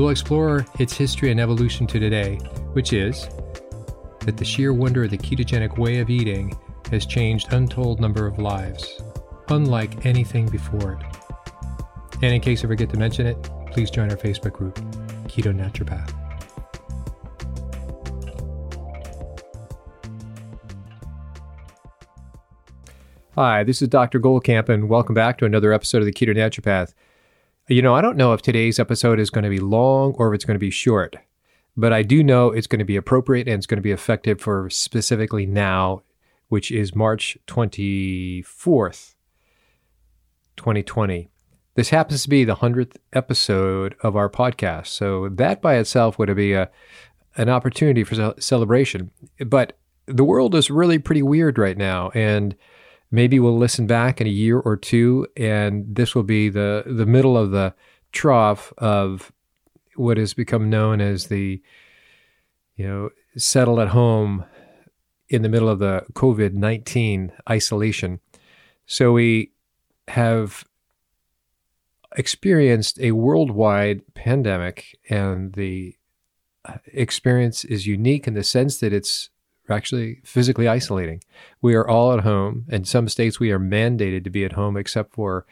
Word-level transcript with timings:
We'll 0.00 0.08
explore 0.08 0.64
its 0.78 0.96
history 0.96 1.30
and 1.30 1.38
evolution 1.38 1.86
to 1.88 2.00
today, 2.00 2.36
which 2.72 2.94
is 2.94 3.28
that 4.20 4.38
the 4.38 4.46
sheer 4.46 4.72
wonder 4.72 5.04
of 5.04 5.10
the 5.10 5.18
ketogenic 5.18 5.76
way 5.76 5.98
of 5.98 6.08
eating 6.08 6.58
has 6.90 7.04
changed 7.04 7.52
untold 7.52 8.00
number 8.00 8.26
of 8.26 8.38
lives, 8.38 9.02
unlike 9.48 10.06
anything 10.06 10.46
before 10.46 10.92
it. 10.94 11.06
And 12.22 12.32
in 12.32 12.40
case 12.40 12.64
I 12.64 12.68
forget 12.68 12.88
to 12.88 12.96
mention 12.96 13.26
it, 13.26 13.42
please 13.72 13.90
join 13.90 14.10
our 14.10 14.16
Facebook 14.16 14.54
group, 14.54 14.76
Keto 15.28 15.54
Naturopath. 15.54 16.14
Hi, 23.34 23.64
this 23.64 23.82
is 23.82 23.88
Dr. 23.88 24.18
Goldkamp, 24.18 24.70
and 24.70 24.88
welcome 24.88 25.14
back 25.14 25.36
to 25.36 25.44
another 25.44 25.74
episode 25.74 25.98
of 25.98 26.06
the 26.06 26.12
Keto 26.12 26.34
Naturopath. 26.34 26.94
You 27.70 27.82
know, 27.82 27.94
I 27.94 28.00
don't 28.00 28.16
know 28.16 28.32
if 28.32 28.42
today's 28.42 28.80
episode 28.80 29.20
is 29.20 29.30
going 29.30 29.44
to 29.44 29.48
be 29.48 29.60
long 29.60 30.14
or 30.14 30.28
if 30.28 30.34
it's 30.34 30.44
going 30.44 30.56
to 30.56 30.58
be 30.58 30.72
short, 30.72 31.14
but 31.76 31.92
I 31.92 32.02
do 32.02 32.24
know 32.24 32.50
it's 32.50 32.66
going 32.66 32.80
to 32.80 32.84
be 32.84 32.96
appropriate 32.96 33.46
and 33.46 33.58
it's 33.58 33.66
going 33.66 33.76
to 33.76 33.80
be 33.80 33.92
effective 33.92 34.40
for 34.40 34.68
specifically 34.70 35.46
now, 35.46 36.02
which 36.48 36.72
is 36.72 36.96
March 36.96 37.38
24th, 37.46 39.14
2020. 40.56 41.30
This 41.76 41.90
happens 41.90 42.24
to 42.24 42.28
be 42.28 42.42
the 42.42 42.56
100th 42.56 42.96
episode 43.12 43.94
of 44.02 44.16
our 44.16 44.28
podcast. 44.28 44.88
So 44.88 45.28
that 45.28 45.62
by 45.62 45.76
itself 45.76 46.18
would 46.18 46.34
be 46.34 46.54
a 46.54 46.68
an 47.36 47.48
opportunity 47.48 48.02
for 48.02 48.34
celebration. 48.40 49.12
But 49.46 49.78
the 50.06 50.24
world 50.24 50.56
is 50.56 50.72
really 50.72 50.98
pretty 50.98 51.22
weird 51.22 51.56
right 51.56 51.78
now 51.78 52.10
and 52.14 52.56
maybe 53.10 53.40
we'll 53.40 53.58
listen 53.58 53.86
back 53.86 54.20
in 54.20 54.26
a 54.26 54.30
year 54.30 54.58
or 54.58 54.76
two, 54.76 55.26
and 55.36 55.84
this 55.94 56.14
will 56.14 56.22
be 56.22 56.48
the 56.48 56.84
the 56.86 57.06
middle 57.06 57.36
of 57.36 57.50
the 57.50 57.74
trough 58.12 58.72
of 58.78 59.32
what 59.96 60.16
has 60.16 60.34
become 60.34 60.70
known 60.70 61.00
as 61.00 61.26
the 61.26 61.60
you 62.76 62.86
know 62.86 63.10
settle 63.36 63.80
at 63.80 63.88
home 63.88 64.44
in 65.28 65.42
the 65.42 65.48
middle 65.48 65.68
of 65.68 65.78
the 65.78 66.04
COVID 66.12 66.52
nineteen 66.52 67.32
isolation. 67.48 68.20
So 68.86 69.12
we 69.12 69.52
have 70.08 70.64
experienced 72.16 72.98
a 73.00 73.12
worldwide 73.12 74.02
pandemic, 74.14 74.98
and 75.08 75.52
the 75.52 75.94
uh, 76.64 76.78
experience 76.86 77.64
is 77.64 77.86
unique 77.86 78.26
in 78.26 78.34
the 78.34 78.42
sense 78.42 78.78
that 78.80 78.92
it's 78.92 79.30
actually 79.70 80.20
physically 80.24 80.68
isolating. 80.68 81.22
We 81.60 81.74
are 81.74 81.86
all 81.86 82.12
at 82.12 82.20
home. 82.20 82.64
In 82.68 82.84
some 82.84 83.08
states, 83.08 83.40
we 83.40 83.50
are 83.52 83.58
mandated 83.58 84.24
to 84.24 84.30
be 84.30 84.44
at 84.44 84.52
home 84.52 84.76
except 84.76 85.12
for 85.12 85.46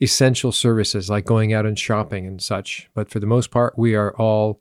essential 0.00 0.52
services 0.52 1.08
like 1.08 1.24
going 1.24 1.52
out 1.52 1.66
and 1.66 1.78
shopping 1.78 2.26
and 2.26 2.42
such. 2.42 2.90
But 2.94 3.08
for 3.08 3.20
the 3.20 3.26
most 3.26 3.50
part, 3.50 3.78
we 3.78 3.94
are 3.94 4.14
all 4.16 4.60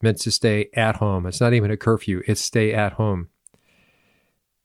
meant 0.00 0.18
to 0.20 0.30
stay 0.30 0.68
at 0.74 0.96
home. 0.96 1.26
It's 1.26 1.40
not 1.40 1.52
even 1.52 1.70
a 1.70 1.76
curfew, 1.76 2.22
it's 2.26 2.40
stay 2.40 2.72
at 2.72 2.94
home. 2.94 3.28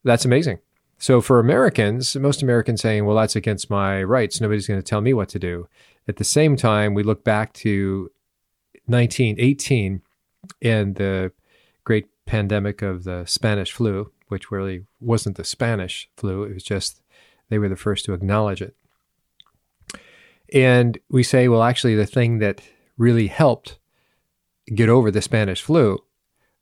That's 0.04 0.26
amazing. 0.26 0.60
So 0.98 1.20
for 1.22 1.40
Americans, 1.40 2.16
most 2.16 2.42
Americans 2.42 2.82
saying, 2.82 3.06
well, 3.06 3.18
that's 3.18 3.36
against 3.36 3.70
my 3.70 4.04
rights. 4.04 4.40
Nobody's 4.40 4.68
going 4.68 4.80
to 4.80 4.86
tell 4.86 5.02
me 5.02 5.14
what 5.14 5.30
to 5.30 5.40
do. 5.40 5.68
At 6.08 6.18
the 6.18 6.24
same 6.24 6.56
time, 6.56 6.94
we 6.94 7.04
look 7.04 7.24
back 7.24 7.54
to 7.56 8.10
1918 8.86 10.02
and 10.62 10.96
the 10.96 11.32
great 11.84 12.08
pandemic 12.26 12.82
of 12.82 13.04
the 13.04 13.26
Spanish 13.26 13.72
flu, 13.72 14.12
which 14.28 14.52
really 14.52 14.86
wasn't 15.00 15.38
the 15.38 15.44
Spanish 15.44 16.10
flu, 16.18 16.44
it 16.44 16.54
was 16.54 16.64
just 16.64 17.02
they 17.50 17.60
were 17.60 17.70
the 17.70 17.76
first 17.76 18.06
to 18.06 18.14
acknowledge 18.14 18.62
it. 18.62 18.76
And 20.54 20.98
we 21.10 21.24
say, 21.24 21.48
well, 21.48 21.64
actually, 21.64 21.96
the 21.96 22.06
thing 22.06 22.40
that 22.40 22.62
really 22.98 23.28
helped 23.28 23.80
get 24.74 24.90
over 24.90 25.12
the 25.12 25.22
Spanish 25.22 25.62
flu 25.62 26.00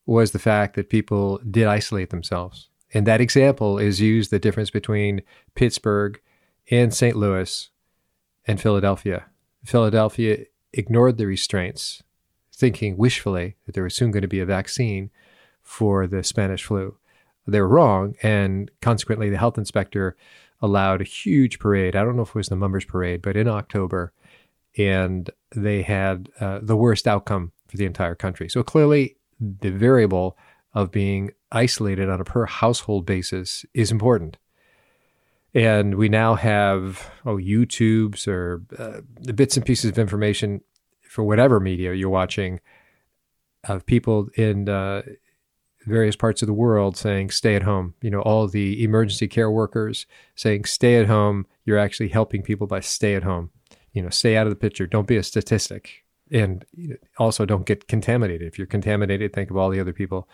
was 0.05 0.31
the 0.31 0.39
fact 0.39 0.75
that 0.75 0.89
people 0.89 1.39
did 1.49 1.67
isolate 1.67 2.09
themselves. 2.09 2.69
And 2.93 3.05
that 3.07 3.21
example 3.21 3.77
is 3.77 4.01
used 4.01 4.31
the 4.31 4.39
difference 4.39 4.69
between 4.69 5.21
Pittsburgh 5.55 6.19
and 6.69 6.93
St. 6.93 7.15
Louis 7.15 7.69
and 8.45 8.59
Philadelphia. 8.59 9.25
Philadelphia 9.63 10.45
ignored 10.73 11.17
the 11.17 11.27
restraints, 11.27 12.03
thinking 12.53 12.97
wishfully 12.97 13.55
that 13.65 13.73
there 13.73 13.83
was 13.83 13.95
soon 13.95 14.11
going 14.11 14.21
to 14.21 14.27
be 14.27 14.39
a 14.39 14.45
vaccine 14.45 15.11
for 15.71 16.05
the 16.05 16.21
Spanish 16.21 16.65
flu. 16.65 16.97
They 17.47 17.61
were 17.61 17.67
wrong, 17.67 18.15
and 18.21 18.69
consequently, 18.81 19.29
the 19.29 19.37
health 19.37 19.57
inspector 19.57 20.17
allowed 20.61 20.99
a 20.99 21.05
huge 21.05 21.59
parade. 21.59 21.95
I 21.95 22.03
don't 22.03 22.17
know 22.17 22.23
if 22.23 22.29
it 22.29 22.35
was 22.35 22.49
the 22.49 22.57
Mummers 22.57 22.83
Parade, 22.83 23.21
but 23.21 23.37
in 23.37 23.47
October, 23.47 24.11
and 24.77 25.29
they 25.55 25.81
had 25.81 26.29
uh, 26.41 26.59
the 26.61 26.75
worst 26.75 27.07
outcome 27.07 27.53
for 27.67 27.77
the 27.77 27.85
entire 27.85 28.15
country. 28.15 28.49
So 28.49 28.63
clearly, 28.63 29.15
the 29.39 29.71
variable 29.71 30.37
of 30.73 30.91
being 30.91 31.31
isolated 31.53 32.09
on 32.09 32.19
a 32.19 32.25
per 32.25 32.45
household 32.45 33.05
basis 33.05 33.65
is 33.73 33.91
important. 33.91 34.37
And 35.53 35.95
we 35.95 36.09
now 36.09 36.35
have 36.35 37.09
oh 37.25 37.37
YouTubes 37.37 38.27
or 38.27 38.61
uh, 38.77 39.01
the 39.21 39.33
bits 39.33 39.55
and 39.55 39.65
pieces 39.65 39.89
of 39.89 39.97
information 39.97 40.61
for 41.01 41.23
whatever 41.23 41.59
media 41.59 41.93
you're 41.93 42.09
watching 42.09 42.59
of 43.63 43.85
people 43.85 44.29
in 44.35 44.69
uh, 44.69 45.01
various 45.85 46.15
parts 46.15 46.41
of 46.41 46.47
the 46.47 46.53
world 46.53 46.95
saying 46.95 47.31
stay 47.31 47.55
at 47.55 47.63
home. 47.63 47.93
You 48.01 48.09
know, 48.09 48.21
all 48.21 48.47
the 48.47 48.83
emergency 48.83 49.27
care 49.27 49.49
workers 49.49 50.05
saying 50.35 50.65
stay 50.65 50.97
at 50.97 51.07
home. 51.07 51.47
You're 51.65 51.79
actually 51.79 52.09
helping 52.09 52.43
people 52.43 52.67
by 52.67 52.79
stay 52.79 53.15
at 53.15 53.23
home. 53.23 53.49
You 53.93 54.01
know, 54.01 54.09
stay 54.09 54.37
out 54.37 54.47
of 54.47 54.51
the 54.51 54.57
picture. 54.57 54.87
Don't 54.87 55.07
be 55.07 55.17
a 55.17 55.23
statistic. 55.23 56.03
And 56.31 56.65
also 57.17 57.45
don't 57.45 57.65
get 57.65 57.87
contaminated. 57.87 58.47
If 58.47 58.57
you're 58.57 58.67
contaminated, 58.67 59.33
think 59.33 59.49
of 59.49 59.57
all 59.57 59.69
the 59.69 59.81
other 59.81 59.93
people 59.93 60.29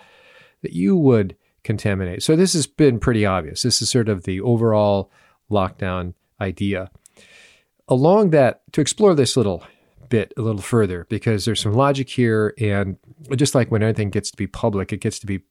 that 0.62 0.74
you 0.74 0.96
would 0.96 1.36
contaminate. 1.64 2.22
So 2.24 2.36
this 2.36 2.54
has 2.54 2.68
been 2.68 3.00
pretty 3.00 3.26
obvious. 3.26 3.64
This 3.64 3.82
is 3.82 3.90
sort 3.90 4.10
of 4.10 4.24
the 4.24 4.42
overall 4.42 5.12
lockdown 5.50 6.14
idea. 6.40 6.92
Along 7.88 8.30
that, 8.32 8.62
to 8.74 8.82
explore 8.82 9.16
this 9.16 9.38
little 9.38 9.64
bit 10.10 10.34
a 10.38 10.42
little 10.42 10.62
further 10.62 11.06
because 11.10 11.46
there's 11.46 11.62
some 11.62 11.74
logic 11.74 12.10
here. 12.10 12.54
And 12.60 12.98
just 13.36 13.56
like 13.56 13.72
when 13.72 13.84
anything 13.84 14.10
gets 14.10 14.32
to 14.32 14.38
be 14.38 14.48
public, 14.48 14.94
it 14.94 15.02
gets 15.02 15.20
to 15.20 15.26
be 15.26 15.42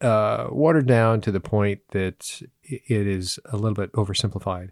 uh, 0.00 0.48
watered 0.50 0.86
down 0.86 1.20
to 1.22 1.32
the 1.32 1.40
point 1.40 1.80
that 1.90 2.42
it 2.62 3.06
is 3.06 3.38
a 3.46 3.56
little 3.56 3.74
bit 3.74 3.92
oversimplified. 3.92 4.70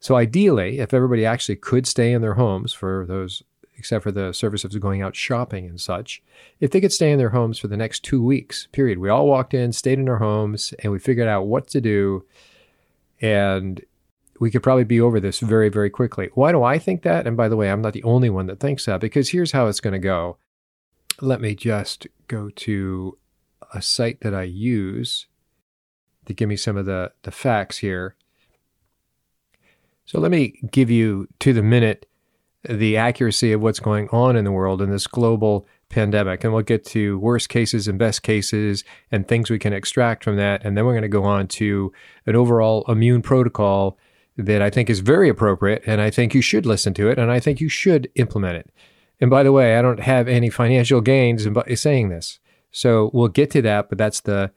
So, 0.00 0.16
ideally, 0.16 0.78
if 0.78 0.92
everybody 0.92 1.24
actually 1.24 1.56
could 1.56 1.86
stay 1.86 2.12
in 2.12 2.22
their 2.22 2.34
homes 2.34 2.72
for 2.72 3.06
those, 3.06 3.42
except 3.76 4.02
for 4.02 4.12
the 4.12 4.32
services 4.32 4.74
of 4.74 4.80
going 4.80 5.02
out 5.02 5.16
shopping 5.16 5.66
and 5.66 5.80
such, 5.80 6.22
if 6.60 6.70
they 6.70 6.80
could 6.80 6.92
stay 6.92 7.12
in 7.12 7.18
their 7.18 7.30
homes 7.30 7.58
for 7.58 7.68
the 7.68 7.76
next 7.76 8.00
two 8.00 8.22
weeks, 8.22 8.68
period, 8.72 8.98
we 8.98 9.08
all 9.08 9.26
walked 9.26 9.54
in, 9.54 9.72
stayed 9.72 9.98
in 9.98 10.08
our 10.08 10.18
homes, 10.18 10.74
and 10.82 10.92
we 10.92 10.98
figured 10.98 11.28
out 11.28 11.46
what 11.46 11.68
to 11.68 11.80
do. 11.80 12.24
And 13.20 13.82
we 14.40 14.50
could 14.50 14.62
probably 14.62 14.84
be 14.84 15.00
over 15.00 15.20
this 15.20 15.40
very, 15.40 15.68
very 15.68 15.90
quickly. 15.90 16.30
Why 16.34 16.52
do 16.52 16.62
I 16.62 16.78
think 16.78 17.02
that? 17.02 17.26
And 17.26 17.36
by 17.36 17.48
the 17.48 17.56
way, 17.56 17.70
I'm 17.70 17.82
not 17.82 17.92
the 17.92 18.02
only 18.02 18.30
one 18.30 18.46
that 18.46 18.60
thinks 18.60 18.86
that 18.86 19.00
because 19.00 19.30
here's 19.30 19.52
how 19.52 19.66
it's 19.66 19.80
going 19.80 19.92
to 19.92 19.98
go. 19.98 20.38
Let 21.20 21.40
me 21.40 21.54
just 21.54 22.06
go 22.28 22.50
to 22.50 23.18
a 23.72 23.80
site 23.80 24.20
that 24.20 24.34
I 24.34 24.42
use 24.42 25.26
to 26.26 26.34
give 26.34 26.48
me 26.48 26.56
some 26.56 26.76
of 26.76 26.86
the, 26.86 27.12
the 27.22 27.30
facts 27.30 27.78
here. 27.78 28.16
So 30.04 30.20
let 30.20 30.30
me 30.30 30.60
give 30.70 30.90
you 30.90 31.28
to 31.40 31.52
the 31.52 31.62
minute 31.62 32.06
the 32.68 32.96
accuracy 32.96 33.52
of 33.52 33.60
what's 33.60 33.80
going 33.80 34.08
on 34.08 34.36
in 34.36 34.44
the 34.44 34.52
world 34.52 34.82
in 34.82 34.90
this 34.90 35.06
global 35.06 35.66
pandemic. 35.88 36.42
And 36.42 36.52
we'll 36.52 36.62
get 36.62 36.84
to 36.86 37.18
worst 37.18 37.48
cases 37.48 37.86
and 37.88 37.98
best 37.98 38.22
cases 38.22 38.84
and 39.10 39.26
things 39.26 39.50
we 39.50 39.58
can 39.58 39.72
extract 39.72 40.24
from 40.24 40.36
that. 40.36 40.64
And 40.64 40.76
then 40.76 40.84
we're 40.84 40.92
going 40.92 41.02
to 41.02 41.08
go 41.08 41.24
on 41.24 41.46
to 41.48 41.92
an 42.26 42.34
overall 42.34 42.84
immune 42.88 43.22
protocol 43.22 43.98
that 44.36 44.62
I 44.62 44.70
think 44.70 44.90
is 44.90 45.00
very 45.00 45.28
appropriate, 45.28 45.82
and 45.86 46.00
I 46.00 46.10
think 46.10 46.34
you 46.34 46.42
should 46.42 46.66
listen 46.66 46.94
to 46.94 47.08
it, 47.08 47.18
and 47.18 47.30
I 47.30 47.40
think 47.40 47.60
you 47.60 47.68
should 47.68 48.10
implement 48.16 48.56
it. 48.56 48.70
And 49.20 49.30
by 49.30 49.42
the 49.42 49.52
way, 49.52 49.76
I 49.76 49.82
don't 49.82 50.00
have 50.00 50.28
any 50.28 50.50
financial 50.50 51.00
gains 51.00 51.46
in 51.46 51.76
saying 51.76 52.10
this. 52.10 52.38
So 52.70 53.10
we'll 53.14 53.28
get 53.28 53.50
to 53.52 53.62
that, 53.62 53.88
but 53.88 53.96
that's 53.96 54.20
the 54.20 54.52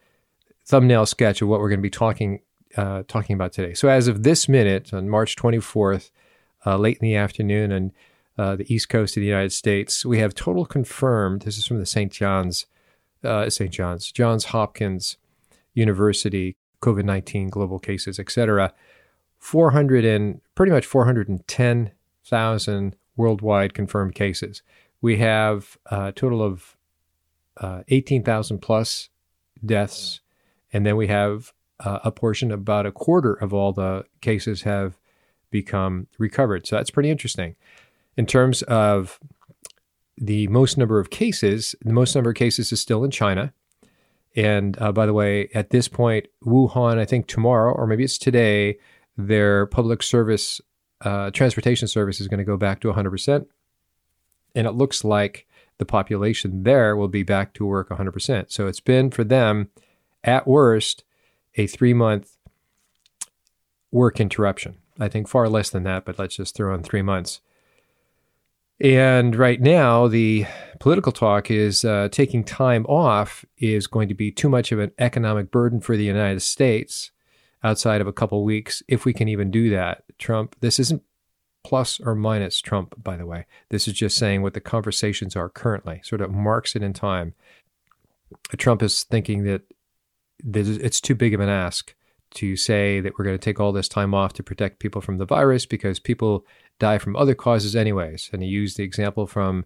thumbnail 0.65 1.05
sketch 1.05 1.41
of 1.41 1.47
what 1.47 1.61
we're 1.61 1.69
going 1.69 1.79
to 1.79 1.83
be 1.83 1.89
talking 1.89 2.41
uh, 2.77 3.03
talking 3.07 3.33
about 3.33 3.51
today. 3.51 3.73
So 3.73 3.87
as 3.87 4.07
of 4.07 4.21
this 4.23 4.47
minute, 4.47 4.93
on 4.93 5.09
March 5.09 5.35
24th, 5.35 6.11
uh, 6.65 6.77
late 6.77 6.97
in 7.01 7.07
the 7.07 7.15
afternoon, 7.15 7.71
on 7.71 7.91
uh, 8.37 8.55
the 8.57 8.73
east 8.73 8.89
coast 8.89 9.17
of 9.17 9.21
the 9.21 9.27
United 9.27 9.51
States, 9.51 10.05
we 10.05 10.19
have 10.19 10.35
total 10.35 10.65
confirmed. 10.65 11.41
This 11.41 11.57
is 11.57 11.65
from 11.65 11.79
the 11.79 11.85
St. 11.85 12.11
John's, 12.11 12.67
uh, 13.23 13.49
St. 13.49 13.71
John's, 13.71 14.11
Johns 14.11 14.45
Hopkins 14.45 15.17
University 15.73 16.55
COVID 16.81 17.05
19 17.05 17.49
global 17.49 17.79
cases, 17.79 18.19
et 18.19 18.29
cetera. 18.29 18.73
400 19.39 20.05
and 20.05 20.41
pretty 20.55 20.71
much 20.71 20.85
410,000 20.85 22.95
worldwide 23.15 23.73
confirmed 23.73 24.13
cases. 24.15 24.61
We 25.01 25.17
have 25.17 25.77
a 25.87 26.11
total 26.11 26.43
of 26.43 26.77
uh, 27.57 27.81
18,000 27.87 28.59
plus 28.59 29.09
deaths, 29.65 30.21
and 30.71 30.85
then 30.85 30.95
we 30.95 31.07
have 31.07 31.51
uh, 31.79 31.99
a 32.03 32.11
portion 32.11 32.51
about 32.51 32.85
a 32.85 32.91
quarter 32.91 33.33
of 33.33 33.51
all 33.53 33.73
the 33.73 34.05
cases 34.21 34.63
have 34.63 34.97
become 35.49 36.07
recovered. 36.17 36.67
So 36.67 36.75
that's 36.75 36.91
pretty 36.91 37.09
interesting. 37.09 37.55
In 38.17 38.25
terms 38.25 38.61
of 38.63 39.19
the 40.17 40.47
most 40.47 40.77
number 40.77 40.99
of 40.99 41.09
cases, 41.09 41.75
the 41.81 41.93
most 41.93 42.15
number 42.15 42.31
of 42.31 42.35
cases 42.35 42.71
is 42.71 42.81
still 42.81 43.03
in 43.03 43.11
China. 43.11 43.53
And 44.35 44.79
uh, 44.81 44.91
by 44.91 45.05
the 45.05 45.13
way, 45.13 45.49
at 45.53 45.69
this 45.69 45.87
point, 45.87 46.27
Wuhan, 46.45 46.97
I 46.97 47.05
think 47.05 47.27
tomorrow 47.27 47.73
or 47.73 47.87
maybe 47.87 48.03
it's 48.03 48.17
today, 48.17 48.77
their 49.27 49.65
public 49.65 50.01
service, 50.01 50.61
uh, 51.01 51.29
transportation 51.31 51.87
service 51.87 52.21
is 52.21 52.27
going 52.27 52.37
to 52.37 52.45
go 52.45 52.57
back 52.57 52.79
to 52.81 52.91
100%. 52.91 53.45
And 54.55 54.67
it 54.67 54.71
looks 54.71 55.03
like 55.03 55.45
the 55.77 55.85
population 55.85 56.63
there 56.63 56.95
will 56.95 57.07
be 57.07 57.23
back 57.23 57.53
to 57.55 57.65
work 57.65 57.89
100%. 57.89 58.51
So 58.51 58.67
it's 58.67 58.79
been 58.79 59.11
for 59.11 59.23
them, 59.23 59.69
at 60.23 60.47
worst, 60.47 61.03
a 61.55 61.67
three 61.67 61.93
month 61.93 62.37
work 63.91 64.19
interruption. 64.19 64.77
I 64.99 65.07
think 65.07 65.27
far 65.27 65.47
less 65.49 65.69
than 65.69 65.83
that, 65.83 66.05
but 66.05 66.19
let's 66.19 66.35
just 66.35 66.55
throw 66.55 66.73
in 66.73 66.83
three 66.83 67.01
months. 67.01 67.41
And 68.81 69.35
right 69.35 69.59
now, 69.59 70.07
the 70.07 70.45
political 70.79 71.11
talk 71.11 71.51
is 71.51 71.83
uh, 71.83 72.07
taking 72.11 72.45
time 72.45 72.85
off 72.85 73.43
is 73.57 73.87
going 73.87 74.07
to 74.07 74.13
be 74.13 74.31
too 74.31 74.47
much 74.47 74.71
of 74.71 74.79
an 74.79 74.91
economic 74.97 75.51
burden 75.51 75.81
for 75.81 75.97
the 75.97 76.05
United 76.05 76.41
States 76.41 77.11
outside 77.63 78.01
of 78.01 78.07
a 78.07 78.13
couple 78.13 78.43
weeks, 78.43 78.81
if 78.87 79.05
we 79.05 79.13
can 79.13 79.27
even 79.27 79.51
do 79.51 79.69
that. 79.69 80.03
Trump, 80.17 80.55
this 80.61 80.79
isn't 80.79 81.03
plus 81.63 81.99
or 81.99 82.15
minus 82.15 82.61
Trump, 82.61 82.95
by 83.03 83.17
the 83.17 83.25
way. 83.25 83.45
This 83.69 83.87
is 83.87 83.93
just 83.93 84.17
saying 84.17 84.41
what 84.41 84.53
the 84.53 84.61
conversations 84.61 85.35
are 85.35 85.49
currently, 85.49 86.01
sort 86.03 86.21
of 86.21 86.31
marks 86.31 86.75
it 86.75 86.83
in 86.83 86.93
time. 86.93 87.33
Trump 88.57 88.81
is 88.81 89.03
thinking 89.03 89.43
that 89.43 89.63
it's 90.53 91.01
too 91.01 91.15
big 91.15 91.33
of 91.33 91.41
an 91.41 91.49
ask 91.49 91.93
to 92.35 92.55
say 92.55 93.01
that 93.01 93.17
we're 93.17 93.25
going 93.25 93.37
to 93.37 93.43
take 93.43 93.59
all 93.59 93.71
this 93.71 93.89
time 93.89 94.13
off 94.13 94.33
to 94.33 94.43
protect 94.43 94.79
people 94.79 95.01
from 95.01 95.17
the 95.17 95.25
virus 95.25 95.65
because 95.65 95.99
people 95.99 96.45
die 96.77 96.97
from 96.97 97.15
other 97.15 97.35
causes 97.35 97.75
anyways. 97.75 98.29
And 98.31 98.41
he 98.41 98.47
used 98.47 98.77
the 98.77 98.83
example 98.83 99.27
from 99.27 99.65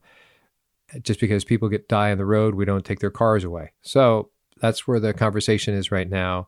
just 1.02 1.20
because 1.20 1.44
people 1.44 1.70
get 1.70 1.90
die 1.90 2.12
on 2.12 2.18
the 2.18 2.26
road, 2.26 2.56
we 2.56 2.66
don't 2.66 2.86
take 2.86 3.00
their 3.00 3.12
cars 3.12 3.44
away. 3.44 3.74
So 3.82 4.30
that's 4.62 4.88
where 4.88 5.00
the 5.00 5.14
conversation 5.14 5.74
is 5.74 5.92
right 5.92 6.10
now. 6.10 6.48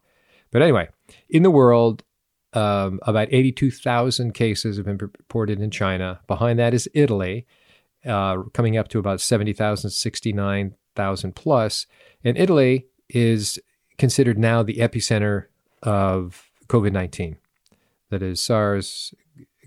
But 0.55 0.61
anyway, 0.61 0.87
in 1.27 1.43
the 1.43 1.51
world, 1.51 2.01
um, 2.53 3.01
about 3.01 3.27
82,000 3.29 4.33
cases 4.33 4.77
have 4.77 4.85
been 4.85 4.95
reported 4.95 5.59
in 5.59 5.69
China. 5.69 6.21
Behind 6.27 6.57
that 6.59 6.73
is 6.73 6.87
Italy, 6.93 7.45
uh, 8.05 8.43
coming 8.53 8.77
up 8.77 8.87
to 8.87 8.99
about 8.99 9.19
70,000, 9.19 9.89
69,000 9.89 11.35
plus. 11.35 11.87
And 12.23 12.37
Italy 12.37 12.85
is 13.09 13.59
considered 13.97 14.37
now 14.37 14.63
the 14.63 14.77
epicenter 14.77 15.47
of 15.83 16.49
COVID 16.67 16.93
19, 16.93 17.35
that 18.09 18.23
is 18.23 18.41
SARS 18.41 19.13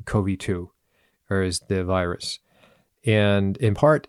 CoV 0.06 0.38
2 0.38 0.70
or 1.29 1.43
is 1.43 1.61
the 1.69 1.85
virus. 1.85 2.38
And 3.05 3.58
in 3.58 3.75
part, 3.75 4.08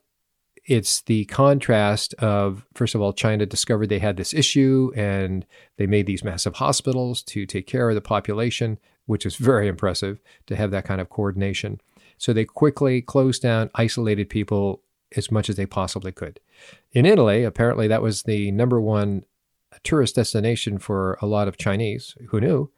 it's 0.70 1.02
the 1.02 1.26
contrast 1.26 2.14
of, 2.16 2.64
first 2.76 2.94
of 2.94 3.02
all, 3.02 3.12
China 3.12 3.46
discovered 3.48 3.90
they 3.90 3.98
had 3.98 4.18
this 4.18 4.36
issue 4.36 4.92
and 4.96 5.46
they 5.78 5.88
made 5.88 6.06
these 6.06 6.24
massive 6.24 6.56
hospitals 6.56 7.24
to 7.24 7.48
take 7.48 7.66
care 7.66 7.90
of 7.90 7.96
the 7.96 8.02
population, 8.02 8.78
which 9.08 9.26
is 9.26 9.36
very 9.36 9.68
impressive 9.68 10.22
to 10.46 10.56
have 10.56 10.70
that 10.70 10.86
kind 10.86 11.02
of 11.02 11.10
coordination. 11.10 11.82
So 12.20 12.34
they 12.34 12.46
quickly 12.46 13.02
closed 13.02 13.42
down, 13.42 13.72
isolated 13.74 14.30
people 14.30 14.84
as 15.16 15.32
much 15.32 15.50
as 15.50 15.56
they 15.56 15.66
possibly 15.66 16.12
could. 16.12 16.40
In 16.92 17.08
Italy, 17.08 17.44
apparently 17.44 17.88
that 17.88 18.04
was 18.04 18.24
the 18.24 18.52
number 18.52 18.80
one 18.80 19.24
tourist 19.84 20.16
destination 20.16 20.78
for 20.78 21.18
a 21.20 21.26
lot 21.26 21.48
of 21.48 21.58
Chinese. 21.58 22.16
Who 22.28 22.40
knew? 22.40 22.72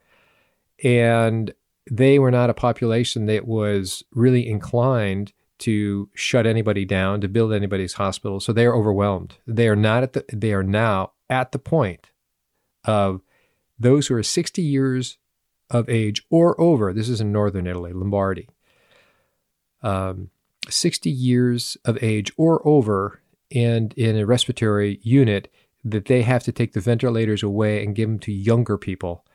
And 0.82 1.54
they 1.90 2.20
were 2.20 2.32
not 2.32 2.50
a 2.50 2.54
population 2.54 3.26
that 3.26 3.46
was 3.46 4.02
really 4.14 4.48
inclined 4.48 5.34
to 5.62 6.10
shut 6.14 6.46
anybody 6.46 6.86
down, 6.86 7.22
to 7.22 7.28
build 7.28 7.54
anybody's 7.54 7.94
hospital. 7.94 8.40
So 8.40 8.54
they 8.54 8.66
are 8.66 8.76
overwhelmed. 8.76 9.38
They 9.48 9.68
are 9.68 9.76
not 9.76 10.04
at 10.04 10.14
the 10.14 10.26
they 10.32 10.54
are 10.54 10.64
now 10.64 11.14
at 11.30 11.52
the 11.52 11.60
point 11.60 12.08
of 12.86 13.22
those 13.80 14.08
who 14.08 14.16
are 14.16 14.24
60 14.24 14.62
years 14.62 15.18
of 15.70 15.90
age 15.90 16.24
or 16.30 16.60
over. 16.60 16.94
This 16.94 17.10
is 17.10 17.22
in 17.22 17.32
northern 17.32 17.68
Italy, 17.68 17.94
Lombardy. 17.94 18.48
Um, 19.82 20.30
60 20.70 21.10
years 21.10 21.76
of 21.86 22.02
age 22.04 22.32
or 22.38 22.66
over 22.68 23.22
and 23.54 23.94
in 23.94 24.16
a 24.16 24.26
respiratory 24.26 25.00
unit 25.02 25.52
that 25.84 26.06
they 26.06 26.22
have 26.22 26.44
to 26.44 26.52
take 26.52 26.74
the 26.74 26.80
ventilators 26.80 27.42
away 27.42 27.84
and 27.84 27.96
give 27.96 28.08
them 28.08 28.20
to 28.20 28.32
younger 28.32 28.78
people 28.78 29.26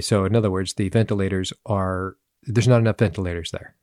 so 0.00 0.24
in 0.24 0.34
other 0.34 0.50
words, 0.50 0.74
the 0.74 0.88
ventilators 0.88 1.52
are 1.64 2.16
there's 2.42 2.68
not 2.68 2.80
enough 2.80 2.98
ventilators 2.98 3.50
there, 3.50 3.74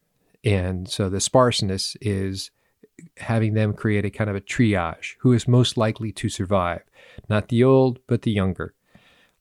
and 0.44 0.90
so 0.90 1.10
the 1.10 1.22
sparseness 1.22 1.96
is 2.02 2.52
having 3.18 3.54
them 3.54 3.74
create 3.74 4.06
a 4.06 4.10
kind 4.10 4.30
of 4.30 4.36
a 4.36 4.42
triage 4.42 5.16
who 5.20 5.34
is 5.34 5.48
most 5.48 5.78
likely 5.78 6.12
to 6.12 6.30
survive, 6.30 6.84
not 7.30 7.48
the 7.48 7.64
old 7.64 8.00
but 8.08 8.22
the 8.22 8.32
younger. 8.32 8.74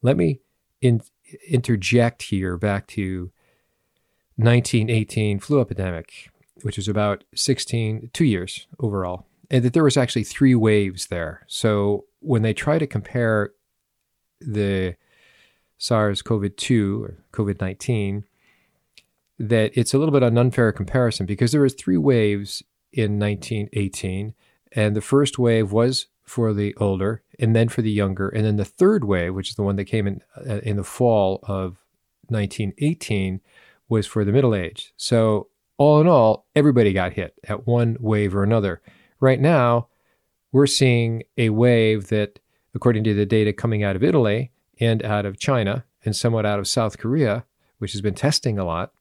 Let 0.00 0.16
me 0.16 0.40
in, 0.80 1.02
interject 1.48 2.22
here 2.22 2.56
back 2.56 2.86
to 2.88 3.30
1918 4.36 5.38
flu 5.40 5.60
epidemic, 5.60 6.30
which 6.62 6.76
was 6.76 6.88
about 6.88 7.24
16 7.34 8.10
two 8.12 8.24
years 8.24 8.66
overall, 8.78 9.26
and 9.50 9.64
that 9.64 9.72
there 9.72 9.84
was 9.84 9.96
actually 9.96 10.24
three 10.24 10.54
waves 10.54 11.08
there. 11.08 11.44
So 11.46 12.06
when 12.20 12.42
they 12.42 12.54
try 12.54 12.78
to 12.78 12.86
compare 12.86 13.52
the 14.40 14.96
SARS 15.78 16.22
CoV 16.22 16.54
2 16.56 17.04
or 17.04 17.18
COVID 17.32 17.60
19, 17.60 18.24
that 19.42 19.72
it's 19.74 19.92
a 19.92 19.98
little 19.98 20.12
bit 20.12 20.22
an 20.22 20.38
unfair 20.38 20.70
comparison 20.70 21.26
because 21.26 21.50
there 21.50 21.60
was 21.60 21.74
three 21.74 21.96
waves 21.96 22.62
in 22.92 23.18
1918. 23.18 24.34
And 24.70 24.94
the 24.94 25.00
first 25.00 25.36
wave 25.36 25.72
was 25.72 26.06
for 26.22 26.54
the 26.54 26.74
older 26.76 27.22
and 27.40 27.54
then 27.54 27.68
for 27.68 27.82
the 27.82 27.90
younger. 27.90 28.28
And 28.28 28.44
then 28.44 28.56
the 28.56 28.64
third 28.64 29.04
wave, 29.04 29.34
which 29.34 29.50
is 29.50 29.56
the 29.56 29.64
one 29.64 29.74
that 29.76 29.86
came 29.86 30.06
in, 30.06 30.22
uh, 30.36 30.60
in 30.62 30.76
the 30.76 30.84
fall 30.84 31.40
of 31.42 31.78
1918, 32.28 33.40
was 33.88 34.06
for 34.06 34.24
the 34.24 34.32
middle 34.32 34.54
age. 34.54 34.94
So, 34.96 35.48
all 35.76 36.00
in 36.00 36.06
all, 36.06 36.46
everybody 36.54 36.92
got 36.92 37.14
hit 37.14 37.34
at 37.48 37.66
one 37.66 37.96
wave 37.98 38.36
or 38.36 38.44
another. 38.44 38.80
Right 39.18 39.40
now, 39.40 39.88
we're 40.52 40.68
seeing 40.68 41.24
a 41.36 41.48
wave 41.48 42.08
that, 42.08 42.38
according 42.74 43.02
to 43.04 43.14
the 43.14 43.26
data 43.26 43.52
coming 43.52 43.82
out 43.82 43.96
of 43.96 44.04
Italy, 44.04 44.52
and 44.78 45.02
out 45.02 45.26
of 45.26 45.38
China 45.38 45.84
and 46.04 46.14
somewhat 46.14 46.46
out 46.46 46.58
of 46.58 46.68
South 46.68 46.98
Korea, 46.98 47.44
which 47.78 47.92
has 47.92 48.00
been 48.00 48.14
testing 48.14 48.58
a 48.58 48.64
lot, 48.64 48.92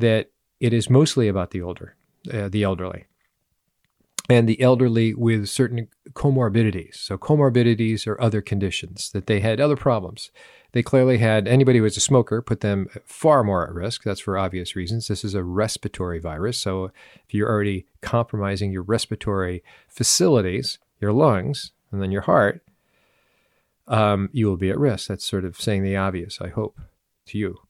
that 0.00 0.30
it 0.60 0.72
is 0.72 0.90
mostly 0.90 1.28
about 1.28 1.50
the 1.50 1.62
older, 1.62 1.94
uh, 2.32 2.48
the 2.48 2.62
elderly, 2.62 3.06
and 4.28 4.48
the 4.48 4.60
elderly 4.60 5.14
with 5.14 5.48
certain 5.48 5.88
comorbidities. 6.12 6.96
So 6.96 7.16
comorbidities 7.16 8.06
are 8.06 8.20
other 8.20 8.42
conditions 8.42 9.10
that 9.12 9.26
they 9.26 9.40
had 9.40 9.60
other 9.60 9.76
problems. 9.76 10.30
They 10.72 10.82
clearly 10.82 11.16
had 11.18 11.48
anybody 11.48 11.78
who 11.78 11.84
was 11.84 11.96
a 11.96 12.00
smoker 12.00 12.42
put 12.42 12.60
them 12.60 12.88
far 13.06 13.42
more 13.42 13.66
at 13.66 13.72
risk. 13.72 14.02
That's 14.02 14.20
for 14.20 14.36
obvious 14.36 14.76
reasons. 14.76 15.08
This 15.08 15.24
is 15.24 15.34
a 15.34 15.42
respiratory 15.42 16.18
virus. 16.18 16.58
So 16.58 16.90
if 17.26 17.32
you're 17.32 17.48
already 17.48 17.86
compromising 18.02 18.70
your 18.70 18.82
respiratory 18.82 19.62
facilities, 19.88 20.78
your 21.00 21.12
lungs, 21.12 21.72
and 21.90 22.02
then 22.02 22.10
your 22.10 22.22
heart, 22.22 22.62
um, 23.86 24.28
you 24.32 24.46
will 24.46 24.58
be 24.58 24.68
at 24.68 24.78
risk. 24.78 25.08
That's 25.08 25.24
sort 25.24 25.46
of 25.46 25.58
saying 25.58 25.84
the 25.84 25.96
obvious, 25.96 26.38
I 26.42 26.48
hope, 26.48 26.78
to 27.26 27.38
you. 27.38 27.60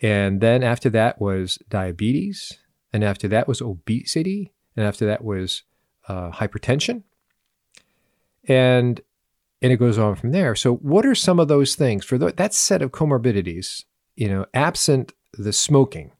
And 0.00 0.40
then 0.40 0.62
after 0.62 0.90
that 0.90 1.20
was 1.20 1.58
diabetes. 1.68 2.52
And 2.92 3.02
after 3.02 3.28
that 3.28 3.48
was 3.48 3.60
obesity. 3.60 4.52
And 4.76 4.86
after 4.86 5.06
that 5.06 5.24
was 5.24 5.62
uh, 6.08 6.30
hypertension, 6.30 7.02
and 8.48 9.00
and 9.62 9.72
it 9.72 9.78
goes 9.78 9.98
on 9.98 10.14
from 10.14 10.32
there. 10.32 10.54
So, 10.54 10.74
what 10.76 11.06
are 11.06 11.14
some 11.14 11.38
of 11.38 11.48
those 11.48 11.74
things 11.74 12.04
for 12.04 12.18
the, 12.18 12.32
that 12.32 12.54
set 12.54 12.82
of 12.82 12.92
comorbidities? 12.92 13.84
You 14.14 14.28
know, 14.28 14.46
absent 14.54 15.12
the 15.32 15.52
smoking, 15.52 16.12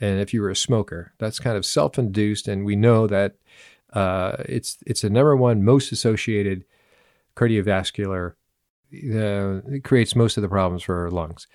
and 0.00 0.20
if 0.20 0.32
you 0.32 0.40
were 0.40 0.50
a 0.50 0.56
smoker, 0.56 1.12
that's 1.18 1.38
kind 1.38 1.56
of 1.56 1.66
self-induced, 1.66 2.48
and 2.48 2.64
we 2.64 2.76
know 2.76 3.06
that 3.06 3.36
uh, 3.92 4.36
it's 4.40 4.78
it's 4.86 5.02
the 5.02 5.10
number 5.10 5.36
one 5.36 5.64
most 5.64 5.92
associated 5.92 6.64
cardiovascular. 7.36 8.34
Uh, 8.90 9.60
it 9.70 9.84
creates 9.84 10.16
most 10.16 10.38
of 10.38 10.42
the 10.42 10.48
problems 10.48 10.82
for 10.82 10.98
our 10.98 11.10
lungs. 11.10 11.46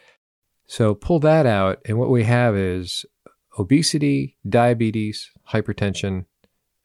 So 0.66 0.96
pull 0.96 1.20
that 1.20 1.46
out, 1.46 1.80
and 1.86 1.98
what 2.00 2.10
we 2.10 2.24
have 2.24 2.56
is 2.56 3.06
obesity, 3.60 4.38
diabetes, 4.48 5.32
hypertension, 5.50 6.26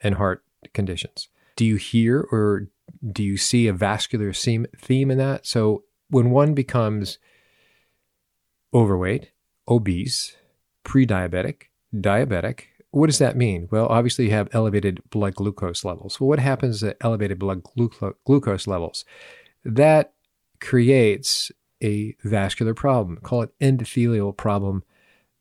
and 0.01 0.17
heart 0.17 0.45
conditions. 0.75 1.29
Do 1.57 1.65
you 1.65 1.77
hear 1.77 2.21
or 2.31 2.69
do 3.13 3.23
you 3.23 3.37
see 3.37 3.67
a 3.67 3.73
vascular 3.73 4.33
theme 4.33 4.67
in 5.11 5.19
that? 5.19 5.47
So 5.47 5.85
when 6.11 6.31
one 6.31 6.55
becomes 6.55 7.19
overweight, 8.73 9.31
obese, 9.69 10.37
pre-diabetic, 10.85 11.65
diabetic, 11.95 12.65
what 12.91 13.07
does 13.07 13.19
that 13.19 13.37
mean? 13.37 13.69
Well, 13.71 13.87
obviously 13.87 14.27
you 14.27 14.31
have 14.33 14.49
elevated 14.53 15.03
blood 15.11 15.35
glucose 15.35 15.85
levels. 15.85 16.19
Well, 16.19 16.29
what 16.29 16.39
happens 16.39 16.83
at 16.83 16.97
elevated 17.01 17.39
blood 17.39 17.63
glu- 17.63 18.15
glucose 18.25 18.67
levels? 18.67 19.05
That 19.65 20.13
creates 20.61 21.53
a 21.83 22.17
vascular 22.25 22.75
problem. 22.75 23.19
Call 23.23 23.43
it 23.43 23.59
endothelial 23.61 24.37
problem 24.37 24.83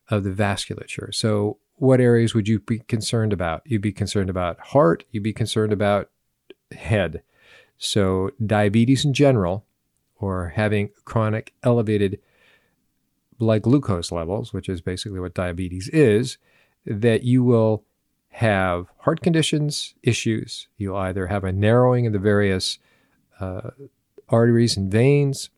of 0.08 0.24
the 0.24 0.30
vasculature. 0.30 1.14
So, 1.14 1.58
what 1.76 2.00
areas 2.00 2.34
would 2.34 2.48
you 2.48 2.58
be 2.58 2.80
concerned 2.80 3.32
about? 3.32 3.62
You'd 3.64 3.82
be 3.82 3.92
concerned 3.92 4.30
about 4.30 4.58
heart, 4.58 5.04
you'd 5.10 5.22
be 5.22 5.32
concerned 5.32 5.72
about 5.72 6.10
head. 6.72 7.22
So, 7.76 8.30
diabetes 8.44 9.04
in 9.04 9.14
general, 9.14 9.64
or 10.16 10.48
having 10.48 10.90
chronic 11.04 11.54
elevated 11.62 12.18
blood 13.38 13.62
glucose 13.62 14.10
levels, 14.10 14.52
which 14.52 14.68
is 14.68 14.80
basically 14.80 15.20
what 15.20 15.34
diabetes 15.34 15.88
is, 15.90 16.38
that 16.84 17.22
you 17.22 17.44
will 17.44 17.84
have 18.30 18.86
heart 18.98 19.20
conditions 19.20 19.94
issues. 20.02 20.68
You'll 20.76 20.96
either 20.96 21.28
have 21.28 21.44
a 21.44 21.52
narrowing 21.52 22.06
of 22.06 22.12
the 22.12 22.18
various 22.18 22.78
uh, 23.40 23.70
arteries 24.28 24.76
and 24.76 24.90
veins. 24.90 25.50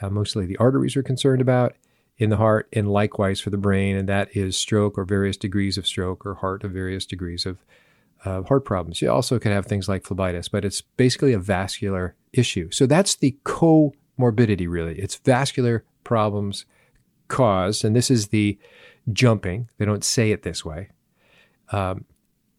Uh, 0.00 0.10
mostly 0.10 0.46
the 0.46 0.56
arteries 0.56 0.96
are 0.96 1.02
concerned 1.02 1.40
about 1.40 1.74
in 2.16 2.30
the 2.30 2.36
heart, 2.36 2.68
and 2.72 2.88
likewise 2.88 3.40
for 3.40 3.50
the 3.50 3.56
brain, 3.56 3.96
and 3.96 4.08
that 4.08 4.34
is 4.36 4.56
stroke 4.56 4.96
or 4.96 5.04
various 5.04 5.36
degrees 5.36 5.76
of 5.76 5.86
stroke 5.86 6.24
or 6.24 6.34
heart 6.34 6.62
of 6.62 6.70
various 6.70 7.06
degrees 7.06 7.44
of 7.44 7.58
uh, 8.24 8.42
heart 8.42 8.64
problems. 8.64 9.02
You 9.02 9.10
also 9.10 9.38
can 9.38 9.52
have 9.52 9.66
things 9.66 9.88
like 9.88 10.04
phlebitis, 10.04 10.50
but 10.50 10.64
it's 10.64 10.80
basically 10.80 11.32
a 11.32 11.38
vascular 11.38 12.14
issue. 12.32 12.70
So 12.70 12.86
that's 12.86 13.16
the 13.16 13.36
comorbidity, 13.44 14.68
really. 14.68 14.98
It's 14.98 15.16
vascular 15.16 15.84
problems 16.04 16.66
caused, 17.28 17.84
and 17.84 17.96
this 17.96 18.10
is 18.10 18.28
the 18.28 18.58
jumping. 19.12 19.68
They 19.78 19.84
don't 19.84 20.04
say 20.04 20.30
it 20.30 20.42
this 20.42 20.64
way. 20.64 20.90
Um, 21.72 22.04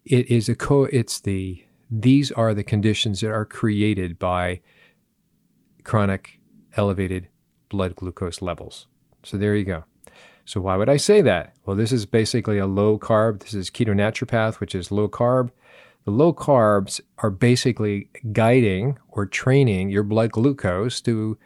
it 0.04 0.30
is 0.30 0.50
a 0.50 0.56
co. 0.56 0.84
It's 0.86 1.20
the 1.20 1.63
these 1.89 2.32
are 2.32 2.54
the 2.54 2.63
conditions 2.63 3.22
that 3.22 3.32
are 3.32 3.46
created 3.46 4.20
by 4.20 4.62
chronic 5.84 6.39
elevated 6.75 7.27
blood 7.70 7.96
glucose 7.96 8.41
levels. 8.41 8.88
So 9.24 9.38
there 9.38 9.55
you 9.55 9.65
go. 9.65 9.84
So 10.46 10.62
why 10.62 10.75
would 10.75 10.89
I 10.89 10.98
say 10.98 11.22
that? 11.22 11.55
Well, 11.65 11.75
this 11.75 11.91
is 11.91 12.05
basically 12.05 12.60
a 12.60 12.67
low 12.67 13.00
carb. 13.00 13.39
This 13.39 13.53
is 13.53 13.72
keto 13.72 13.96
naturopath, 13.96 14.60
which 14.60 14.75
is 14.75 14.91
low 14.91 15.10
carb. 15.10 15.50
The 16.05 16.12
low 16.12 16.34
carbs 16.34 17.01
are 17.17 17.32
basically 17.32 18.10
guiding 18.32 19.00
or 19.10 19.25
training 19.25 19.89
your 19.89 20.03
blood 20.03 20.32
glucose 20.32 21.01
to 21.01 21.38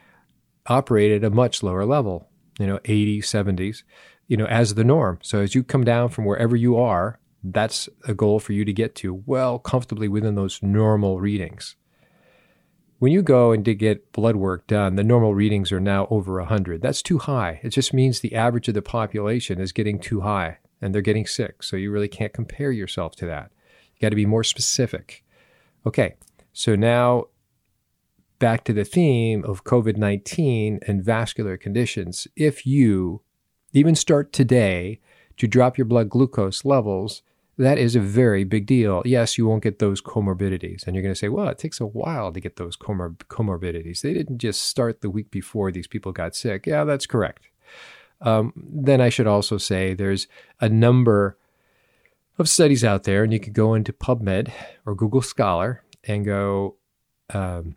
operate 0.67 1.13
at 1.13 1.23
a 1.23 1.33
much 1.33 1.63
lower 1.63 1.85
level, 1.85 2.27
you 2.59 2.67
know, 2.67 2.79
80s, 2.79 3.19
70s, 3.19 3.83
you 4.27 4.35
know, 4.35 4.45
as 4.47 4.75
the 4.75 4.83
norm. 4.83 5.19
So 5.23 5.39
as 5.39 5.55
you 5.55 5.63
come 5.63 5.85
down 5.85 6.09
from 6.09 6.25
wherever 6.25 6.57
you 6.57 6.75
are, 6.75 7.19
that's 7.41 7.87
a 8.05 8.13
goal 8.13 8.39
for 8.39 8.51
you 8.51 8.65
to 8.65 8.73
get 8.73 8.95
to 8.95 9.23
well 9.25 9.59
comfortably 9.59 10.09
within 10.09 10.35
those 10.35 10.61
normal 10.61 11.21
readings. 11.21 11.77
When 12.99 13.13
you 13.13 13.21
go 13.21 13.53
and 13.53 13.63
to 13.63 13.73
get 13.73 14.11
blood 14.11 14.35
work 14.35 14.67
done, 14.67 14.95
the 14.97 15.05
normal 15.05 15.33
readings 15.33 15.71
are 15.71 15.79
now 15.79 16.05
over 16.09 16.37
100. 16.39 16.81
That's 16.81 17.01
too 17.01 17.17
high. 17.17 17.61
It 17.63 17.69
just 17.69 17.93
means 17.93 18.19
the 18.19 18.35
average 18.35 18.67
of 18.67 18.73
the 18.73 18.81
population 18.81 19.61
is 19.61 19.71
getting 19.71 19.99
too 19.99 20.19
high 20.21 20.57
and 20.81 20.93
they're 20.93 21.01
getting 21.01 21.25
sick. 21.25 21.63
So 21.63 21.77
you 21.77 21.91
really 21.91 22.09
can't 22.09 22.33
compare 22.33 22.73
yourself 22.73 23.15
to 23.17 23.25
that. 23.27 23.51
You 23.95 24.01
got 24.01 24.09
to 24.09 24.17
be 24.17 24.25
more 24.25 24.43
specific. 24.43 25.23
Okay, 25.85 26.15
so 26.51 26.75
now 26.75 27.27
back 28.37 28.65
to 28.65 28.73
the 28.73 28.83
theme 28.83 29.45
of 29.45 29.63
COVID 29.63 29.95
19 29.95 30.81
and 30.85 31.01
vascular 31.03 31.55
conditions. 31.55 32.27
If 32.35 32.65
you 32.65 33.21
even 33.71 33.95
start 33.95 34.33
today 34.33 34.99
to 35.37 35.47
drop 35.47 35.77
your 35.77 35.85
blood 35.85 36.09
glucose 36.09 36.65
levels, 36.65 37.21
that 37.59 37.77
is 37.77 37.93
a 37.93 37.99
very 37.99 38.45
big 38.45 38.65
deal. 38.65 39.01
Yes, 39.05 39.37
you 39.37 39.45
won't 39.45 39.63
get 39.63 39.79
those 39.79 40.01
comorbidities. 40.01 40.87
And 40.87 40.95
you're 40.95 41.03
going 41.03 41.13
to 41.13 41.19
say, 41.19 41.27
well, 41.27 41.49
it 41.49 41.57
takes 41.57 41.81
a 41.81 41.85
while 41.85 42.31
to 42.31 42.39
get 42.39 42.55
those 42.55 42.77
comor- 42.77 43.17
comorbidities. 43.27 43.99
They 44.01 44.13
didn't 44.13 44.37
just 44.37 44.61
start 44.61 45.01
the 45.01 45.09
week 45.09 45.29
before 45.29 45.69
these 45.69 45.85
people 45.85 46.13
got 46.13 46.35
sick. 46.35 46.65
Yeah, 46.65 46.85
that's 46.85 47.05
correct. 47.05 47.49
Um, 48.21 48.53
then 48.55 49.01
I 49.01 49.09
should 49.09 49.27
also 49.27 49.57
say 49.57 49.93
there's 49.93 50.27
a 50.61 50.69
number 50.69 51.37
of 52.37 52.47
studies 52.47 52.85
out 52.85 53.03
there, 53.03 53.23
and 53.23 53.33
you 53.33 53.41
could 53.41 53.53
go 53.53 53.73
into 53.73 53.91
PubMed 53.91 54.49
or 54.85 54.95
Google 54.95 55.21
Scholar 55.21 55.83
and 56.05 56.23
go 56.23 56.77
um, 57.33 57.75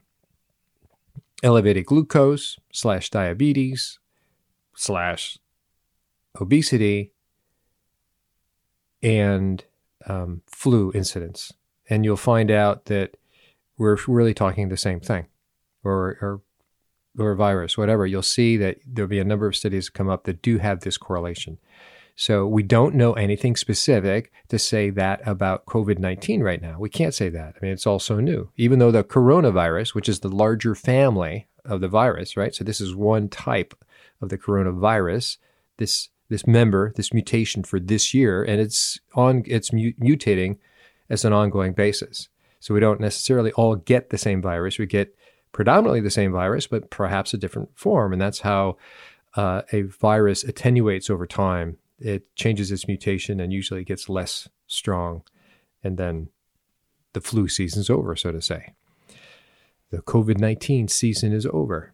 elevated 1.42 1.86
glucose 1.86 2.56
slash 2.72 3.10
diabetes 3.10 3.98
slash 4.76 5.38
obesity 6.40 7.12
and 9.02 9.64
um, 10.06 10.42
flu 10.46 10.92
incidents, 10.94 11.52
and 11.88 12.04
you'll 12.04 12.16
find 12.16 12.50
out 12.50 12.86
that 12.86 13.16
we're 13.78 13.98
really 14.06 14.34
talking 14.34 14.68
the 14.68 14.76
same 14.76 15.00
thing, 15.00 15.26
or 15.84 16.18
or 16.20 16.40
or 17.18 17.34
virus, 17.34 17.76
whatever. 17.76 18.06
You'll 18.06 18.22
see 18.22 18.56
that 18.56 18.78
there'll 18.86 19.08
be 19.08 19.18
a 19.18 19.24
number 19.24 19.46
of 19.46 19.56
studies 19.56 19.90
come 19.90 20.08
up 20.08 20.24
that 20.24 20.42
do 20.42 20.58
have 20.58 20.80
this 20.80 20.96
correlation. 20.96 21.58
So 22.14 22.46
we 22.46 22.62
don't 22.62 22.94
know 22.94 23.14
anything 23.14 23.56
specific 23.56 24.32
to 24.48 24.58
say 24.58 24.90
that 24.90 25.26
about 25.26 25.66
COVID 25.66 25.98
19 25.98 26.42
right 26.42 26.60
now. 26.60 26.78
We 26.78 26.90
can't 26.90 27.14
say 27.14 27.28
that. 27.30 27.54
I 27.56 27.58
mean, 27.64 27.72
it's 27.72 27.86
all 27.86 27.98
so 27.98 28.20
new. 28.20 28.50
Even 28.56 28.78
though 28.78 28.90
the 28.90 29.04
coronavirus, 29.04 29.94
which 29.94 30.08
is 30.08 30.20
the 30.20 30.28
larger 30.28 30.74
family 30.74 31.48
of 31.64 31.80
the 31.80 31.88
virus, 31.88 32.36
right? 32.36 32.54
So 32.54 32.64
this 32.64 32.80
is 32.80 32.94
one 32.94 33.28
type 33.28 33.74
of 34.20 34.28
the 34.28 34.38
coronavirus. 34.38 35.38
This 35.78 36.10
this 36.32 36.46
member, 36.46 36.92
this 36.96 37.12
mutation 37.12 37.62
for 37.62 37.78
this 37.78 38.14
year, 38.14 38.42
and 38.42 38.60
it's 38.60 38.98
on 39.14 39.42
it's 39.46 39.70
mutating 39.70 40.56
as 41.08 41.24
an 41.24 41.32
ongoing 41.32 41.74
basis. 41.74 42.28
So 42.58 42.72
we 42.72 42.80
don't 42.80 43.00
necessarily 43.00 43.52
all 43.52 43.76
get 43.76 44.10
the 44.10 44.18
same 44.18 44.40
virus. 44.40 44.78
We 44.78 44.86
get 44.86 45.14
predominantly 45.52 46.00
the 46.00 46.10
same 46.10 46.32
virus, 46.32 46.66
but 46.66 46.90
perhaps 46.90 47.34
a 47.34 47.38
different 47.38 47.68
form, 47.76 48.12
and 48.12 48.22
that's 48.22 48.40
how 48.40 48.78
uh, 49.36 49.62
a 49.72 49.82
virus 49.82 50.42
attenuates 50.42 51.10
over 51.10 51.26
time. 51.26 51.76
It 51.98 52.34
changes 52.34 52.72
its 52.72 52.88
mutation 52.88 53.38
and 53.38 53.52
usually 53.52 53.84
gets 53.84 54.08
less 54.08 54.48
strong, 54.66 55.22
and 55.84 55.98
then 55.98 56.30
the 57.12 57.20
flu 57.20 57.46
season's 57.46 57.90
over, 57.90 58.16
so 58.16 58.32
to 58.32 58.40
say. 58.40 58.72
The 59.90 59.98
COVID 59.98 60.38
19 60.38 60.88
season 60.88 61.32
is 61.32 61.46
over. 61.46 61.91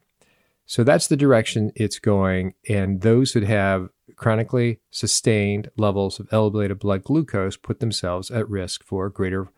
So 0.69 0.85
that's 0.85 1.07
the 1.07 1.17
direction 1.17 1.73
it's 1.75 1.99
going. 1.99 2.53
And 2.69 3.01
those 3.01 3.33
that 3.33 3.43
have 3.43 3.89
chronically 4.17 4.81
sustained 4.91 5.71
levels 5.79 6.21
of 6.21 6.29
elevated 6.31 6.79
blood 6.79 7.05
glucose 7.05 7.57
put 7.57 7.81
themselves 7.81 8.31
at 8.31 8.47
risk 8.51 8.85
for 8.85 9.09
greater 9.09 9.49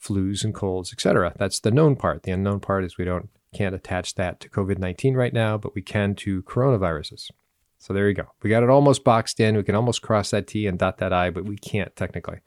flus 0.00 0.44
and 0.44 0.54
colds, 0.54 0.92
etc. 0.92 1.34
That's 1.36 1.58
the 1.58 1.72
known 1.72 1.96
part. 1.96 2.22
The 2.22 2.30
unknown 2.30 2.60
part 2.60 2.84
is 2.84 2.96
we 2.96 3.04
don't 3.04 3.28
can't 3.52 3.74
attach 3.74 4.14
that 4.14 4.38
to 4.38 4.48
COVID-19 4.48 5.16
right 5.16 5.32
now, 5.32 5.58
but 5.58 5.74
we 5.74 5.82
can 5.82 6.14
to 6.14 6.42
coronaviruses. 6.44 7.30
So 7.78 7.92
there 7.92 8.08
you 8.08 8.14
go. 8.14 8.28
We 8.42 8.48
got 8.48 8.62
it 8.62 8.70
almost 8.70 9.02
boxed 9.02 9.40
in. 9.40 9.56
We 9.56 9.64
can 9.64 9.74
almost 9.74 10.00
cross 10.00 10.30
that 10.30 10.46
T 10.46 10.68
and 10.68 10.78
dot 10.78 10.98
that 10.98 11.12
I, 11.12 11.30
but 11.30 11.44
we 11.44 11.56
can't 11.56 11.94
technically. 11.96 12.38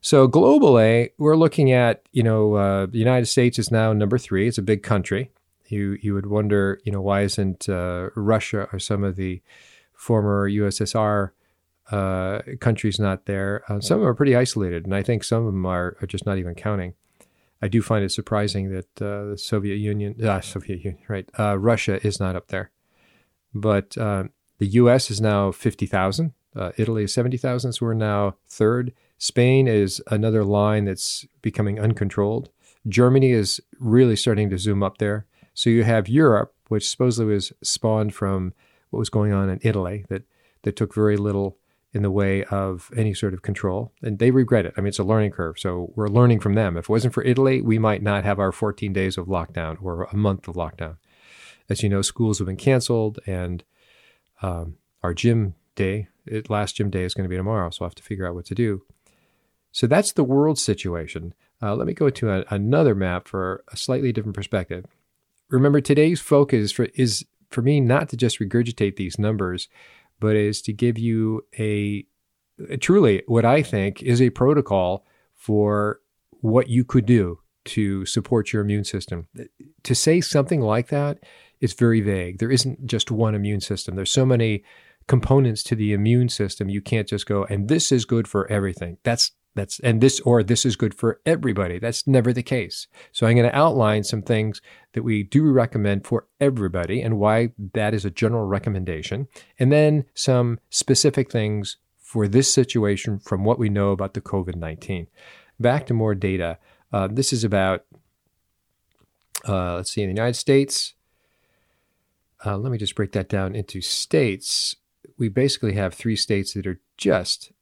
So 0.00 0.26
globally, 0.26 1.10
we're 1.18 1.36
looking 1.36 1.70
at, 1.70 2.02
you 2.12 2.22
know, 2.22 2.54
uh, 2.54 2.86
the 2.86 2.98
United 2.98 3.26
States 3.26 3.58
is 3.58 3.70
now 3.70 3.92
number 3.92 4.16
three. 4.16 4.48
It's 4.48 4.56
a 4.56 4.62
big 4.62 4.82
country 4.82 5.30
you 5.68 5.98
you 6.00 6.14
would 6.14 6.26
wonder, 6.26 6.80
you 6.84 6.92
know, 6.92 7.00
why 7.00 7.22
isn't 7.22 7.68
uh, 7.68 8.10
Russia 8.14 8.68
or 8.72 8.78
some 8.78 9.04
of 9.04 9.16
the 9.16 9.42
former 9.92 10.48
USSR 10.48 11.30
uh, 11.90 12.40
countries 12.60 12.98
not 12.98 13.26
there? 13.26 13.62
Uh, 13.68 13.80
some 13.80 13.96
of 13.96 14.00
them 14.02 14.10
are 14.10 14.14
pretty 14.14 14.36
isolated, 14.36 14.84
and 14.84 14.94
I 14.94 15.02
think 15.02 15.24
some 15.24 15.46
of 15.46 15.52
them 15.52 15.66
are, 15.66 15.96
are 16.00 16.06
just 16.06 16.26
not 16.26 16.38
even 16.38 16.54
counting. 16.54 16.94
I 17.62 17.68
do 17.68 17.80
find 17.80 18.04
it 18.04 18.12
surprising 18.12 18.70
that 18.70 19.02
uh, 19.02 19.30
the 19.30 19.38
Soviet 19.38 19.76
Union, 19.76 20.22
uh, 20.22 20.40
Soviet 20.40 20.84
Union, 20.84 21.02
right? 21.08 21.28
Uh, 21.38 21.58
Russia 21.58 22.04
is 22.06 22.20
not 22.20 22.36
up 22.36 22.48
there, 22.48 22.70
but 23.54 23.90
the 23.90 24.30
U.S. 24.60 25.10
is 25.10 25.20
now 25.20 25.52
fifty 25.52 25.86
thousand. 25.86 26.32
Italy 26.76 27.04
is 27.04 27.14
seventy 27.14 27.36
thousand, 27.36 27.72
so 27.72 27.86
we're 27.86 27.94
now 27.94 28.36
third. 28.48 28.92
Spain 29.18 29.66
is 29.66 30.02
another 30.10 30.44
line 30.44 30.84
that's 30.84 31.26
becoming 31.40 31.80
uncontrolled. 31.80 32.50
Germany 32.88 33.32
is 33.32 33.60
really 33.80 34.16
starting 34.16 34.50
to 34.50 34.58
zoom 34.58 34.82
up 34.82 34.98
there. 34.98 35.26
So 35.56 35.70
you 35.70 35.84
have 35.84 36.06
Europe, 36.06 36.54
which 36.68 36.88
supposedly 36.88 37.32
was 37.32 37.50
spawned 37.62 38.14
from 38.14 38.52
what 38.90 38.98
was 38.98 39.08
going 39.08 39.32
on 39.32 39.48
in 39.48 39.58
Italy, 39.62 40.04
that 40.10 40.22
that 40.62 40.76
took 40.76 40.94
very 40.94 41.16
little 41.16 41.56
in 41.94 42.02
the 42.02 42.10
way 42.10 42.44
of 42.44 42.90
any 42.94 43.14
sort 43.14 43.32
of 43.32 43.40
control. 43.40 43.90
And 44.02 44.18
they 44.18 44.30
regret 44.30 44.66
it. 44.66 44.74
I 44.76 44.82
mean, 44.82 44.88
it's 44.88 44.98
a 44.98 45.04
learning 45.04 45.30
curve. 45.30 45.58
So 45.58 45.92
we're 45.94 46.08
learning 46.08 46.40
from 46.40 46.54
them. 46.54 46.76
If 46.76 46.84
it 46.84 46.88
wasn't 46.90 47.14
for 47.14 47.24
Italy, 47.24 47.62
we 47.62 47.78
might 47.78 48.02
not 48.02 48.22
have 48.24 48.38
our 48.38 48.52
14 48.52 48.92
days 48.92 49.16
of 49.16 49.28
lockdown 49.28 49.82
or 49.82 50.04
a 50.04 50.16
month 50.16 50.46
of 50.46 50.56
lockdown. 50.56 50.98
As 51.70 51.82
you 51.82 51.88
know, 51.88 52.02
schools 52.02 52.38
have 52.38 52.46
been 52.46 52.56
canceled, 52.56 53.18
and 53.26 53.64
um, 54.42 54.76
our 55.02 55.14
gym 55.14 55.54
day, 55.74 56.08
it, 56.26 56.50
last 56.50 56.76
gym 56.76 56.90
day, 56.90 57.04
is 57.04 57.14
going 57.14 57.24
to 57.24 57.30
be 57.30 57.36
tomorrow. 57.36 57.70
So 57.70 57.84
I 57.84 57.86
have 57.86 57.94
to 57.94 58.02
figure 58.02 58.28
out 58.28 58.34
what 58.34 58.44
to 58.46 58.54
do. 58.54 58.82
So 59.72 59.86
that's 59.86 60.12
the 60.12 60.24
world 60.24 60.58
situation. 60.58 61.32
Uh, 61.62 61.74
let 61.74 61.86
me 61.86 61.94
go 61.94 62.10
to 62.10 62.30
a, 62.30 62.44
another 62.50 62.94
map 62.94 63.26
for 63.26 63.64
a 63.72 63.76
slightly 63.76 64.12
different 64.12 64.36
perspective. 64.36 64.84
Remember, 65.50 65.80
today's 65.80 66.20
focus 66.20 66.72
for, 66.72 66.84
is 66.94 67.24
for 67.50 67.62
me 67.62 67.80
not 67.80 68.08
to 68.10 68.16
just 68.16 68.40
regurgitate 68.40 68.96
these 68.96 69.18
numbers, 69.18 69.68
but 70.20 70.36
is 70.36 70.60
to 70.62 70.72
give 70.72 70.98
you 70.98 71.42
a, 71.58 72.04
a 72.68 72.76
truly 72.76 73.22
what 73.26 73.44
I 73.44 73.62
think 73.62 74.02
is 74.02 74.20
a 74.20 74.30
protocol 74.30 75.06
for 75.34 76.00
what 76.40 76.68
you 76.68 76.84
could 76.84 77.06
do 77.06 77.40
to 77.66 78.06
support 78.06 78.52
your 78.52 78.62
immune 78.62 78.84
system. 78.84 79.28
To 79.82 79.94
say 79.94 80.20
something 80.20 80.60
like 80.60 80.88
that 80.88 81.18
is 81.60 81.72
very 81.72 82.00
vague. 82.00 82.38
There 82.38 82.50
isn't 82.50 82.86
just 82.86 83.10
one 83.10 83.34
immune 83.34 83.60
system. 83.60 83.96
There's 83.96 84.12
so 84.12 84.26
many 84.26 84.64
components 85.08 85.62
to 85.64 85.74
the 85.74 85.92
immune 85.92 86.28
system. 86.28 86.68
You 86.68 86.80
can't 86.80 87.08
just 87.08 87.26
go 87.26 87.44
and 87.44 87.68
this 87.68 87.92
is 87.92 88.04
good 88.04 88.28
for 88.28 88.50
everything. 88.50 88.98
That's 89.02 89.32
that's 89.56 89.80
and 89.80 90.00
this 90.00 90.20
or 90.20 90.42
this 90.42 90.64
is 90.64 90.76
good 90.76 90.94
for 90.94 91.20
everybody. 91.26 91.78
That's 91.78 92.06
never 92.06 92.32
the 92.32 92.42
case. 92.42 92.86
So 93.10 93.26
I'm 93.26 93.34
going 93.34 93.48
to 93.48 93.56
outline 93.56 94.04
some 94.04 94.22
things 94.22 94.60
that 94.92 95.02
we 95.02 95.24
do 95.24 95.50
recommend 95.50 96.06
for 96.06 96.26
everybody 96.40 97.02
and 97.02 97.18
why 97.18 97.50
that 97.74 97.94
is 97.94 98.04
a 98.04 98.10
general 98.10 98.46
recommendation, 98.46 99.26
and 99.58 99.72
then 99.72 100.04
some 100.14 100.60
specific 100.70 101.32
things 101.32 101.78
for 101.96 102.28
this 102.28 102.52
situation 102.52 103.18
from 103.18 103.44
what 103.44 103.58
we 103.58 103.68
know 103.68 103.90
about 103.90 104.14
the 104.14 104.20
COVID 104.20 104.54
19. 104.54 105.08
Back 105.58 105.86
to 105.86 105.94
more 105.94 106.14
data. 106.14 106.58
Uh, 106.92 107.08
this 107.10 107.32
is 107.32 107.42
about, 107.42 107.84
uh, 109.48 109.76
let's 109.76 109.90
see, 109.90 110.02
in 110.02 110.08
the 110.08 110.14
United 110.14 110.36
States. 110.36 110.94
Uh, 112.44 112.56
let 112.58 112.70
me 112.70 112.78
just 112.78 112.94
break 112.94 113.12
that 113.12 113.28
down 113.28 113.56
into 113.56 113.80
states. 113.80 114.76
We 115.18 115.28
basically 115.28 115.72
have 115.72 115.94
three 115.94 116.14
states 116.14 116.52
that 116.54 116.66
are 116.66 116.80
just 116.96 117.52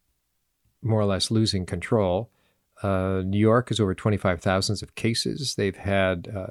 more 0.85 1.01
or 1.01 1.07
less 1.07 1.31
losing 1.31 1.67
control. 1.67 2.31
Uh, 2.83 3.23
New 3.25 3.39
York 3.39 3.71
is 3.71 3.81
over 3.81 3.95
25,000 3.95 4.83
of 4.83 4.95
cases. 4.95 5.55
They've 5.55 5.77
had 5.77 6.29
uh, 6.35 6.47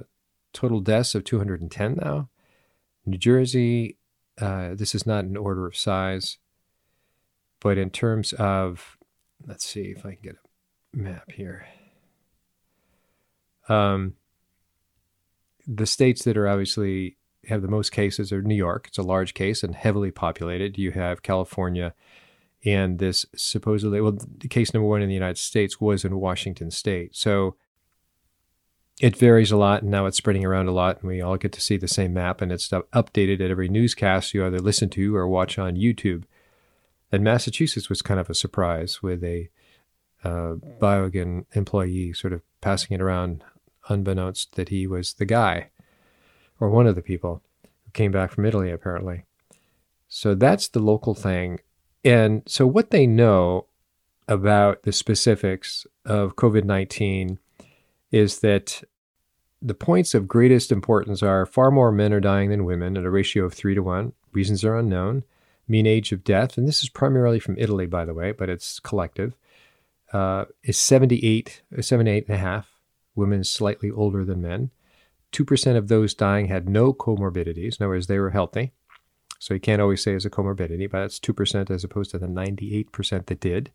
total 0.53 0.79
deaths 0.79 1.15
of 1.15 1.23
210 1.23 1.95
now. 1.95 2.29
New 3.05 3.17
Jersey, 3.17 3.97
uh, 4.39 4.73
this 4.73 4.95
is 4.95 5.05
not 5.05 5.25
an 5.25 5.37
order 5.37 5.67
of 5.67 5.75
size, 5.75 6.37
but 7.59 7.77
in 7.77 7.89
terms 7.89 8.33
of, 8.33 8.97
let's 9.45 9.65
see 9.65 9.93
if 9.95 10.05
I 10.05 10.15
can 10.15 10.23
get 10.23 10.35
a 10.93 10.97
map 10.97 11.31
here. 11.31 11.67
Um, 13.69 14.15
the 15.67 15.85
states 15.85 16.23
that 16.23 16.37
are 16.37 16.47
obviously 16.47 17.17
have 17.47 17.61
the 17.61 17.67
most 17.67 17.91
cases 17.91 18.31
are 18.31 18.41
New 18.41 18.55
York. 18.55 18.85
It's 18.87 18.97
a 18.97 19.03
large 19.03 19.33
case 19.33 19.63
and 19.63 19.75
heavily 19.75 20.11
populated. 20.11 20.77
You 20.77 20.91
have 20.91 21.23
California, 21.23 21.93
and 22.65 22.99
this 22.99 23.25
supposedly, 23.35 23.99
well, 23.99 24.17
the 24.37 24.47
case 24.47 24.73
number 24.73 24.87
one 24.87 25.01
in 25.01 25.09
the 25.09 25.13
United 25.13 25.37
States 25.37 25.81
was 25.81 26.05
in 26.05 26.19
Washington 26.19 26.71
State. 26.71 27.15
So 27.15 27.55
it 29.01 29.17
varies 29.17 29.51
a 29.51 29.57
lot, 29.57 29.81
and 29.81 29.91
now 29.91 30.05
it's 30.05 30.17
spreading 30.17 30.45
around 30.45 30.67
a 30.67 30.71
lot, 30.71 30.99
and 30.99 31.07
we 31.07 31.21
all 31.21 31.37
get 31.37 31.51
to 31.53 31.61
see 31.61 31.77
the 31.77 31.87
same 31.87 32.13
map, 32.13 32.41
and 32.41 32.51
it's 32.51 32.69
updated 32.69 33.41
at 33.41 33.51
every 33.51 33.67
newscast 33.67 34.33
you 34.33 34.45
either 34.45 34.59
listen 34.59 34.89
to 34.89 35.15
or 35.15 35.27
watch 35.27 35.57
on 35.57 35.75
YouTube. 35.75 36.23
And 37.11 37.23
Massachusetts 37.23 37.89
was 37.89 38.01
kind 38.01 38.19
of 38.19 38.29
a 38.29 38.35
surprise 38.35 39.03
with 39.03 39.23
a 39.23 39.49
uh, 40.23 40.55
Biogen 40.79 41.45
employee 41.53 42.13
sort 42.13 42.33
of 42.33 42.41
passing 42.61 42.95
it 42.95 43.01
around, 43.01 43.43
unbeknownst 43.89 44.55
that 44.55 44.69
he 44.69 44.87
was 44.87 45.13
the 45.13 45.25
guy 45.25 45.69
or 46.59 46.69
one 46.69 46.87
of 46.87 46.95
the 46.95 47.01
people 47.01 47.41
who 47.83 47.91
came 47.91 48.11
back 48.11 48.31
from 48.31 48.45
Italy, 48.45 48.71
apparently. 48.71 49.25
So 50.07 50.33
that's 50.33 50.67
the 50.67 50.79
local 50.79 51.13
thing. 51.13 51.59
And 52.03 52.43
so, 52.45 52.67
what 52.67 52.91
they 52.91 53.07
know 53.07 53.67
about 54.27 54.83
the 54.83 54.91
specifics 54.91 55.85
of 56.05 56.35
COVID 56.35 56.63
19 56.63 57.39
is 58.11 58.39
that 58.39 58.83
the 59.61 59.73
points 59.73 60.13
of 60.13 60.27
greatest 60.27 60.71
importance 60.71 61.23
are 61.23 61.45
far 61.45 61.71
more 61.71 61.91
men 61.91 62.13
are 62.13 62.19
dying 62.19 62.49
than 62.49 62.65
women 62.65 62.97
at 62.97 63.05
a 63.05 63.09
ratio 63.09 63.45
of 63.45 63.53
three 63.53 63.73
to 63.73 63.81
one. 63.81 64.11
Reasons 64.33 64.63
are 64.65 64.77
unknown. 64.77 65.23
Mean 65.67 65.87
age 65.87 66.11
of 66.11 66.25
death, 66.25 66.57
and 66.57 66.67
this 66.67 66.83
is 66.83 66.89
primarily 66.89 67.39
from 67.39 67.57
Italy, 67.57 67.85
by 67.85 68.03
the 68.03 68.13
way, 68.13 68.33
but 68.33 68.49
it's 68.49 68.79
collective, 68.79 69.33
uh, 70.11 70.43
is 70.63 70.77
78, 70.77 71.61
78 71.79 72.27
and 72.27 72.35
a 72.35 72.39
half. 72.39 72.69
Women 73.15 73.45
slightly 73.45 73.89
older 73.89 74.25
than 74.25 74.41
men. 74.41 74.71
2% 75.31 75.77
of 75.77 75.87
those 75.87 76.13
dying 76.13 76.47
had 76.47 76.67
no 76.67 76.93
comorbidities. 76.93 77.79
In 77.79 77.85
other 77.85 77.89
words, 77.89 78.07
they 78.07 78.19
were 78.19 78.31
healthy. 78.31 78.73
So 79.43 79.53
you 79.53 79.59
can't 79.59 79.81
always 79.81 80.01
say 80.01 80.13
it's 80.13 80.23
a 80.23 80.29
comorbidity, 80.29 80.89
but 80.89 81.01
that's 81.01 81.19
2% 81.19 81.69
as 81.69 81.83
opposed 81.83 82.11
to 82.11 82.17
the 82.17 82.27
98% 82.27 83.25
that 83.25 83.39
did. 83.41 83.73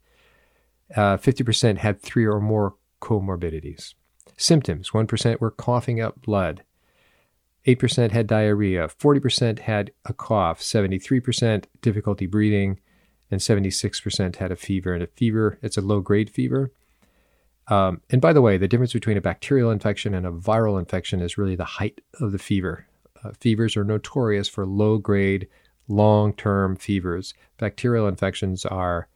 Uh, 0.96 1.18
50% 1.18 1.76
had 1.76 2.00
three 2.00 2.24
or 2.24 2.40
more 2.40 2.76
comorbidities. 3.02 3.92
Symptoms 4.38 4.92
1% 4.92 5.40
were 5.40 5.50
coughing 5.50 6.00
up 6.00 6.22
blood, 6.22 6.62
8% 7.66 8.12
had 8.12 8.26
diarrhea, 8.26 8.88
40% 8.88 9.59
had 9.59 9.90
a 10.07 10.14
cough, 10.14 10.61
73% 10.61 11.64
difficulty 11.83 12.24
breathing, 12.24 12.81
and 13.31 13.38
76% 13.38 14.37
had 14.37 14.50
a 14.50 14.57
fever. 14.57 14.94
And 14.94 15.02
a 15.02 15.07
fever, 15.07 15.59
it's 15.61 15.76
a 15.76 15.83
low 15.83 16.00
grade 16.00 16.31
fever. 16.31 16.72
Um, 17.66 18.00
and 18.09 18.22
by 18.22 18.33
the 18.33 18.40
way, 18.40 18.57
the 18.57 18.68
difference 18.68 18.94
between 18.94 19.18
a 19.18 19.20
bacterial 19.20 19.70
infection 19.70 20.14
and 20.14 20.26
a 20.26 20.33
viral 20.33 20.78
infection 20.78 21.20
is 21.20 21.37
really 21.37 21.57
the 21.57 21.64
height 21.66 22.00
of 22.18 22.33
the 22.33 22.38
fever. 22.38 22.87
Uh, 23.22 23.33
fevers 23.38 23.76
are 23.76 23.85
notorious 23.85 24.48
for 24.48 24.66
low 24.66 24.98
grade, 24.98 25.48
long 25.88 26.33
term 26.33 26.76
fevers. 26.76 27.35
Bacterial 27.59 28.07
infections 28.07 28.64
are 28.64 29.09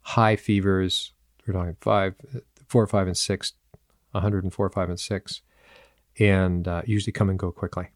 high 0.00 0.36
fevers. 0.36 1.12
We're 1.46 1.54
talking 1.54 1.76
five, 1.80 2.14
four, 2.66 2.86
five, 2.86 3.06
and 3.06 3.16
six, 3.16 3.52
104, 4.12 4.70
five, 4.70 4.88
and 4.88 5.00
six, 5.00 5.42
and 6.18 6.66
uh, 6.66 6.82
usually 6.86 7.12
come 7.12 7.30
and 7.30 7.38
go 7.38 7.52
quickly. 7.52 7.88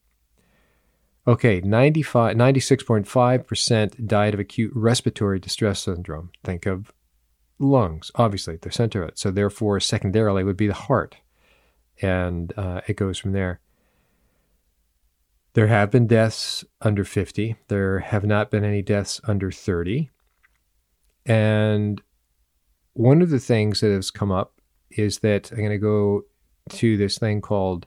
Okay, 1.27 1.61
95, 1.61 2.37
96.5% 2.37 4.07
died 4.07 4.35
of 4.35 4.40
acute 4.40 4.73
respiratory 4.75 5.38
distress 5.38 5.81
syndrome. 5.81 6.31
Think 6.42 6.66
of 6.66 6.92
lungs, 7.59 8.11
obviously, 8.14 8.57
the 8.57 8.73
center 8.73 9.03
of 9.03 9.11
it. 9.11 9.18
So, 9.18 9.31
therefore, 9.31 9.81
secondarily 9.81 10.44
would 10.44 10.57
be 10.57 10.66
the 10.66 10.75
heart. 10.75 11.16
And 12.01 12.53
uh, 12.57 12.81
it 12.88 12.96
goes 12.96 13.18
from 13.18 13.33
there. 13.33 13.61
There 15.55 15.67
have 15.67 15.91
been 15.91 16.07
deaths 16.07 16.65
under 16.81 17.05
50. 17.05 17.57
There 17.69 18.01
have 18.01 18.25
not 18.25 18.51
been 18.51 18.65
any 18.65 18.83
deaths 18.83 19.21
under 19.25 19.51
30. 19.51 20.11
And 21.27 22.01
one 22.93 23.21
of 23.23 23.31
the 23.31 23.41
things 23.41 23.81
that 23.81 23.91
has 23.91 24.11
come 24.11 24.31
up 24.31 24.61
is 24.91 25.21
that 25.21 25.51
I'm 25.51 25.59
going 25.59 25.71
to 25.71 25.79
go 25.79 26.23
to 26.71 26.97
this 26.97 27.19
thing 27.19 27.41
called 27.41 27.87